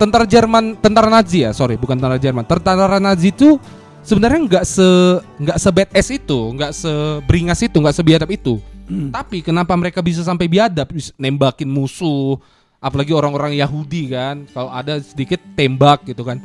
tentara 0.01 0.24
Jerman, 0.24 0.80
tentara 0.80 1.12
Nazi 1.12 1.44
ya, 1.44 1.53
sorry 1.53 1.76
bukan 1.76 2.01
tentara 2.01 2.16
Jerman. 2.16 2.48
Tentara 2.48 2.96
Nazi 2.96 3.28
itu 3.28 3.61
sebenarnya 4.01 4.40
nggak 4.48 4.64
se 4.64 4.88
nggak 5.36 5.59
se 5.61 5.68
badass 5.68 6.09
itu, 6.09 6.38
nggak 6.57 6.72
seberingas 6.72 7.61
itu, 7.61 7.76
nggak 7.76 7.96
sebiadab 8.01 8.30
itu. 8.32 8.57
Hmm. 8.88 9.12
Tapi 9.12 9.44
kenapa 9.44 9.76
mereka 9.76 10.01
bisa 10.01 10.24
sampai 10.24 10.48
biadab, 10.48 10.88
nembakin 11.20 11.68
musuh, 11.68 12.40
apalagi 12.80 13.12
orang-orang 13.12 13.55
Yahudi 13.61 14.11
kan, 14.11 14.48
kalau 14.51 14.72
ada 14.72 14.96
sedikit 15.05 15.38
tembak 15.53 16.09
gitu 16.09 16.24
kan. 16.24 16.40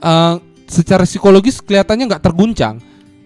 Eh, 0.00 0.34
secara 0.70 1.02
psikologis 1.02 1.58
kelihatannya 1.58 2.06
nggak 2.06 2.24
terguncang, 2.24 2.78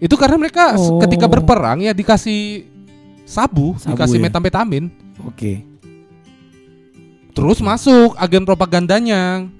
Itu 0.02 0.18
karena 0.20 0.36
mereka 0.36 0.74
Oh. 0.76 0.98
ketika 1.00 1.24
berperang 1.30 1.80
ya 1.80 1.94
dikasih 1.94 2.66
sabu, 3.24 3.72
Sabu 3.78 3.94
dikasih 3.94 4.18
ya. 4.20 4.24
metamfetamin, 4.28 4.90
Oke. 5.24 5.64
Terus 7.34 7.58
masuk 7.58 8.14
agen 8.16 8.46
propagandanya. 8.46 9.50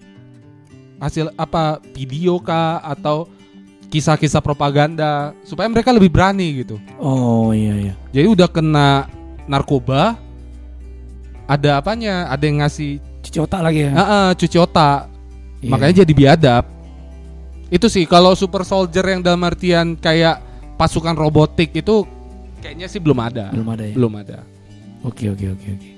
Hasil 0.96 1.28
apa 1.34 1.82
video 1.92 2.38
kah 2.38 2.80
atau 2.80 3.28
kisah-kisah 3.90 4.40
propaganda 4.40 5.34
supaya 5.44 5.68
mereka 5.68 5.92
lebih 5.92 6.08
berani 6.08 6.64
gitu. 6.64 6.80
Oh 6.96 7.50
iya 7.52 7.74
iya. 7.76 7.94
Jadi 8.14 8.26
udah 8.30 8.48
kena 8.48 9.10
narkoba, 9.44 10.16
ada 11.44 11.78
apanya? 11.78 12.30
Ada 12.30 12.44
yang 12.48 12.58
ngasih 12.64 13.02
Cuci 13.24 13.38
otak 13.40 13.60
lagi 13.64 13.88
ya. 13.88 13.92
ah, 13.96 14.02
ah, 14.04 14.28
cuci 14.36 14.56
otak, 14.60 15.08
Iya. 15.64 15.70
makanya 15.72 15.94
jadi 16.04 16.12
biadab. 16.12 16.64
Itu 17.72 17.88
sih 17.88 18.04
kalau 18.04 18.36
super 18.36 18.62
soldier 18.62 19.02
yang 19.08 19.24
dalam 19.24 19.40
artian 19.42 19.96
kayak 19.96 20.44
pasukan 20.76 21.16
robotik 21.16 21.72
itu 21.72 22.04
kayaknya 22.60 22.84
sih 22.84 23.00
belum 23.00 23.16
ada. 23.18 23.48
belum 23.50 23.68
ada 23.72 23.84
ya. 23.88 23.94
Belum 23.96 24.12
ada. 24.14 24.38
Oke 25.04 25.32
oke 25.32 25.56
oke 25.56 25.68
oke. 25.72 25.90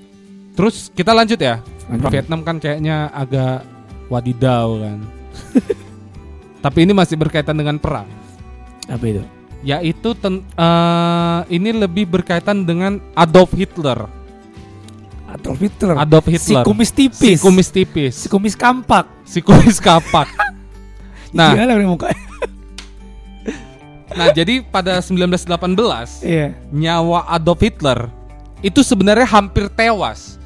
Terus 0.57 0.89
kita 0.89 1.13
lanjut 1.13 1.37
ya. 1.37 1.61
Lanjut. 1.87 2.09
Vietnam 2.09 2.41
kan 2.41 2.57
kayaknya 2.57 3.13
agak 3.13 3.61
wadidaw 4.09 4.81
kan. 4.81 4.99
Tapi 6.65 6.77
ini 6.83 6.91
masih 6.91 7.15
berkaitan 7.15 7.53
dengan 7.53 7.77
perang. 7.77 8.09
Apa 8.89 9.05
itu? 9.05 9.23
Yaitu 9.61 10.17
ten- 10.17 10.41
eh, 10.43 11.39
ini 11.53 11.69
lebih 11.77 12.09
berkaitan 12.09 12.65
dengan 12.65 12.97
Adolf 13.13 13.53
Hitler. 13.53 14.09
Adolf 15.29 15.59
Hitler. 15.61 15.95
Adolf 15.95 16.25
Si 16.25 16.33
Hitler. 16.33 16.63
kumis 16.65 16.89
tipis. 16.89 17.37
Si 17.37 17.37
kumis 17.37 17.69
tipis. 17.69 18.13
Si 18.15 18.27
kumis 18.27 18.55
kampak. 18.57 19.05
Si 19.23 19.39
kumis 19.39 19.77
kapak. 19.77 20.27
Nah, 21.35 21.51
nah 24.15 24.31
jadi 24.31 24.63
pada 24.63 25.03
1918 25.03 26.23
Iya. 26.23 26.55
nyawa 26.71 27.27
Adolf 27.27 27.59
Hitler 27.59 28.07
itu 28.63 28.79
sebenarnya 28.79 29.27
hampir 29.27 29.67
tewas. 29.67 30.39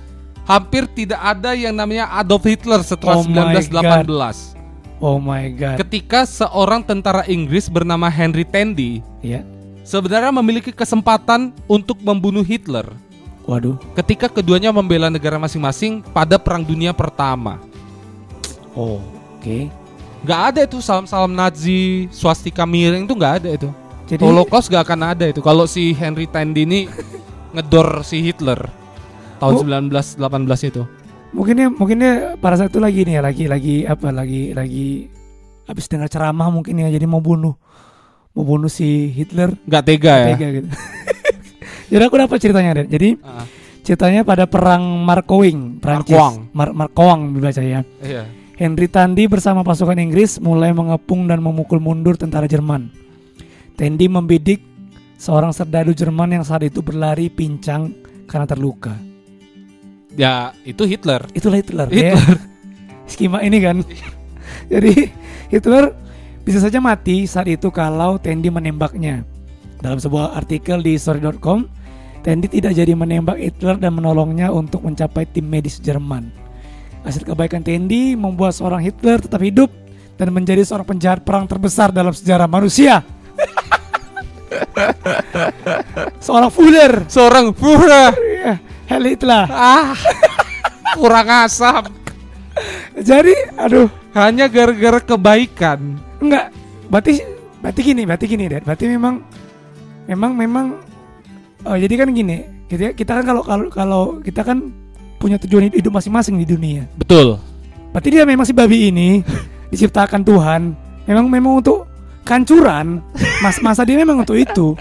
Hampir 0.44 0.89
tidak 0.89 1.22
ada 1.22 1.54
yang 1.54 1.72
namanya 1.72 2.10
Adolf 2.18 2.44
Hitler 2.44 2.82
setelah 2.82 3.22
Oh 3.22 3.26
my 3.26 3.56
1918. 3.62 4.58
Oh 5.02 5.18
my 5.18 5.44
god. 5.54 5.78
Ketika 5.82 6.26
seorang 6.26 6.86
tentara 6.86 7.26
Inggris 7.26 7.66
bernama 7.70 8.06
Henry 8.10 8.46
Tandy 8.46 9.02
Iya. 9.22 9.42
sebenarnya 9.82 10.30
memiliki 10.30 10.70
kesempatan 10.70 11.54
untuk 11.66 11.98
membunuh 12.06 12.46
Hitler 12.46 12.86
Waduh. 13.46 13.78
ketika 13.98 14.30
keduanya 14.30 14.70
membela 14.70 15.10
negara 15.10 15.42
masing-masing 15.42 16.06
pada 16.14 16.38
Perang 16.38 16.62
Dunia 16.62 16.94
Pertama. 16.94 17.58
Oh. 18.78 19.02
Oke. 19.38 19.74
Gak 20.22 20.42
ada 20.54 20.62
itu 20.70 20.78
salam-salam 20.86 21.34
Nazi, 21.34 22.06
swastika 22.14 22.62
miring 22.62 23.10
itu 23.10 23.14
gak 23.18 23.42
ada 23.42 23.50
itu. 23.58 23.70
Jadi 24.06 24.22
Holocaust 24.22 24.70
gak 24.70 24.86
akan 24.86 25.18
ada 25.18 25.26
itu 25.26 25.42
kalau 25.42 25.66
si 25.66 25.98
Henry 25.98 26.30
Tandy 26.30 26.62
ini 26.62 26.80
ngedor 27.58 28.06
si 28.06 28.22
Hitler 28.22 28.70
tahun 29.42 29.52
Oh. 29.52 29.66
1918 29.66 30.22
itu. 30.70 30.84
mungkinnya 31.32 31.68
mungkinnya 31.70 32.12
pada 32.38 32.56
saat 32.56 32.70
itu 32.70 32.78
lagi 32.78 33.02
nih 33.02 33.16
ya 33.16 33.22
lagi 33.22 33.46
lagi 33.46 33.76
apa 33.84 34.12
lagi 34.12 34.52
lagi 34.52 35.08
habis 35.64 35.88
dengar 35.88 36.06
ceramah 36.06 36.48
mungkin 36.48 36.76
ya 36.78 36.92
jadi 36.92 37.08
mau 37.08 37.20
bunuh 37.20 37.56
mau 38.32 38.44
bunuh 38.44 38.68
si 38.68 39.08
Hitler 39.10 39.56
Gak 39.64 39.84
tega 39.86 40.14
ya. 40.14 40.28
tega 40.30 40.48
gitu. 40.54 40.68
Jadi 41.92 42.04
aku 42.04 42.16
dapat 42.18 42.38
ceritanya 42.38 42.72
Den. 42.74 42.88
Jadi 42.88 43.10
Ah, 43.20 43.44
ceritanya 43.82 44.22
pada 44.22 44.44
perang 44.46 44.80
Markowing, 45.02 45.76
Prancis. 45.78 46.16
Marcoing. 46.16 46.36
Mar 46.52 46.70
Marcoing 46.72 47.22
dibaca 47.34 47.60
ya. 47.60 47.84
iya. 48.00 48.24
Henry 48.56 48.88
Tandy 48.88 49.26
bersama 49.26 49.60
pasukan 49.60 49.98
Inggris 49.98 50.38
mulai 50.38 50.72
mengepung 50.72 51.26
dan 51.26 51.39
memukul 51.39 51.80
mundur 51.80 52.14
tentara 52.14 52.46
Jerman. 52.46 52.88
Tandy 53.74 54.06
membidik 54.06 54.64
seorang 55.16 55.52
serdadu 55.52 55.92
Jerman 55.92 56.32
yang 56.34 56.44
saat 56.44 56.62
itu 56.62 56.80
berlari 56.80 57.28
pincang 57.28 57.92
karena 58.24 58.46
terluka. 58.46 58.96
Ya 60.16 60.51
itu 60.68 60.84
Hitler. 60.84 61.24
Itulah 61.32 61.57
Hitler. 61.59 61.88
Hitler. 61.88 62.16
ya. 62.16 62.20
Skema 63.12 63.43
ini 63.43 63.57
kan. 63.64 63.84
Jadi 64.72 65.12
Hitler 65.51 65.95
bisa 66.41 66.57
saja 66.57 66.82
mati 66.82 67.28
saat 67.28 67.47
itu 67.47 67.70
kalau 67.72 68.18
Tandy 68.18 68.49
menembaknya. 68.49 69.24
Dalam 69.82 69.97
sebuah 69.97 70.38
artikel 70.38 70.78
di 70.86 70.93
story.com, 70.93 71.66
Tandy 72.22 72.45
tidak 72.45 72.78
jadi 72.78 72.93
menembak 72.93 73.41
Hitler 73.41 73.82
dan 73.82 73.97
menolongnya 73.97 74.53
untuk 74.53 74.86
mencapai 74.86 75.26
tim 75.26 75.49
medis 75.49 75.82
Jerman. 75.82 76.30
Hasil 77.01 77.26
kebaikan 77.26 77.66
Tandy 77.66 78.14
membuat 78.14 78.53
seorang 78.53 78.86
Hitler 78.86 79.18
tetap 79.18 79.41
hidup 79.41 79.74
dan 80.22 80.30
menjadi 80.30 80.62
seorang 80.62 80.86
penjahat 80.86 81.26
perang 81.26 81.49
terbesar 81.49 81.89
dalam 81.89 82.14
sejarah 82.14 82.45
manusia. 82.45 83.01
seorang 86.26 86.53
Fuller, 86.53 87.09
Seorang 87.09 87.57
Führer. 87.57 88.31
Ya, 88.92 89.00
Hell 89.00 89.08
Hitler. 89.08 89.48
Ah. 89.48 89.96
Kurang 91.00 91.28
asam. 91.48 91.88
Jadi, 93.00 93.32
aduh, 93.56 93.88
Hanya 94.12 94.52
gara-gara 94.52 95.00
kebaikan. 95.00 95.96
Enggak, 96.20 96.52
berarti 96.92 97.24
berarti 97.64 97.80
gini, 97.80 98.04
berarti 98.04 98.26
gini, 98.28 98.44
Dad. 98.52 98.68
Berarti 98.68 98.92
memang 98.92 99.24
memang 100.04 100.32
memang 100.36 100.66
oh, 101.64 101.80
jadi 101.80 102.04
kan 102.04 102.12
gini, 102.12 102.68
kita 102.68 102.92
kita 102.92 103.12
kan 103.22 103.24
kalau 103.24 103.42
kalau 103.48 103.66
kalau 103.72 104.04
kita 104.20 104.44
kan 104.44 104.68
punya 105.16 105.39
tujuan 105.39 105.72
hidup 105.72 105.96
masing-masing 105.96 106.44
di 106.44 106.46
dunia. 106.46 106.84
Betul. 107.00 107.39
Berarti 107.96 108.10
dia 108.12 108.28
memang 108.28 108.44
si 108.44 108.52
babi 108.52 108.92
ini 108.92 109.24
diciptakan 109.72 110.28
Tuhan 110.28 110.76
memang 111.08 111.32
memang 111.32 111.64
untuk 111.64 111.88
kancuran. 112.28 113.00
Mas 113.39 113.64
masa 113.64 113.88
dia 113.88 113.96
memang 113.96 114.28
untuk 114.28 114.36
itu, 114.36 114.76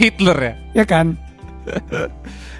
Hitler 0.00 0.38
ya. 0.40 0.54
ya 0.82 0.84
kan? 0.88 1.20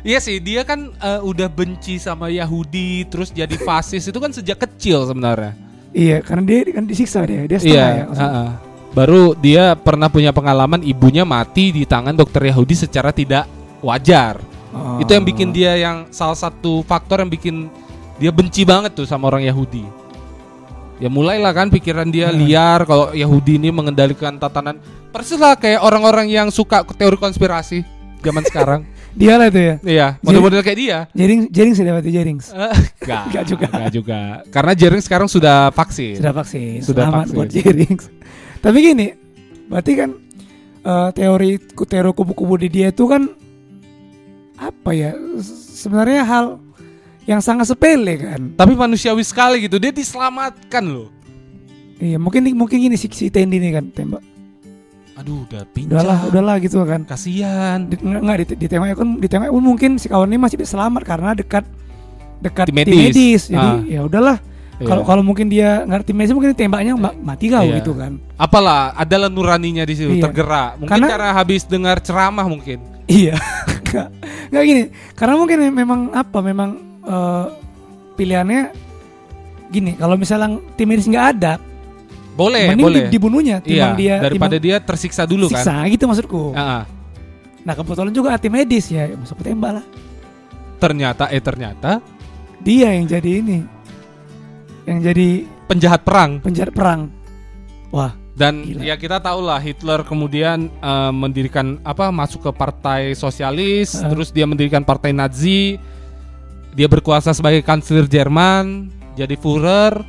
Iya 0.01 0.19
sih, 0.19 0.41
dia 0.41 0.65
kan 0.65 0.93
eh, 0.97 1.21
udah 1.21 1.49
benci 1.53 2.01
sama 2.01 2.33
Yahudi, 2.33 3.05
terus 3.09 3.29
jadi 3.29 3.53
fasis 3.61 4.09
itu 4.09 4.17
kan 4.17 4.33
sejak 4.33 4.57
kecil 4.65 5.05
sebenarnya. 5.05 5.53
Iya, 5.91 6.23
karena 6.23 6.43
dia 6.47 6.59
kan 6.73 6.85
disiksa 6.87 7.27
dia, 7.27 7.45
dia 7.45 7.59
setengah 7.59 7.75
ya. 7.75 7.91
Iya. 7.93 8.05
maksudnya. 8.07 8.31
heeh. 8.31 8.51
Baru 8.91 9.23
dia 9.39 9.65
pernah 9.79 10.11
punya 10.11 10.35
pengalaman 10.35 10.83
ibunya 10.83 11.23
mati 11.23 11.71
di 11.71 11.87
tangan 11.87 12.15
dokter 12.17 12.43
Yahudi 12.51 12.75
secara 12.75 13.15
tidak 13.15 13.47
wajar. 13.87 14.43
Oh. 14.75 14.99
Itu 14.99 15.15
yang 15.15 15.23
bikin 15.23 15.55
dia 15.55 15.79
yang 15.79 16.11
salah 16.11 16.35
satu 16.35 16.83
faktor 16.83 17.23
yang 17.23 17.31
bikin 17.31 17.71
dia 18.19 18.35
benci 18.35 18.67
banget 18.67 18.95
tuh 18.99 19.07
sama 19.07 19.31
orang 19.31 19.47
Yahudi. 19.47 19.87
Ya 21.01 21.09
mulailah 21.09 21.55
kan 21.55 21.73
pikiran 21.73 22.11
dia 22.13 22.29
Hmm. 22.29 22.45
liar 22.45 22.85
kalau 22.85 23.15
Yahudi 23.15 23.57
ini 23.57 23.71
mengendalikan 23.73 24.37
tatanan. 24.37 24.77
Persis 25.11 25.39
lah 25.41 25.57
kayak 25.57 25.81
orang-orang 25.81 26.29
yang 26.29 26.53
suka 26.53 26.83
teori 26.95 27.17
konspirasi 27.17 27.83
zaman 28.21 28.45
sekarang. 28.47 28.81
dia 29.15 29.35
lah 29.35 29.47
itu 29.51 29.61
ya. 29.61 29.75
Iya, 29.83 30.07
model-model 30.23 30.63
kayak 30.63 30.79
dia. 30.79 30.99
Jering 31.13 31.51
jering 31.51 31.73
sih 31.75 31.83
berarti 31.83 32.11
jering. 32.15 32.39
Eh, 32.39 32.77
Enggak, 33.03 33.23
Enggak 33.27 33.45
juga. 33.45 33.67
Enggak 33.71 33.93
juga. 33.93 34.19
Karena 34.55 34.73
Jering 34.79 35.03
sekarang 35.03 35.29
sudah 35.29 35.59
vaksin. 35.75 36.15
Sudah 36.23 36.33
vaksin. 36.35 36.79
Sudah 36.85 37.05
Selamat 37.09 37.19
vaksin. 37.27 37.37
buat 37.37 37.49
Jering. 37.51 37.97
Tapi 38.65 38.77
gini, 38.79 39.07
berarti 39.67 39.93
kan 39.99 40.11
eh, 40.85 41.09
teori 41.17 41.51
teori 41.61 42.11
kubu-kubu 42.15 42.55
di 42.61 42.69
dia 42.71 42.89
itu 42.95 43.05
kan 43.11 43.27
apa 44.61 44.91
ya? 44.95 45.11
Sebenarnya 45.75 46.23
hal 46.23 46.45
yang 47.27 47.41
sangat 47.43 47.67
sepele 47.71 48.15
kan. 48.21 48.55
Tapi 48.55 48.73
manusiawi 48.79 49.25
sekali 49.27 49.67
gitu. 49.67 49.83
Dia 49.83 49.91
diselamatkan 49.91 50.85
loh. 50.87 51.11
Iya, 52.01 52.17
mungkin 52.17 52.49
mungkin 52.57 52.81
gini 52.81 52.97
si, 52.97 53.13
si 53.13 53.29
Tendi 53.29 53.61
ini 53.61 53.77
kan 53.77 53.93
tembak. 53.93 54.25
Aduh, 55.21 55.45
udah 55.45 55.63
pincang. 55.69 56.01
Udahlah, 56.01 56.19
udahlah 56.27 56.57
gitu 56.59 56.81
kan. 56.83 57.01
Kasihan. 57.05 57.79
Di, 57.85 58.01
enggak, 58.01 58.21
enggak 58.25 58.37
di, 58.37 58.45
ditembak 58.57 58.89
kan 58.97 59.09
ditembak 59.21 59.49
pun 59.53 59.63
mungkin 59.63 59.91
si 60.01 60.09
kawan 60.09 60.29
ini 60.29 60.41
masih 60.41 60.57
bisa 60.57 60.73
selamat 60.75 61.03
karena 61.05 61.31
dekat 61.37 61.65
dekat 62.41 62.73
Tim 62.73 62.77
tim 62.81 62.89
medis. 62.89 63.05
medis. 63.13 63.43
Jadi 63.47 63.69
Ah. 63.69 63.79
ya 63.85 64.01
udahlah. 64.03 64.37
Kalau 64.81 65.05
Iya. 65.05 65.09
kalau 65.13 65.21
mungkin 65.21 65.53
dia 65.53 65.85
ngerti 65.85 66.17
medis 66.17 66.33
mungkin 66.33 66.57
ditembaknya 66.57 66.97
ma- 66.97 67.13
mati 67.13 67.53
kau 67.53 67.61
Iya. 67.61 67.85
gitu 67.85 67.93
kan. 67.93 68.17
Apalah, 68.35 68.97
adalah 68.97 69.29
nuraninya 69.29 69.85
di 69.85 69.93
situ 69.93 70.09
Iya. 70.11 70.25
tergerak. 70.25 70.81
Mungkin 70.81 70.89
Karena- 70.89 71.11
karena 71.13 71.31
habis 71.37 71.69
dengar 71.69 72.01
ceramah 72.01 72.49
mungkin. 72.49 72.81
Iya, 73.05 73.37
nggak 73.93 74.07
nggak 74.49 74.63
gini. 74.65 74.83
Karena 75.13 75.35
mungkin 75.37 75.59
memang 75.69 76.01
apa, 76.11 76.39
memang 76.41 76.71
eh, 77.03 77.47
pilihannya 78.17 78.61
gini. 79.69 79.93
Kalau 79.95 80.17
misalnya 80.17 80.49
tim 80.75 80.89
medis 80.89 81.05
nggak 81.05 81.27
ada, 81.37 81.53
Boleh, 82.31 82.71
mending 82.71 82.87
boleh. 82.87 83.01
di- 83.05 83.13
dibunuhnya 83.13 83.57
iya, 83.63 83.93
dia 83.93 84.15
daripada 84.19 84.55
timbang 84.55 84.65
dia 84.65 84.77
tersiksa 84.79 85.23
dulu 85.25 85.47
siksa 85.47 85.83
kan. 85.83 85.91
gitu 85.91 86.05
maksudku. 86.05 86.43
Ah, 86.53 86.63
ah. 86.63 86.83
Nah 87.61 87.75
kebetulan 87.75 88.11
juga 88.11 88.37
tim 88.37 88.49
medis 88.51 88.89
ya, 88.89 89.11
masuk 89.13 89.37
tembak 89.39 89.83
lah. 89.83 89.87
Ternyata 90.79 91.29
eh 91.29 91.39
ternyata 91.39 92.01
Dia 92.59 92.93
yang 92.93 93.05
jadi 93.05 93.41
ini, 93.41 93.59
yang 94.85 94.99
jadi 95.01 95.29
penjahat 95.65 96.01
perang 96.01 96.39
penjahat 96.39 96.71
perang. 96.71 97.09
Wah, 97.89 98.13
dan 98.33 98.63
Gila. 98.63 98.85
ya 98.85 98.95
kita 98.95 99.17
tahu 99.19 99.41
lah 99.41 99.59
Hitler 99.59 100.05
kemudian 100.05 100.69
eh, 100.71 101.11
mendirikan 101.11 101.81
apa 101.83 102.09
masuk 102.09 102.45
ke 102.45 102.51
partai 102.51 103.13
sosialis, 103.13 103.97
Ah. 103.97 104.09
terus 104.09 104.29
dia 104.29 104.45
mendirikan 104.45 104.81
partai 104.81 105.11
Nazi. 105.11 105.77
Dia 106.71 106.87
berkuasa 106.87 107.33
sebagai 107.33 107.61
kanselir 107.61 108.07
Jerman, 108.07 108.89
jadi 109.13 109.35
Führer 109.35 110.07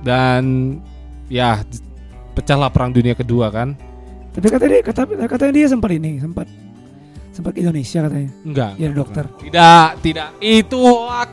dan 0.00 0.76
ya 1.28 1.62
pecahlah 2.34 2.72
perang 2.72 2.90
dunia 2.94 3.12
kedua 3.12 3.52
kan. 3.52 3.76
Tapi 4.30 4.46
katanya 4.46 4.72
dia 4.78 4.84
kata, 4.86 5.00
katanya 5.26 5.52
dia 5.52 5.66
sempat 5.66 5.90
ini, 5.90 6.22
sempat 6.22 6.46
sempat 7.34 7.50
ke 7.54 7.60
Indonesia 7.62 7.98
katanya. 8.06 8.30
Enggak. 8.46 8.72
Jadi 8.78 8.94
dokter. 8.94 9.24
Tidak, 9.38 9.88
tidak. 10.02 10.28
Itu 10.38 10.78
hoax. 10.78 11.32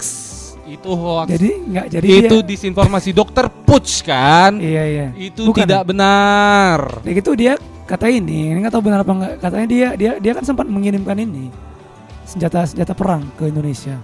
Itu 0.67 0.91
hoax. 0.97 1.27
Jadi 1.31 1.49
nggak 1.71 1.85
jadi 1.93 2.07
itu 2.07 2.37
dia, 2.41 2.49
disinformasi 2.51 3.09
dokter 3.13 3.45
Puch 3.47 4.03
kan? 4.03 4.57
Iya 4.57 4.83
iya. 4.83 5.07
Itu 5.15 5.47
Bukan, 5.53 5.63
tidak 5.63 5.87
benar. 5.87 7.03
Kayak 7.05 7.15
gitu 7.23 7.31
dia 7.37 7.53
kata 7.87 8.11
ini, 8.11 8.51
ini 8.51 8.57
nggak 8.59 8.73
tahu 8.73 8.83
benar 8.83 9.05
apa 9.05 9.13
enggak. 9.13 9.33
Katanya 9.39 9.67
dia 9.69 9.87
dia 9.95 10.11
dia 10.19 10.31
kan 10.35 10.43
sempat 10.43 10.65
mengirimkan 10.67 11.15
ini 11.21 11.53
senjata 12.27 12.67
senjata 12.67 12.91
perang 12.91 13.23
ke 13.39 13.47
Indonesia 13.47 13.95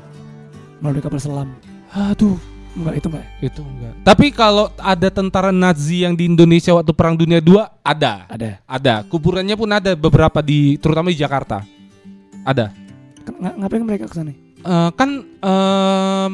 melalui 0.80 1.04
kapal 1.04 1.20
selam. 1.20 1.50
Aduh, 1.92 2.40
Enggak 2.74 2.94
itu 2.98 3.08
enggak. 3.08 3.26
itu 3.40 3.62
enggak. 3.62 3.94
Tapi 4.02 4.28
kalau 4.30 4.66
ada 4.76 5.08
tentara 5.08 5.50
Nazi 5.50 6.02
yang 6.02 6.14
di 6.14 6.26
Indonesia 6.26 6.74
waktu 6.74 6.90
Perang 6.90 7.14
Dunia 7.14 7.38
II 7.38 7.62
ada. 7.80 8.26
Ada. 8.26 8.62
Ada. 8.66 9.06
Kuburannya 9.06 9.54
pun 9.54 9.70
ada 9.70 9.94
beberapa 9.94 10.42
di 10.42 10.76
terutama 10.78 11.08
di 11.08 11.18
Jakarta. 11.18 11.62
Ada. 12.42 12.74
Ken- 13.22 13.38
nga- 13.38 13.56
ngapain 13.56 13.84
mereka 13.84 14.06
ke 14.06 14.16
sana? 14.16 14.34
Eh, 14.58 14.90
kan 14.94 15.10
em, 15.22 16.34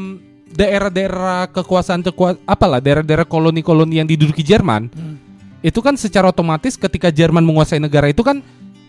daerah-daerah 0.49 1.49
kekuasaan 1.49 2.01
kekua 2.03 2.37
apalah 2.43 2.77
daerah-daerah 2.77 3.23
koloni-koloni 3.23 3.97
yang 3.97 4.07
diduduki 4.07 4.41
Jerman 4.41 4.87
Hmm. 4.87 5.15
itu 5.59 5.77
kan 5.77 5.93
secara 5.93 6.27
otomatis 6.27 6.73
ketika 6.73 7.09
Jerman 7.09 7.41
menguasai 7.41 7.77
negara 7.77 8.05
itu 8.05 8.21
kan 8.21 8.41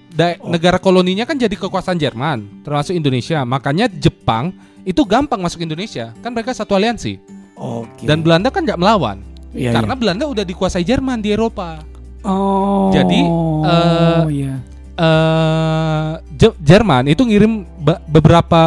da- 0.09 0.37
Oh. 0.37 0.49
negara 0.49 0.77
koloninya 0.77 1.25
kan 1.25 1.37
jadi 1.37 1.53
kekuasaan 1.53 1.97
Jerman 1.97 2.63
termasuk 2.63 2.93
Indonesia 2.93 3.45
makanya 3.45 3.89
Jepang 3.89 4.53
itu 4.83 5.05
gampang 5.05 5.37
masuk 5.37 5.61
Indonesia 5.61 6.17
kan 6.19 6.33
mereka 6.33 6.51
satu 6.51 6.73
aliansi 6.73 7.21
Oke. 7.61 8.09
dan 8.09 8.25
Belanda 8.25 8.49
kan 8.49 8.65
nggak 8.65 8.81
melawan 8.81 9.21
Iya, 9.51 9.75
karena 9.75 9.95
Belanda 9.95 10.25
udah 10.25 10.47
dikuasai 10.47 10.81
Jerman 10.81 11.19
di 11.19 11.35
Eropa 11.35 11.77
iya. 11.77 12.25
oh. 12.25 12.89
jadi, 12.89 13.21
eh, 13.67 14.23
iya. 14.33 14.55
eh 14.95 16.11
Je- 16.33 16.59
Jerman 16.59 17.05
itu 17.05 17.21
ngirim 17.21 17.67
beberapa 18.07 18.63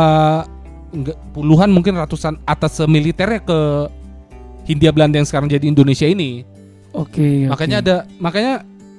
enggak, 0.92 1.18
puluhan 1.32 1.74
mungkin 1.74 1.98
ratusan 1.98 2.38
atas 2.44 2.78
militernya 2.84 3.42
ke 3.42 3.60
Hindia 4.64 4.94
Belanda 4.94 5.18
yang 5.18 5.26
sekarang 5.26 5.50
jadi 5.50 5.66
Indonesia 5.66 6.06
ini. 6.06 6.46
Oke. 6.94 7.50
Makanya 7.50 7.78
oke. 7.80 7.84
ada 7.84 7.96
makanya 8.16 8.54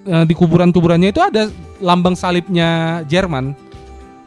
eh, 0.04 0.24
di 0.26 0.34
kuburan-kuburannya 0.34 1.08
itu 1.08 1.22
ada 1.22 1.48
lambang 1.78 2.12
salibnya 2.12 3.00
Jerman. 3.06 3.54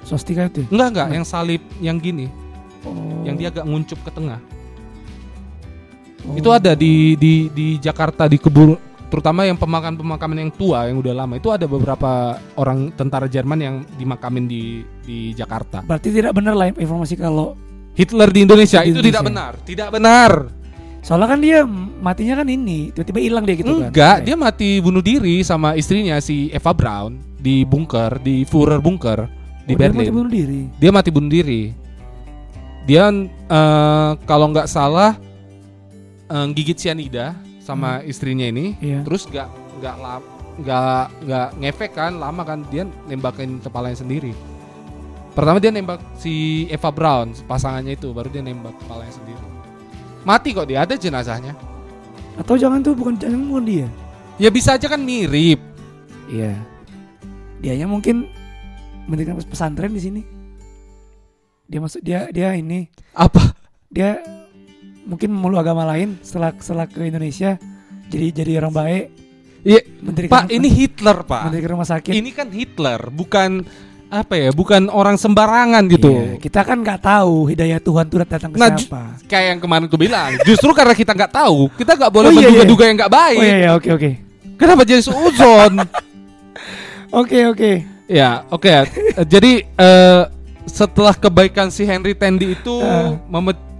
swastika 0.01 0.47
itu. 0.47 0.63
ya? 0.63 0.68
Enggak 0.72 0.88
enggak, 0.88 1.07
Hmm. 1.09 1.15
yang 1.20 1.26
salib 1.28 1.61
yang 1.84 1.97
gini, 1.99 2.32
Oh. 2.88 3.28
yang 3.28 3.36
dia 3.36 3.51
agak 3.51 3.68
nguncup 3.68 3.99
ke 3.99 4.11
tengah. 4.13 4.39
Oh. 6.28 6.36
Itu 6.36 6.49
ada 6.51 6.75
di 6.75 7.15
di 7.15 7.47
di 7.49 7.80
Jakarta 7.80 8.28
di 8.28 8.36
kebun 8.36 8.75
terutama 9.07 9.47
yang 9.47 9.55
pemakaman-pemakaman 9.55 10.43
yang 10.43 10.51
tua 10.51 10.91
yang 10.91 10.99
udah 10.99 11.15
lama 11.15 11.39
itu 11.39 11.47
ada 11.47 11.63
beberapa 11.63 12.36
orang 12.59 12.91
tentara 12.91 13.32
Jerman 13.32 13.59
yang 13.59 13.75
dimakamin 13.95 14.45
di 14.45 14.84
di 15.07 15.32
Jakarta. 15.32 15.80
Berarti 15.80 16.11
tidak 16.11 16.36
benar 16.36 16.51
lah 16.53 16.67
informasi 16.69 17.15
kalau 17.15 17.55
Hitler 17.95 18.28
di 18.30 18.43
Indonesia 18.43 18.84
Di 18.84 18.91
itu 18.91 18.99
Indonesia. 18.99 19.07
tidak 19.15 19.23
benar, 19.25 19.51
tidak 19.63 19.89
benar. 19.89 20.32
soalnya 20.99 21.28
kan 21.32 21.39
dia 21.39 21.63
matinya 22.03 22.43
kan 22.43 22.47
ini 22.51 22.91
tiba-tiba 22.91 23.19
hilang 23.23 23.47
dia 23.47 23.55
gitu 23.55 23.80
kan. 23.80 23.88
Enggak, 23.88 24.17
dia 24.28 24.36
mati 24.36 24.84
bunuh 24.84 24.99
diri 24.99 25.39
sama 25.39 25.71
istrinya 25.80 26.19
si 26.19 26.51
Eva 26.51 26.75
Braun 26.75 27.15
di 27.39 27.63
bunker 27.63 28.19
di 28.19 28.43
Führer 28.43 28.84
bunker 28.84 29.23
di 29.63 29.71
Oh, 29.71 29.80
dia 29.80 29.88
mati 29.88 30.03
Berlin. 30.03 30.11
bunuh 30.11 30.32
diri. 30.32 30.61
Dia 30.75 30.91
mati 30.91 31.09
bunuh 31.09 31.32
diri. 31.32 31.71
Dia 32.84 33.07
eh, 33.07 34.11
kalau 34.23 34.51
nggak 34.51 34.67
salah 34.67 35.15
eh, 36.28 36.47
gigit 36.53 36.78
sianida 36.78 37.34
sama 37.59 37.99
istrinya 38.03 38.47
ini, 38.47 38.75
Iya. 38.80 39.03
terus 39.03 39.28
nggak 39.28 39.49
nggak 39.80 39.95
nggak 40.57 41.03
nggak 41.28 41.47
ngefek 41.59 41.91
kan, 41.93 42.17
lama 42.17 42.41
kan 42.41 42.63
dia 42.67 42.84
nembakin 43.05 43.59
kepalanya 43.59 43.99
sendiri. 43.99 44.32
Pertama 45.32 45.61
dia 45.61 45.69
nembak 45.69 46.01
si 46.17 46.65
Eva 46.67 46.89
Braun 46.89 47.30
pasangannya 47.45 47.93
itu, 47.93 48.09
baru 48.09 48.25
dia 48.28 48.41
nembak 48.41 48.73
kepalanya 48.82 49.13
sendiri. 49.13 49.43
Mati 50.25 50.49
kok 50.51 50.65
dia 50.65 50.82
ada 50.82 50.97
jenazahnya. 50.97 51.53
Atau 52.38 52.57
jangan 52.57 52.82
tuh 52.82 52.97
bukan 52.97 53.15
jangan 53.15 53.45
bukan 53.45 53.65
dia. 53.65 53.88
Ya 54.38 54.49
bisa 54.49 54.73
aja 54.78 54.89
kan 54.89 55.01
mirip. 55.01 55.61
Iya. 56.25 56.57
Dianya 57.61 57.86
mungkin 57.86 58.30
mendirikan 59.05 59.38
pes- 59.38 59.49
pesantren 59.49 59.93
di 59.93 60.01
sini. 60.01 60.21
Dia 61.65 61.80
masuk 61.82 62.01
dia 62.01 62.32
dia 62.32 62.55
ini 62.55 62.88
Apa? 63.11 63.53
dia 63.88 64.17
mungkin 65.08 65.32
memeluk 65.32 65.64
agama 65.64 65.88
lain 65.88 66.20
setelah 66.20 66.51
setelah 66.60 66.86
ke 66.86 66.99
Indonesia 67.01 67.55
jadi 68.08 68.28
jadi 68.34 68.51
orang 68.60 68.74
baik. 68.74 69.05
Iya, 69.58 69.82
Mendirikan 69.99 70.32
Pak, 70.32 70.43
ini 70.47 70.70
Hitler, 70.70 71.18
Pak. 71.24 71.41
mendirikan 71.49 71.72
rumah 71.74 71.89
sakit. 71.89 72.14
Ini 72.14 72.30
kan 72.32 72.47
Hitler, 72.47 72.99
bukan 73.10 73.68
apa 74.08 74.39
ya, 74.39 74.55
bukan 74.55 74.88
orang 74.88 75.20
sembarangan 75.20 75.84
gitu. 75.91 76.08
Iya, 76.08 76.39
kita 76.39 76.64
kan 76.64 76.80
nggak 76.80 77.03
tahu 77.03 77.51
hidayah 77.51 77.84
Tuhan 77.84 78.05
tuh 78.08 78.24
datang 78.24 78.51
ke 78.51 78.55
Nah, 78.55 78.72
siapa. 78.72 79.20
Kayak 79.28 79.45
yang 79.51 79.60
kemarin 79.60 79.84
aku 79.91 79.99
bilang, 79.99 80.32
justru 80.47 80.72
karena 80.72 80.95
kita 80.95 81.12
nggak 81.12 81.34
tahu, 81.34 81.68
kita 81.76 81.99
nggak 81.99 82.12
boleh 82.12 82.28
Oh, 82.28 82.34
iya, 82.34 82.47
menduga-duga 82.47 82.84
yang 82.88 82.95
nggak 82.95 83.12
baik. 83.12 83.39
Oh 83.39 83.43
iya 83.43 83.58
iya 83.58 83.72
oke 83.76 83.89
oke. 83.91 84.12
Kenapa 84.55 84.82
jadi 84.84 85.01
seuzon? 85.03 85.74
Oke 87.08 87.47
oke. 87.47 87.72
ya, 88.05 88.43
oke. 88.47 88.68
Eh, 88.68 88.84
Jadi 89.24 89.64
eh, 89.64 90.24
setelah 90.68 91.16
kebaikan 91.16 91.72
si 91.72 91.84
Henry 91.84 92.12
Tandy 92.12 92.51
itu 92.51 92.84
Eh. 92.84 93.16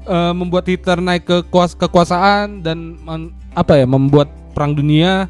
Eh, 0.08 0.34
membuat 0.34 0.66
Hitler 0.66 0.98
naik 0.98 1.24
ke 1.24 1.38
kuas- 1.48 1.76
kekuasaan 1.76 2.64
dan 2.64 2.96
men- 2.98 3.32
apa 3.52 3.76
ya, 3.76 3.86
membuat 3.86 4.32
perang 4.52 4.72
dunia 4.72 5.28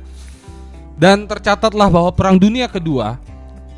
dan 0.96 1.26
tercatatlah 1.26 1.90
bahwa 1.90 2.10
perang 2.10 2.38
dunia 2.38 2.66
kedua 2.66 3.18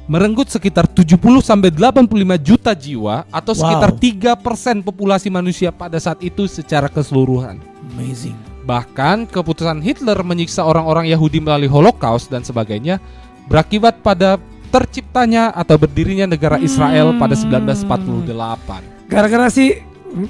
merenggut 0.05 0.49
sekitar 0.49 0.89
70 0.89 1.15
sampai 1.39 1.69
85 1.69 2.05
juta 2.35 2.73
jiwa 2.73 3.29
atau 3.29 3.53
sekitar 3.53 3.93
Wow. 3.93 3.99
3% 4.41 4.81
populasi 4.81 5.29
manusia 5.29 5.69
pada 5.69 6.01
saat 6.01 6.17
itu 6.19 6.49
secara 6.49 6.89
keseluruhan. 6.89 7.61
Amazing. 7.93 8.33
Bahkan 8.65 9.29
keputusan 9.29 9.81
Hitler 9.81 10.17
menyiksa 10.19 10.61
orang-orang 10.61 11.05
Yahudi 11.05 11.37
melalui 11.37 11.69
Holocaust 11.69 12.25
dan 12.27 12.41
sebagainya 12.41 12.97
berakibat 13.45 14.01
pada 14.01 14.41
terciptanya 14.69 15.49
atau 15.49 15.77
berdirinya 15.77 16.25
negara 16.25 16.57
Israel 16.57 17.17
pada 17.17 17.33
Hmm. 17.33 17.41
1948. 17.49 18.81
Gara-gara 19.09 19.49
si 19.49 19.73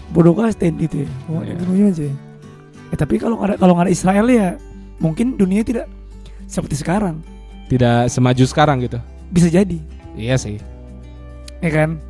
bodoh 0.09 0.33
kasten 0.33 0.75
itu 0.77 1.03
ya. 1.03 1.09
Oh, 1.27 1.39
bunuhnya 1.39 1.85
aja. 1.89 2.03
Eh, 2.89 2.97
tapi 2.97 3.15
kalau 3.17 3.37
nggak 3.37 3.47
ada 3.47 3.55
kalau 3.57 3.73
nggak 3.73 3.85
ada 3.87 3.93
Israel 3.93 4.25
ya 4.27 4.47
mungkin 4.97 5.35
dunia 5.35 5.61
tidak 5.61 5.85
seperti 6.45 6.75
sekarang. 6.75 7.21
Tidak 7.69 8.09
semaju 8.09 8.43
sekarang 8.43 8.81
gitu. 8.81 8.97
Bisa 9.29 9.45
jadi, 9.47 9.77
Iya 10.17 10.35
sih. 10.35 10.57
ya 11.61 11.69
kan? 11.69 12.01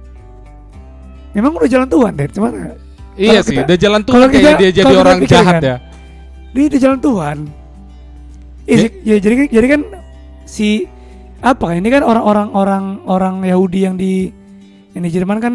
Memang 1.29 1.51
udah 1.53 1.67
jalan 1.67 1.85
Tuhan 1.85 2.11
deh, 2.15 2.27
cuman 2.31 2.51
Iya 3.13 3.43
sih, 3.43 3.53
kita- 3.53 3.67
udah 3.67 3.77
jalan 3.77 4.01
Tuhan 4.01 4.27
kayak 4.31 4.39
kita- 4.39 4.57
dia 4.57 4.71
jadi 4.71 4.93
orang 4.95 5.17
pikir 5.19 5.31
jahat 5.35 5.53
kan, 5.53 5.61
ya. 5.61 5.77
dia 6.49 6.63
itu 6.65 6.77
jalan 6.79 6.99
Tuhan. 6.99 7.37
Ya. 8.63 8.77
si- 8.79 8.97
ya, 9.03 9.15
jadi 9.19 9.33
kan 9.35 9.47
jadi 9.51 9.67
kan 9.67 9.81
si 10.45 10.67
apa 11.39 11.63
kan 11.65 11.75
ini 11.75 11.89
kan 11.89 12.01
orang-orang 12.01 12.47
orang 12.53 12.83
orang 13.03 13.35
Yahudi 13.43 13.79
yang 13.81 13.95
di 13.95 14.31
yang 14.93 15.03
di 15.03 15.11
Jerman 15.11 15.37
kan 15.37 15.53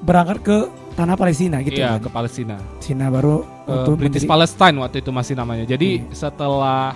berangkat 0.00 0.38
ke 0.40 0.56
tanah 1.00 1.16
Palestina 1.16 1.56
gitu 1.60 1.80
Iya, 1.80 1.96
kan. 1.96 2.04
ke 2.04 2.08
Palestina. 2.10 2.56
Cina 2.78 3.08
baru 3.08 3.40
waktu 3.64 3.90
British 3.96 4.22
menteri- 4.22 4.30
Palestine 4.30 4.76
waktu 4.78 4.96
itu 5.00 5.10
masih 5.10 5.34
namanya. 5.34 5.64
Jadi 5.64 5.88
Iya. 5.98 6.12
setelah 6.12 6.92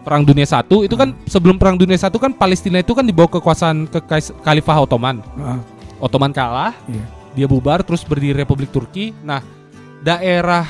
Perang 0.00 0.22
Dunia 0.22 0.44
Satu 0.44 0.84
itu 0.84 0.94
kan 0.94 1.16
sebelum 1.24 1.56
Perang 1.56 1.74
Dunia 1.74 1.96
Satu 1.96 2.16
kan 2.16 2.30
Palestina 2.30 2.78
itu 2.78 2.92
kan 2.92 3.02
dibawa 3.02 3.26
kekuasaan 3.26 3.88
ke 3.88 3.98
Khalifah 4.38 4.78
Ottoman. 4.78 5.18
Ah, 5.34 5.58
Ottoman 5.98 6.30
kalah, 6.30 6.76
Iya. 6.84 7.04
dia 7.34 7.46
bubar 7.46 7.80
terus 7.80 8.04
berdiri 8.04 8.36
Republik 8.36 8.68
Turki. 8.68 9.10
Nah, 9.20 9.40
daerah 9.98 10.62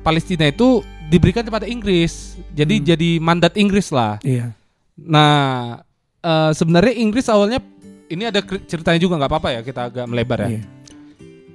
Palestina 0.00 0.46
itu 0.46 0.80
diberikan 1.06 1.42
kepada 1.42 1.64
Inggris. 1.64 2.38
Jadi 2.50 2.80
Hmm. 2.80 2.86
jadi 2.86 3.10
mandat 3.18 3.52
Inggris 3.54 3.90
lah. 3.90 4.16
iya. 4.22 4.56
Nah, 4.96 5.78
eh, 6.18 6.50
sebenarnya 6.52 6.94
Inggris 6.94 7.28
awalnya 7.28 7.60
ini 8.08 8.24
ada 8.24 8.40
ceritanya 8.40 8.96
juga 8.96 9.14
nggak 9.16 9.30
apa-apa 9.30 9.48
ya 9.52 9.60
kita 9.60 9.80
agak 9.86 10.06
melebar 10.06 10.38
ya. 10.42 10.48
Iya. 10.48 10.62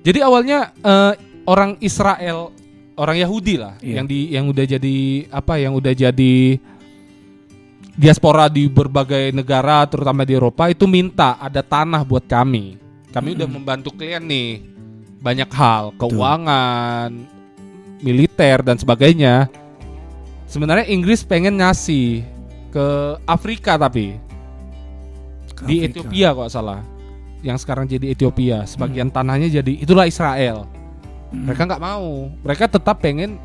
Jadi 0.04 0.20
awalnya 0.20 0.76
eh, 0.84 1.14
orang 1.48 1.80
Israel, 1.80 2.52
orang 3.00 3.18
Yahudi 3.18 3.56
lah 3.56 3.80
Iya. 3.80 4.00
yang 4.00 4.06
di 4.06 4.20
yang 4.30 4.46
udah 4.52 4.66
jadi 4.68 4.98
apa 5.32 5.58
yang 5.58 5.74
udah 5.74 5.94
jadi 5.96 6.60
diaspora 7.94 8.50
di 8.50 8.66
berbagai 8.68 9.30
negara 9.32 9.86
terutama 9.86 10.26
di 10.26 10.34
Eropa 10.34 10.66
itu 10.68 10.90
minta 10.90 11.38
ada 11.40 11.62
tanah 11.62 12.02
buat 12.04 12.26
kami. 12.26 12.78
Kami 13.14 13.38
udah 13.38 13.46
Mm-mm. 13.46 13.58
membantu 13.62 13.94
kalian 13.94 14.26
nih 14.26 14.50
banyak 15.22 15.50
hal, 15.54 15.94
keuangan, 15.96 17.14
militer 18.02 18.66
dan 18.66 18.76
sebagainya. 18.76 19.48
Sebenarnya 20.50 20.90
Inggris 20.90 21.24
pengen 21.24 21.62
ngasih 21.62 22.26
ke 22.74 22.88
Afrika 23.24 23.78
tapi 23.78 24.18
Ke 25.54 25.64
di 25.70 25.86
Afrika. 25.86 26.02
Ethiopia 26.02 26.28
kok 26.34 26.50
salah. 26.50 26.82
Yang 27.44 27.68
sekarang 27.68 27.86
jadi 27.92 28.16
Ethiopia, 28.16 28.64
sebagian 28.64 29.12
tanahnya 29.12 29.52
jadi 29.52 29.84
itulah 29.84 30.08
Israel. 30.08 30.64
Hmm. 31.30 31.44
Mereka 31.52 31.68
nggak 31.68 31.84
mau. 31.84 32.32
Mereka 32.40 32.72
tetap 32.72 33.04
pengen 33.04 33.36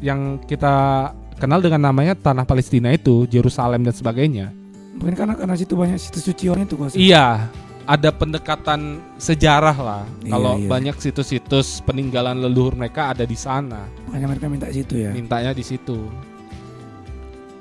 yang 0.00 0.40
kita 0.48 1.08
kenal 1.36 1.60
dengan 1.60 1.92
namanya 1.92 2.16
tanah 2.16 2.48
Palestina 2.48 2.88
itu, 2.88 3.28
Yerusalem 3.28 3.84
dan 3.84 3.92
sebagainya. 3.92 4.48
Mungkin 4.96 5.14
karena 5.14 5.34
karena 5.36 5.54
situ 5.54 5.76
banyak 5.76 6.00
situs 6.00 6.24
suciannya 6.24 6.64
tuh 6.66 6.76
kok. 6.80 6.96
Iya, 6.96 7.46
ada 7.88 8.10
pendekatan 8.12 9.00
sejarah 9.16 9.76
lah. 9.76 10.02
Iya, 10.20 10.32
Kalau 10.36 10.52
iya. 10.60 10.68
banyak 10.68 10.96
situs-situs 11.00 11.80
peninggalan 11.88 12.36
leluhur 12.36 12.76
mereka 12.76 13.16
ada 13.16 13.24
di 13.24 13.32
sana, 13.32 13.88
Makanya 14.08 14.26
mereka 14.28 14.46
minta 14.52 14.68
situ 14.68 15.00
ya. 15.00 15.12
mintanya 15.16 15.52
di 15.56 15.64
situ. 15.64 15.96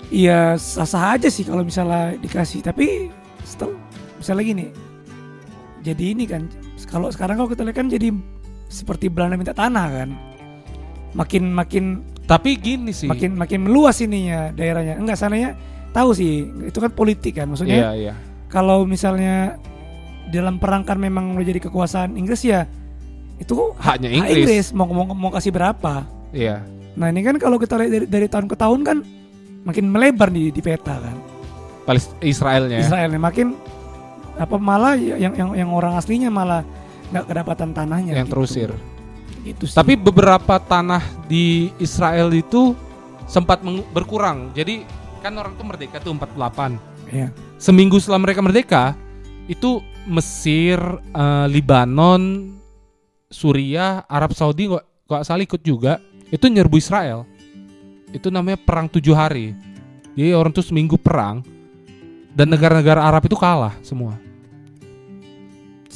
Iya 0.08 0.56
sah-sah 0.56 1.20
aja 1.20 1.28
sih 1.28 1.44
kalau 1.44 1.64
misalnya 1.64 2.16
dikasih. 2.20 2.64
Tapi 2.64 3.12
setel, 3.44 3.76
misalnya 4.20 4.44
gini. 4.44 4.66
Jadi 5.88 6.04
ini 6.12 6.28
kan 6.28 6.44
kalau 6.92 7.08
sekarang 7.08 7.40
kalau 7.40 7.48
kita 7.48 7.64
lihat 7.64 7.78
kan 7.80 7.88
jadi 7.88 8.12
seperti 8.68 9.08
Belanda 9.08 9.40
minta 9.40 9.56
tanah 9.56 9.88
kan. 9.88 10.10
Makin 11.16 11.56
makin 11.56 11.86
Tapi 12.28 12.60
gini 12.60 12.92
sih. 12.92 13.08
makin 13.08 13.40
makin 13.40 13.64
meluas 13.64 14.04
ininya 14.04 14.52
daerahnya. 14.52 15.00
Enggak 15.00 15.16
sananya 15.16 15.56
tahu 15.96 16.12
sih 16.12 16.44
itu 16.68 16.76
kan 16.76 16.92
politik 16.92 17.40
kan. 17.40 17.48
Maksudnya 17.48 17.88
Iya, 17.88 17.92
iya. 17.96 18.14
kalau 18.52 18.84
misalnya 18.84 19.56
dalam 20.28 20.60
perang 20.60 20.84
kan 20.84 21.00
memang 21.00 21.40
jadi 21.40 21.64
kekuasaan 21.64 22.20
Inggris 22.20 22.44
ya 22.44 22.68
itu 23.40 23.72
Haknya 23.80 24.12
hak 24.12 24.28
Inggris. 24.28 24.76
mau, 24.76 24.92
mau 24.92 25.08
mau 25.08 25.32
kasih 25.32 25.56
berapa. 25.56 26.04
Iya. 26.36 26.60
Nah 27.00 27.08
ini 27.08 27.24
kan 27.24 27.40
kalau 27.40 27.56
kita 27.56 27.80
lihat 27.80 27.92
dari, 27.96 28.06
dari 28.12 28.28
tahun 28.28 28.52
ke 28.52 28.56
tahun 28.60 28.80
kan 28.84 28.98
makin 29.64 29.86
melebar 29.88 30.28
di, 30.28 30.52
di 30.52 30.60
peta 30.60 31.00
kan. 31.00 31.16
Palis 31.88 32.12
Israelnya. 32.20 32.84
Israelnya 32.84 33.16
makin 33.16 33.56
apa 34.38 34.56
malah 34.62 34.94
yang 34.94 35.34
yang 35.34 35.50
yang 35.58 35.70
orang 35.74 35.98
aslinya 35.98 36.30
malah 36.30 36.62
nggak 37.10 37.26
kedapatan 37.26 37.70
tanahnya 37.74 38.14
yang 38.14 38.28
gitu. 38.30 38.34
terusir. 38.38 38.70
Gitu 39.44 39.64
sih. 39.66 39.76
Tapi 39.76 39.96
beberapa 39.98 40.60
tanah 40.60 41.02
di 41.26 41.72
Israel 41.82 42.30
itu 42.36 42.78
sempat 43.26 43.64
berkurang. 43.92 44.52
Jadi 44.54 44.84
kan 45.24 45.34
orang 45.36 45.58
tuh 45.58 45.66
merdeka 45.66 45.98
tuh 46.00 46.14
48. 46.14 46.78
ya. 47.12 47.28
Seminggu 47.58 47.98
setelah 47.98 48.22
mereka 48.22 48.40
merdeka, 48.44 48.84
itu 49.50 49.82
Mesir, 50.08 50.80
eh, 51.02 51.46
Libanon, 51.50 52.54
Suriah, 53.28 54.04
Arab 54.08 54.32
Saudi 54.36 54.70
kok 54.70 54.84
kok 55.08 55.20
asal 55.24 55.40
ikut 55.42 55.64
juga. 55.64 56.00
Itu 56.28 56.52
nyerbu 56.52 56.76
Israel. 56.76 57.24
Itu 58.12 58.28
namanya 58.28 58.60
perang 58.60 58.92
tujuh 58.92 59.16
hari. 59.16 59.56
Jadi 60.16 60.34
orang 60.36 60.52
tuh 60.52 60.66
seminggu 60.66 61.00
perang 61.00 61.46
dan 62.36 62.52
negara-negara 62.52 63.00
Arab 63.06 63.24
itu 63.30 63.38
kalah 63.38 63.74
semua 63.86 64.27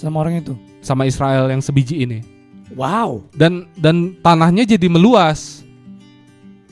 sama 0.01 0.17
orang 0.19 0.41
itu. 0.41 0.53
sama 0.81 1.05
Israel 1.05 1.45
yang 1.45 1.61
sebiji 1.61 2.01
ini. 2.01 2.25
Wow. 2.71 3.27
dan 3.35 3.67
dan 3.75 4.15
tanahnya 4.23 4.63
jadi 4.63 4.87
meluas 4.87 5.59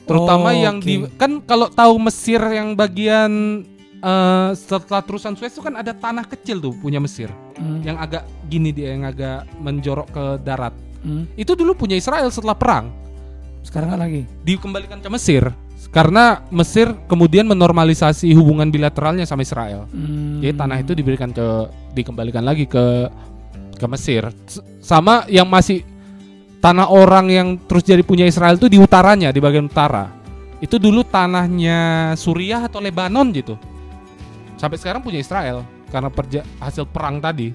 terutama 0.02 0.48
Oh, 0.50 0.56
yang 0.56 0.80
oke. 0.80 0.86
di 0.88 0.94
kan 1.14 1.44
kalau 1.44 1.68
tahu 1.68 1.94
Mesir 2.00 2.40
yang 2.40 2.72
bagian 2.72 3.62
eh, 4.00 4.50
setelah 4.56 5.04
terusan 5.04 5.36
Suez 5.36 5.52
itu 5.52 5.60
kan 5.60 5.76
ada 5.76 5.92
tanah 5.92 6.24
kecil 6.24 6.56
tuh 6.58 6.72
punya 6.74 6.98
Mesir 6.98 7.28
Hmm, 7.60 7.84
yang 7.84 8.00
agak 8.00 8.24
gini 8.48 8.72
dia 8.72 8.96
yang 8.96 9.04
agak 9.04 9.44
menjorok 9.60 10.08
ke 10.08 10.24
darat 10.40 10.72
hmm. 11.04 11.36
itu 11.36 11.52
dulu 11.52 11.76
punya 11.76 11.92
Israel 11.92 12.32
setelah 12.32 12.56
perang 12.56 12.88
Sekarang 13.60 13.92
nggak 13.92 14.00
lagi. 14.00 14.22
dikembalikan 14.40 14.98
ke 14.98 15.08
Mesir 15.08 15.52
karena 15.90 16.44
Mesir 16.48 16.92
kemudian 17.06 17.44
menormalisasi 17.44 18.30
hubungan 18.32 18.68
bilateralnya 18.68 19.24
sama 19.24 19.42
Israel 19.42 19.88
Hmm. 19.88 20.38
jadi 20.38 20.54
tanah 20.54 20.78
itu 20.78 20.92
diberikan 20.92 21.30
ke 21.30 21.46
dikembalikan 21.92 22.44
lagi 22.44 22.64
ke 22.64 23.10
ke 23.74 23.86
Mesir. 23.86 24.28
S- 24.44 24.60
Sama 24.78 25.24
yang 25.26 25.46
masih 25.46 25.82
tanah 26.58 26.86
orang 26.86 27.26
yang 27.26 27.48
terus 27.58 27.80
jadi 27.80 28.00
punya 28.00 28.24
Israel 28.24 28.54
itu 28.54 28.68
di 28.68 28.76
utaranya, 28.76 29.32
di 29.32 29.40
bagian 29.40 29.64
utara. 29.64 30.12
Itu 30.58 30.76
dulu 30.76 31.00
tanahnya 31.00 32.12
Suriah 32.14 32.60
atau 32.62 32.78
Lebanon 32.78 33.32
gitu. 33.32 33.56
Sampai 34.54 34.76
sekarang 34.76 35.00
punya 35.00 35.16
Israel 35.16 35.64
karena 35.88 36.08
perja- 36.08 36.44
hasil 36.58 36.84
perang 36.84 37.16
tadi. 37.18 37.50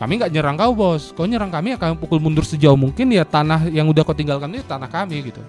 Kami 0.00 0.16
nggak 0.16 0.32
nyerang 0.32 0.56
kau 0.56 0.72
bos, 0.72 1.12
kau 1.12 1.28
nyerang 1.28 1.52
kami 1.52 1.76
akan 1.76 2.00
pukul 2.00 2.24
mundur 2.24 2.40
sejauh 2.40 2.72
mungkin 2.72 3.12
ya 3.12 3.20
tanah 3.20 3.68
yang 3.68 3.84
udah 3.84 4.00
kau 4.00 4.16
tinggalkan 4.16 4.48
itu 4.56 4.64
tanah 4.64 4.88
kami 4.88 5.28
gitu. 5.28 5.44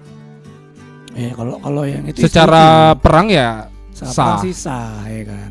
Eh 1.16 1.32
kalau 1.32 1.56
kalau 1.56 1.88
yang 1.88 2.04
itu 2.04 2.20
Secara 2.28 2.92
perang 3.00 3.32
ya 3.32 3.72
sah. 3.96 4.12
sah. 4.12 4.36
sih 4.44 4.52
sah 4.52 5.08
ya 5.08 5.24
kan. 5.24 5.50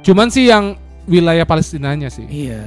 Cuman 0.00 0.32
sih 0.32 0.48
yang 0.48 0.80
wilayah 1.04 1.44
Palestinanya 1.44 2.08
sih. 2.08 2.24
Iya. 2.24 2.64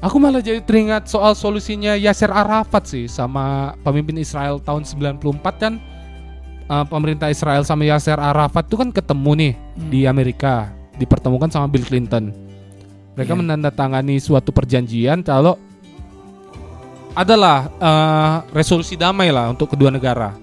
Aku 0.00 0.16
malah 0.18 0.40
jadi 0.40 0.64
teringat 0.64 1.06
soal 1.06 1.36
solusinya 1.36 1.92
Yasser 1.94 2.32
Arafat 2.32 2.88
sih 2.88 3.04
sama 3.06 3.76
pemimpin 3.84 4.16
Israel 4.16 4.56
tahun 4.58 4.82
94 4.82 5.20
kan 5.60 5.76
uh, 6.66 6.88
pemerintah 6.88 7.28
Israel 7.28 7.62
sama 7.62 7.84
Yasser 7.84 8.16
Arafat 8.16 8.64
tuh 8.66 8.80
kan 8.80 8.88
ketemu 8.90 9.30
nih 9.38 9.52
Hmm. 9.76 9.88
di 9.92 10.00
Amerika, 10.08 10.72
dipertemukan 10.96 11.52
sama 11.52 11.68
Bill 11.68 11.84
Clinton. 11.84 12.32
Mereka 13.18 13.32
Iya. 13.34 13.40
menandatangani 13.42 14.16
suatu 14.22 14.54
perjanjian 14.54 15.20
kalau 15.20 15.58
adalah 17.10 17.66
uh, 17.82 18.36
resolusi 18.54 18.94
damai 18.94 19.34
lah 19.34 19.50
untuk 19.50 19.74
kedua 19.74 19.90
negara. 19.90 20.34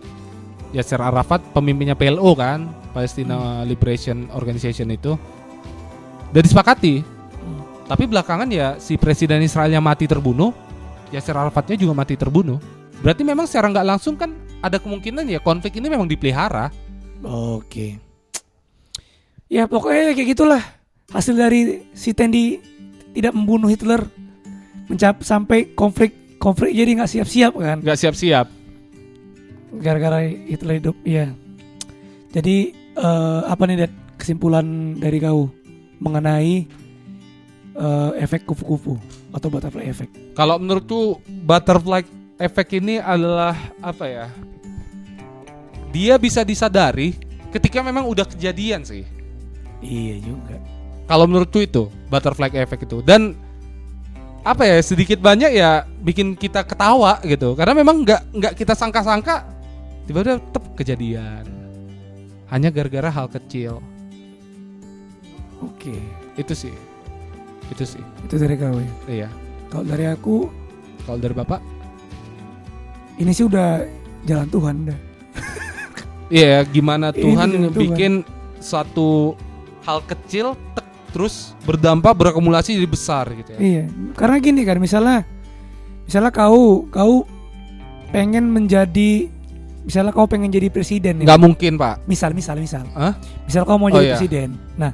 Yasser 0.75 0.99
Arafat 0.99 1.39
pemimpinnya 1.55 1.95
PLO 1.95 2.35
kan, 2.35 2.67
Palestina 2.91 3.63
Liberation 3.63 4.27
Organization 4.35 4.91
itu. 4.91 5.15
Dan 6.27 6.43
disepakati 6.43 7.01
Hmm. 7.37 7.63
tapi 7.87 8.03
belakangan 8.03 8.51
ya 8.51 8.75
si 8.83 8.99
presiden 8.99 9.39
Israelnya 9.39 9.79
mati 9.79 10.03
terbunuh, 10.03 10.51
Yasser 11.15 11.39
Arafatnya 11.39 11.79
juga 11.79 11.95
mati 11.95 12.19
terbunuh. 12.19 12.59
Berarti 12.99 13.23
memang 13.23 13.47
secara 13.47 13.71
nggak 13.71 13.87
langsung 13.87 14.19
kan 14.19 14.35
ada 14.59 14.75
kemungkinan 14.75 15.23
ya 15.23 15.39
konflik 15.39 15.79
ini 15.79 15.87
memang 15.87 16.03
dipelihara. 16.03 16.67
Oke. 17.23 17.95
Ya 19.47 19.63
pokoknya 19.63 20.11
kayak 20.11 20.35
gitulah 20.35 20.59
hasil 21.07 21.39
dari 21.39 21.87
si 21.95 22.11
Tendi 22.11 22.59
tidak 23.15 23.31
membunuh 23.31 23.71
Hitler 23.71 24.03
mencap 24.91 25.23
sampai 25.23 25.71
konflik 25.71 26.11
konflik 26.35 26.75
jadi 26.75 26.99
nggak 26.99 27.11
siap-siap 27.11 27.53
kan 27.55 27.79
Nggak 27.79 27.99
siap-siap. 27.99 28.47
gara-gara 29.67 30.23
Hitler 30.23 30.79
hidup 30.79 30.95
ya. 31.03 31.31
Jadi 32.31 32.71
eh, 32.95 33.41
apa 33.43 33.63
nih 33.67 33.83
Dad 33.83 33.93
kesimpulan 34.15 34.63
dari 34.95 35.19
kau 35.19 35.51
mengenai 35.99 36.65
eh, 37.73 38.11
efek 38.19 38.43
kupu-kupu 38.43 38.95
atau 39.31 39.47
butterfly 39.47 39.83
effect? 39.85 40.11
Kalau 40.33 40.55
menurutku 40.55 41.19
butterfly 41.43 42.03
effect 42.37 42.71
ini 42.75 42.99
adalah 42.99 43.55
apa 43.79 44.05
ya? 44.07 44.25
Dia 45.91 46.15
bisa 46.15 46.43
disadari 46.43 47.15
ketika 47.51 47.79
memang 47.79 48.07
udah 48.07 48.27
kejadian 48.27 48.83
sih. 48.83 49.03
Iya 49.79 50.19
juga. 50.23 50.57
Kalau 51.07 51.23
menurutku 51.23 51.63
itu 51.63 51.87
butterfly 52.11 52.51
effect 52.53 52.83
itu 52.83 52.99
dan 53.01 53.31
apa 54.43 54.63
ya 54.63 54.79
sedikit 54.79 55.19
banyak 55.19 55.51
ya 55.51 55.83
bikin 55.99 56.35
kita 56.35 56.63
ketawa 56.63 57.19
gitu 57.23 57.51
karena 57.51 57.75
memang 57.75 58.03
nggak 58.07 58.21
nggak 58.31 58.53
kita 58.55 58.71
sangka-sangka 58.71 59.43
tiba-tiba 60.07 60.39
tetap 60.39 60.63
kejadian 60.75 61.43
hanya 62.47 62.71
gara-gara 62.71 63.11
hal 63.11 63.27
kecil 63.27 63.83
Oke. 65.59 65.99
itu 66.39 66.53
sih 66.55 66.75
itu 67.67 67.83
sih 67.83 68.03
Itu 68.23 68.39
dari 68.39 68.55
kau 68.55 68.79
ya. 68.79 68.91
iya 69.07 69.29
Kalau 69.67 69.83
dari 69.83 70.07
aku 70.07 70.47
kalau 71.03 71.19
dari 71.19 71.35
bapak 71.35 71.59
ini 73.17 73.35
sih 73.35 73.43
udah 73.43 73.83
jalan 74.23 74.47
Tuhan 74.47 74.75
dah. 74.87 74.99
iya 76.31 76.63
gimana 76.63 77.11
Ini 77.11 77.19
Tuhan 77.19 77.47
dengan 77.51 77.71
Tuhan. 77.75 77.81
bikin 77.83 78.13
satu 78.63 79.35
hal 79.83 79.99
kecil 80.07 80.55
tek, 80.71 80.86
terus 81.17 81.57
berdampak 81.65 82.13
berakumulasi 82.13 82.77
jadi 82.77 82.85
besar 82.85 83.25
gitu 83.33 83.49
ya 83.51 83.59
Iya, 83.59 83.83
karena 84.13 84.37
gini 84.37 84.61
kan, 84.61 84.77
misalnya, 84.77 85.25
misalnya 86.05 86.29
kau, 86.29 86.85
kau 86.87 87.25
pengen 88.07 88.47
menjadi, 88.47 89.25
misalnya 89.81 90.11
kau 90.11 90.23
pengen 90.25 90.47
jadi 90.47 90.69
presiden, 90.69 91.19
ya. 91.19 91.25
nggak 91.25 91.41
mungkin 91.41 91.73
pak 91.75 92.05
misal, 92.05 92.31
misal, 92.31 92.55
misal, 92.55 92.85
Hah? 92.93 93.17
misal 93.43 93.65
kau 93.65 93.75
mau 93.75 93.89
Oh, 93.89 93.91
jadi 93.91 94.05
iya. 94.05 94.13
presiden. 94.13 94.49
Nah, 94.75 94.93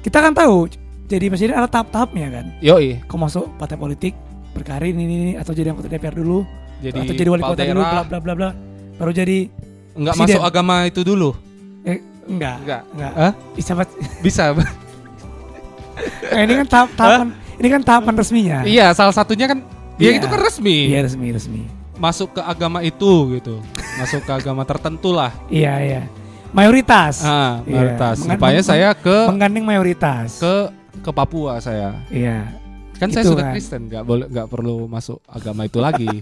kita 0.00 0.18
kan 0.18 0.32
tahu, 0.32 0.64
jadi 1.04 1.28
presiden 1.28 1.54
ada 1.54 1.68
tahap-tahapnya 1.68 2.26
kan. 2.32 2.46
yoi 2.58 3.04
Kau 3.04 3.20
masuk 3.20 3.52
partai 3.54 3.76
politik, 3.76 4.16
berkarir 4.50 4.90
ini, 4.90 5.04
ini, 5.04 5.32
atau 5.34 5.52
jadi 5.52 5.70
anggota 5.70 5.86
DPR 5.86 6.16
dulu, 6.16 6.42
jadi 6.80 6.96
atau 6.96 7.12
jadi 7.12 7.28
wali 7.28 7.42
kota 7.44 7.62
dulu, 7.62 7.82
bla 7.82 8.02
bla 8.02 8.18
bla 8.18 8.32
bla, 8.34 8.50
baru 8.96 9.12
jadi, 9.12 9.38
nggak 9.92 10.14
presiden. 10.16 10.34
masuk 10.34 10.42
agama 10.42 10.74
itu 10.84 11.00
dulu 11.02 11.30
eh, 11.82 12.00
enggak, 12.24 12.56
Enggak. 12.60 12.82
enggak. 12.90 13.12
Ih, 13.54 13.62
sahabat, 13.62 13.88
bisa 14.20 14.42
nah, 16.32 16.40
ini 16.40 16.52
kan 16.54 16.66
tahap, 16.66 16.88
tahapan, 16.94 17.26
ini 17.56 17.68
kan 17.68 17.82
tahapan 17.82 18.14
resminya. 18.14 18.58
Iya, 18.62 18.86
salah 18.90 19.12
satunya 19.12 19.44
kan 19.44 19.58
ya 19.96 20.10
Iya. 20.10 20.18
itu 20.18 20.26
kan 20.26 20.40
resmi. 20.40 20.76
Iya 20.88 21.00
resmi, 21.02 21.26
resmi. 21.30 21.62
Masuk 21.94 22.32
ke 22.32 22.42
agama 22.42 22.80
itu 22.80 23.10
gitu. 23.34 23.60
Masuk 23.96 24.22
ke 24.22 24.32
agama 24.32 24.62
tertentu 24.62 25.10
lah. 25.10 25.30
Iya, 25.52 25.74
iya. 25.78 26.02
Mayoritas. 26.50 27.20
Ah, 27.20 27.60
Iya. 27.62 27.70
mayoritas. 27.70 28.16
Rupanya 28.22 28.38
meng- 28.56 28.66
saya 28.66 28.88
ke 28.92 29.16
menggandeng 29.26 29.62
mayoritas. 29.62 30.36
ke 30.36 30.54
ke 30.98 31.10
Papua 31.10 31.56
saya. 31.58 31.94
Iya. 32.08 32.48
Kan 32.96 33.08
saya 33.08 33.22
Itu 33.22 33.32
sudah 33.32 33.44
kan. 33.46 33.52
Kristen, 33.54 33.80
nggak 33.86 34.02
boleh 34.02 34.26
nggak 34.26 34.46
perlu 34.46 34.84
masuk 34.84 35.20
agama 35.26 35.64
itu 35.64 35.78
lagi. 35.78 36.08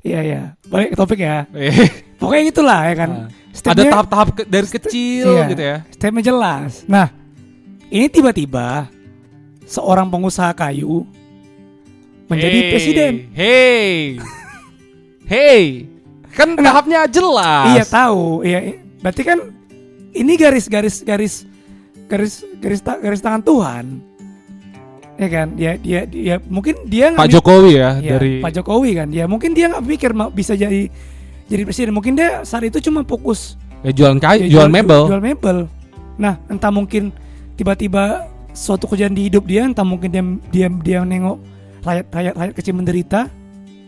Iya 0.00 0.20
iya. 0.22 0.42
Balik 0.64 0.94
ke 0.94 0.96
topik 0.96 1.18
ya. 1.18 1.42
Pokoknya 2.16 2.42
gitulah 2.46 2.80
ya 2.84 2.94
kan. 2.96 3.10
ah. 3.10 3.28
Ada 3.66 3.82
tahap-tahap 3.90 4.28
ke- 4.32 4.46
dari 4.46 4.68
kecil 4.68 5.26
Iya. 5.34 5.44
gitu 5.50 5.62
ya. 5.64 5.76
stepnya 5.90 6.22
jelas. 6.24 6.86
Nah, 6.86 7.10
Ini 7.88 8.06
tiba-tiba 8.08 8.88
seorang 9.64 10.08
pengusaha 10.08 10.52
kayu 10.52 11.08
menjadi 12.28 12.58
Hey, 12.58 12.68
presiden. 12.68 13.12
Hey, 13.32 13.92
hey, 15.24 15.62
kan 16.28 16.52
tahapnya 16.54 17.08
jelas. 17.08 17.72
Iya 17.72 17.84
tahu, 17.84 18.44
iya. 18.44 18.76
Berarti 19.00 19.22
kan 19.24 19.38
ini 20.12 20.32
garis-garis 20.36 21.00
garis 21.00 21.48
garis 22.04 22.44
garis 22.60 22.80
ta- 22.80 23.00
garis 23.00 23.24
tangan 23.24 23.40
Tuhan. 23.40 23.84
Ya 25.16 25.28
kan? 25.28 25.46
Dia 25.56 25.72
dia 25.74 26.00
dia 26.04 26.36
mungkin 26.44 26.84
dia 26.84 27.10
Pak 27.10 27.26
Jokowi 27.26 27.72
ya 27.74 27.98
Iya, 27.98 28.10
dari 28.14 28.32
Pak 28.38 28.52
Jokowi 28.52 28.90
kan. 28.94 29.08
Ya 29.08 29.24
mungkin 29.24 29.56
dia 29.56 29.66
nggak 29.66 29.84
pikir 29.88 30.10
mau 30.12 30.28
bisa 30.28 30.52
jadi 30.52 30.92
jadi 31.48 31.62
presiden. 31.64 31.96
Mungkin 31.96 32.14
dia 32.14 32.44
saat 32.44 32.68
itu 32.68 32.78
cuma 32.78 33.00
fokus 33.00 33.56
ya, 33.80 33.90
jualan 33.90 34.20
kayu, 34.20 34.44
ya, 34.44 34.60
jual, 34.60 34.68
mebel. 34.68 35.08
Jual 35.08 35.22
mebel. 35.24 35.58
Nah, 36.20 36.36
entah 36.46 36.68
mungkin 36.68 37.10
tiba-tiba 37.58 38.30
suatu 38.54 38.86
kejadian 38.86 39.14
di 39.14 39.22
hidup 39.26 39.44
dia, 39.44 39.66
entah 39.66 39.82
mungkin 39.82 40.08
dia 40.08 40.22
dia 40.48 40.66
dia 40.70 40.98
nengok 41.02 41.38
rakyat 41.82 42.06
rakyat 42.08 42.34
rakyat 42.34 42.54
kecil 42.54 42.74
menderita, 42.74 43.20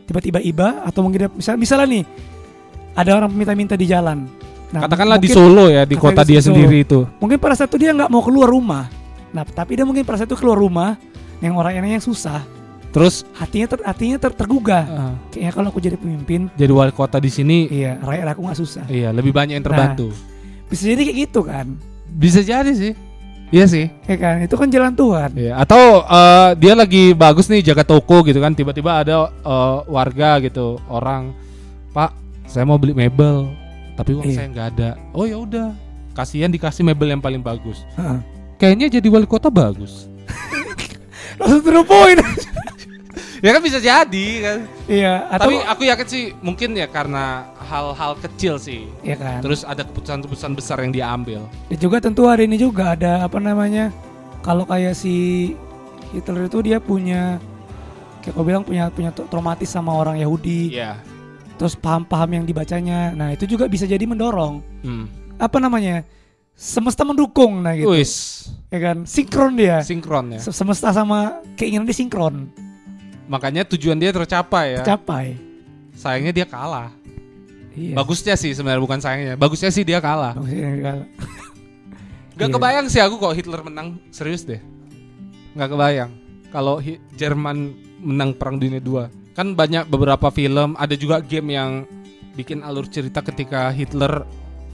tiba-tiba 0.05 0.39
iba 0.43 0.83
atau 0.83 1.01
mungkin 1.01 1.19
dia 1.27 1.31
misal 1.31 1.55
misalnya 1.55 1.87
nih 1.89 2.05
ada 2.99 3.11
orang 3.17 3.31
minta-minta 3.31 3.79
di 3.79 3.87
jalan. 3.87 4.27
Nah, 4.71 4.87
Katakanlah 4.87 5.19
di 5.19 5.27
mungkin- 5.27 5.39
Solo 5.51 5.65
ya, 5.67 5.83
di 5.83 5.97
kota 5.99 6.23
di 6.23 6.35
dia 6.35 6.41
Solo. 6.43 6.55
sendiri 6.55 6.77
itu. 6.83 7.03
Mungkin 7.19 7.39
pada 7.39 7.55
saat 7.55 7.71
itu 7.71 7.79
dia 7.79 7.91
nggak 7.91 8.07
mau 8.07 8.23
keluar 8.23 8.47
rumah. 8.47 8.87
Nah, 9.31 9.43
tapi 9.43 9.75
dia 9.79 9.87
mungkin 9.87 10.03
pada 10.03 10.23
saat 10.23 10.31
itu 10.31 10.39
keluar 10.39 10.59
rumah 10.59 10.95
yang 11.39 11.55
orang 11.55 11.79
yang 11.79 12.03
susah, 12.03 12.43
Terus 12.91 13.23
hatinya 13.39 13.71
ter, 13.71 13.79
hatinya 13.87 14.19
ter, 14.19 14.35
tergugah. 14.35 14.83
eh, 14.83 15.15
Kayaknya 15.31 15.53
kalau 15.55 15.69
aku 15.71 15.79
jadi 15.79 15.95
pemimpin, 15.95 16.51
jadi 16.59 16.71
wali 16.75 16.91
kota 16.91 17.23
di 17.23 17.31
sini, 17.31 17.71
iya 17.71 17.95
rakyat 18.03 18.35
aku 18.35 18.41
nggak 18.43 18.59
susah. 18.59 18.85
iya 18.91 19.15
lebih 19.15 19.31
banyak 19.31 19.59
yang 19.59 19.67
terbantu. 19.67 20.11
Bisa 20.67 20.91
jadi 20.91 21.03
kayak 21.07 21.19
gitu 21.31 21.41
kan? 21.47 21.67
Bisa 22.11 22.43
jadi 22.43 22.71
sih. 22.75 22.93
Iya 23.51 23.67
sih. 23.67 23.91
Ya 24.07 24.15
kan? 24.15 24.47
Itu 24.47 24.55
kan 24.55 24.71
jalan 24.71 24.95
Tuhan. 24.95 25.31
Iya. 25.35 25.59
Atau 25.59 26.07
eh, 26.07 26.49
dia 26.55 26.75
lagi 26.79 27.11
bagus 27.13 27.51
nih 27.51 27.67
jaga 27.67 27.83
toko 27.83 28.23
gitu 28.23 28.39
kan, 28.39 28.55
tiba-tiba 28.55 29.03
ada 29.03 29.27
eh, 29.31 29.77
warga 29.91 30.39
gitu, 30.39 30.79
orang, 30.87 31.35
Pak, 31.91 32.15
saya 32.47 32.63
mau 32.63 32.79
beli 32.79 32.95
mebel, 32.95 33.51
tapi 33.99 34.15
uang 34.15 34.27
Iya. 34.31 34.37
saya 34.39 34.47
nggak 34.55 34.69
ada. 34.79 34.91
Oh 35.11 35.27
ya 35.27 35.35
udah, 35.39 35.75
kasihan 36.15 36.51
dikasih 36.51 36.87
mebel 36.87 37.11
yang 37.11 37.23
paling 37.23 37.43
bagus. 37.43 37.83
Heeh. 37.99 38.19
Kayaknya 38.55 39.01
jadi 39.01 39.09
wali 39.11 39.27
kota 39.27 39.51
bagus. 39.51 40.07
Langsung 41.41 41.83
point. 41.89 42.21
ya 43.45 43.51
kan 43.51 43.63
bisa 43.63 43.79
jadi 43.79 44.27
kan. 44.41 44.59
Iya, 44.85 45.15
atau 45.29 45.49
Tapi 45.49 45.55
aku 45.63 45.83
yakin 45.85 46.07
sih 46.07 46.25
mungkin 46.39 46.73
ya 46.73 46.87
karena 46.87 47.47
hal-hal 47.63 48.17
kecil 48.19 48.57
sih. 48.57 48.85
ya 49.01 49.15
kan. 49.15 49.41
Terus 49.41 49.63
ada 49.63 49.83
keputusan-keputusan 49.83 50.53
besar 50.53 50.81
yang 50.81 50.91
dia 50.91 51.09
ambil. 51.09 51.49
Dan 51.69 51.79
juga 51.79 51.97
tentu 51.99 52.25
hari 52.25 52.45
ini 52.45 52.57
juga 52.57 52.93
ada 52.93 53.25
apa 53.25 53.37
namanya? 53.37 53.89
Kalau 54.41 54.65
kayak 54.65 54.93
si 54.93 55.53
Hitler 56.11 56.47
itu 56.47 56.59
dia 56.61 56.79
punya 56.79 57.37
kayak 58.21 58.35
kau 58.35 58.43
bilang 58.43 58.61
punya 58.61 58.89
punya 58.89 59.11
tra- 59.11 59.25
traumatis 59.27 59.69
sama 59.69 59.93
orang 59.93 60.17
Yahudi. 60.17 60.75
Iya. 60.75 61.01
Terus 61.57 61.77
paham-paham 61.77 62.41
yang 62.41 62.45
dibacanya. 62.45 63.13
Nah, 63.13 63.31
itu 63.31 63.45
juga 63.45 63.69
bisa 63.69 63.85
jadi 63.85 64.01
mendorong 64.03 64.65
Hmm. 64.81 65.05
apa 65.37 65.57
namanya? 65.57 66.05
Semesta 66.53 67.05
mendukung 67.05 67.61
nah 67.61 67.73
gitu. 67.73 67.89
Wis, 67.91 68.45
Ya 68.69 68.79
kan? 68.79 69.05
Sinkron 69.05 69.57
dia. 69.57 69.81
sinkron 69.81 70.31
ya. 70.31 70.41
Se- 70.41 70.53
Semesta 70.53 70.89
sama 70.91 71.41
keinginan 71.55 71.85
dia 71.85 71.97
sinkron. 71.97 72.53
Makanya 73.31 73.63
tujuan 73.63 73.95
dia 73.95 74.11
tercapai 74.11 74.75
ya. 74.75 74.83
Tercapai. 74.83 75.39
Sayangnya 75.95 76.35
dia 76.35 76.47
kalah. 76.51 76.91
Iya. 77.79 77.95
Bagusnya 77.95 78.35
sih 78.35 78.51
sebenarnya 78.51 78.83
bukan 78.83 78.99
sayangnya. 78.99 79.39
Bagusnya 79.39 79.71
sih 79.71 79.87
dia 79.87 80.03
kalah. 80.03 80.35
Bagusnya. 80.35 81.07
Gak 82.35 82.49
Iya. 82.51 82.55
kebayang 82.59 82.87
sih 82.91 82.99
aku 82.99 83.23
kok 83.23 83.37
Hitler 83.39 83.63
menang. 83.63 84.03
Serius 84.11 84.43
deh. 84.43 84.59
Gak 85.55 85.71
kebayang. 85.71 86.11
Kalau 86.51 86.83
Jerman 87.15 87.71
menang 88.03 88.35
Perang 88.35 88.59
Dunia 88.59 88.83
2. 88.83 89.39
Kan 89.39 89.55
banyak 89.55 89.87
beberapa 89.87 90.27
film, 90.35 90.75
ada 90.75 90.99
juga 90.99 91.23
game 91.23 91.55
yang 91.55 91.87
bikin 92.35 92.67
alur 92.67 92.91
cerita 92.91 93.23
ketika 93.23 93.71
Hitler 93.71 94.27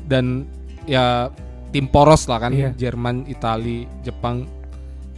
dan 0.09 0.49
ya 0.89 1.29
tim 1.75 1.85
poros 1.85 2.25
lah 2.25 2.41
kan, 2.41 2.57
Iya. 2.57 2.73
Jerman, 2.73 3.29
Itali, 3.29 3.85
Jepang 4.01 4.49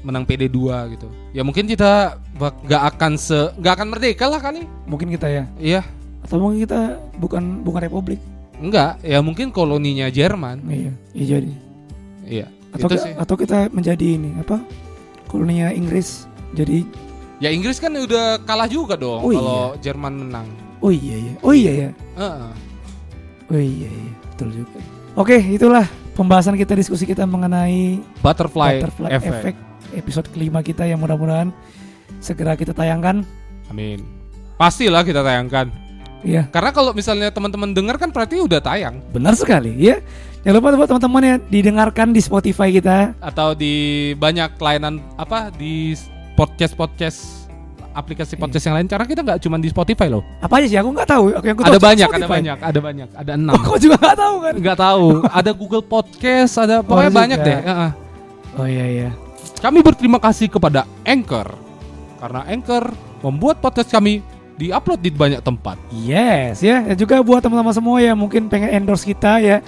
menang 0.00 0.22
PD2 0.22 0.58
gitu. 0.92 1.08
Ya 1.30 1.42
mungkin 1.42 1.64
kita 1.64 2.16
bak- 2.34 2.62
gak 2.64 2.82
akan 2.92 3.12
se 3.14 3.50
gak 3.56 3.74
akan 3.74 3.88
merdeka 3.90 4.24
lah 4.24 4.38
kali. 4.38 4.62
Mungkin 4.84 5.10
kita 5.10 5.26
ya. 5.26 5.44
Iya, 5.56 5.82
Atau 6.20 6.38
mungkin 6.38 6.62
kita 6.62 6.80
bukan 7.16 7.62
bukan 7.62 7.80
republik. 7.82 8.20
enggak. 8.58 8.98
Ya 9.00 9.18
mungkin 9.18 9.48
koloninya 9.48 10.06
Jerman. 10.08 10.62
Iya, 10.64 10.92
iya 11.12 11.24
jadi. 11.28 11.52
Iya. 12.24 12.46
Atau 12.68 12.90
sih. 12.92 13.14
atau 13.14 13.34
kita 13.34 13.70
menjadi 13.70 14.06
ini 14.14 14.34
apa? 14.36 14.60
Koloninya 15.24 15.70
Inggris. 15.70 16.26
Jadi 16.52 16.84
Ya 17.38 17.48
Inggris 17.48 17.78
kan 17.78 17.94
udah 17.94 18.42
kalah 18.42 18.66
juga 18.66 18.98
dong 18.98 19.22
Oh, 19.22 19.30
kalau 19.30 19.78
Jerman 19.78 20.10
menang. 20.20 20.46
oh 20.80 20.90
iya 20.90 21.16
ya. 21.22 21.34
Oh 21.40 21.54
iya 21.54 21.72
ya. 21.72 21.90
Heeh. 22.18 22.50
Oh 23.48 23.56
iya 23.56 23.88
iya. 23.88 24.12
Betul 24.28 24.48
juga. 24.52 24.78
Oke, 25.14 25.38
itulah 25.38 25.86
pembahasan 26.12 26.54
kita 26.54 26.74
diskusi 26.74 27.02
kita 27.02 27.22
mengenai 27.24 28.02
Butterfly, 28.18 28.78
butterfly 28.78 29.10
effect. 29.12 29.34
effect 29.38 29.58
episode 29.92 30.28
kelima 30.28 30.60
kita 30.60 30.82
yang 30.82 30.98
mudah-mudahan 30.98 31.52
segera 32.18 32.54
kita 32.54 32.72
tayangkan. 32.72 33.22
Amin. 33.68 34.00
Pastilah 34.56 35.04
kita 35.04 35.20
tayangkan. 35.20 35.70
Iya, 36.18 36.50
Karena 36.50 36.74
kalau 36.74 36.90
misalnya 36.90 37.30
teman-teman 37.30 37.70
dengar 37.70 37.94
kan 37.94 38.10
berarti 38.10 38.42
udah 38.42 38.58
tayang 38.58 38.98
benar 39.14 39.38
sekali 39.38 39.70
ya. 39.78 40.02
Jangan 40.42 40.54
lupa 40.58 40.74
buat 40.74 40.90
teman-teman 40.90 41.22
ya 41.22 41.36
didengarkan 41.40 42.10
di 42.10 42.18
Spotify 42.18 42.74
kita. 42.74 43.14
atau 43.22 43.54
di 43.54 43.74
banyak 44.14 44.58
layanan 44.58 44.98
apa 45.14 45.54
di 45.54 45.94
podcast-podcast 46.34 47.46
aplikasi 47.94 48.34
Iya. 48.34 48.40
podcast 48.40 48.64
yang 48.66 48.74
lain. 48.78 48.86
Karena 48.86 49.06
kita 49.06 49.20
nggak 49.22 49.38
cuma 49.42 49.56
di 49.58 49.70
Spotify 49.70 50.10
loh. 50.10 50.26
Apa 50.42 50.58
aja 50.58 50.66
sih? 50.66 50.78
Aku 50.78 50.90
nggak 50.90 51.06
tahu. 51.06 51.24
Aku 51.34 51.44
yang 51.46 51.54
aku 51.54 51.62
ada 51.62 51.70
tahu 51.70 51.78
cuma 51.78 51.86
banyak, 51.86 52.08
ada 52.08 52.26
banyak, 52.26 52.58
ada 52.58 52.80
banyak, 52.82 53.08
ada 53.14 53.32
enam. 53.34 53.54
Oh, 53.54 53.60
kau 53.62 53.78
juga 53.78 53.96
nggak 53.98 54.18
tahu 54.18 54.34
kan? 54.42 54.54
Nggak 54.58 54.78
tahu. 54.78 55.06
Ada 55.22 55.50
Google 55.54 55.84
Podcast, 55.86 56.52
ada 56.58 56.82
pokoknya 56.82 57.10
juga. 57.10 57.20
banyak 57.22 57.38
deh. 57.38 57.58
Heeh. 57.62 57.90
Oh 58.58 58.66
iya 58.66 58.86
iya. 58.90 59.10
Kami 59.58 59.82
berterima 59.82 60.18
kasih 60.18 60.46
kepada 60.46 60.86
Anchor 61.02 61.50
karena 62.18 62.46
Anchor 62.46 62.90
membuat 63.20 63.58
podcast 63.58 63.88
kami 63.88 64.22
diupload 64.54 64.98
di 64.98 65.10
banyak 65.10 65.40
tempat. 65.40 65.78
Yes 65.92 66.60
ya. 66.60 66.82
Dan 66.82 66.96
juga 66.96 67.18
buat 67.20 67.38
teman-teman 67.38 67.70
semua 67.70 67.98
yang 67.98 68.14
mungkin 68.14 68.46
pengen 68.46 68.70
endorse 68.72 69.02
kita 69.02 69.38
ya. 69.38 69.58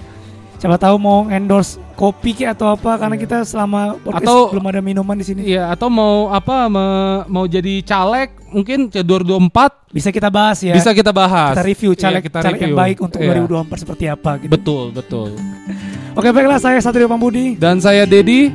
Siapa 0.57 0.77
tahu 0.77 0.95
mau 0.95 1.25
endorse 1.27 1.81
kopi 1.97 2.35
kayak 2.35 2.53
atau 2.53 2.69
apa 2.71 2.93
karena 2.97 3.17
kita 3.17 3.43
selama 3.43 3.97
podcast 3.99 4.29
Atau- 4.29 4.49
belum 4.53 4.67
ada 4.67 4.81
minuman 4.81 5.17
di 5.17 5.25
sini. 5.25 5.41
Iya, 5.47 5.73
atau 5.73 5.89
mau 5.89 6.29
apa 6.29 6.69
me- 6.69 7.25
mau 7.27 7.49
jadi 7.49 7.81
caleg 7.81 8.29
mungkin 8.47 8.87
ke 8.87 9.01
2024 9.01 9.89
Bisa 9.89 10.11
kita 10.11 10.29
bahas 10.29 10.61
ya. 10.61 10.75
bisa 10.75 10.93
kita 10.93 11.11
bahas. 11.11 11.55
kita 11.55 11.65
review 11.65 11.91
Iya, 11.91 12.01
caleg 12.03 12.23
kita 12.23 12.39
caleg 12.41 12.61
yang 12.61 12.71
review. 12.71 12.83
baik 12.83 12.99
untuk 13.01 13.19
Iya. 13.19 13.29
2024 13.41 13.79
seperti 13.79 14.05
apa 14.07 14.31
gitu. 14.37 14.51
Betul, 14.53 14.85
betul. 14.93 15.29
Oke 16.19 16.29
baiklah 16.29 16.59
saya 16.59 16.77
Satrio 16.79 17.09
Pambudi. 17.09 17.57
Dan 17.57 17.81
saya 17.81 18.05
Dedi 18.05 18.53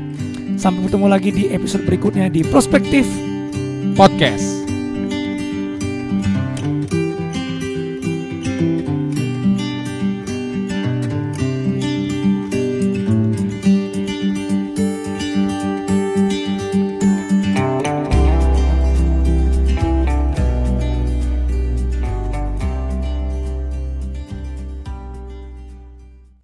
Sampai 0.54 0.86
bertemu 0.86 1.08
lagi 1.10 1.30
di 1.34 1.44
episode 1.50 1.84
berikutnya 1.90 2.30
di 2.30 2.46
Prospektif. 2.46 3.10
Podcast. 3.98 4.65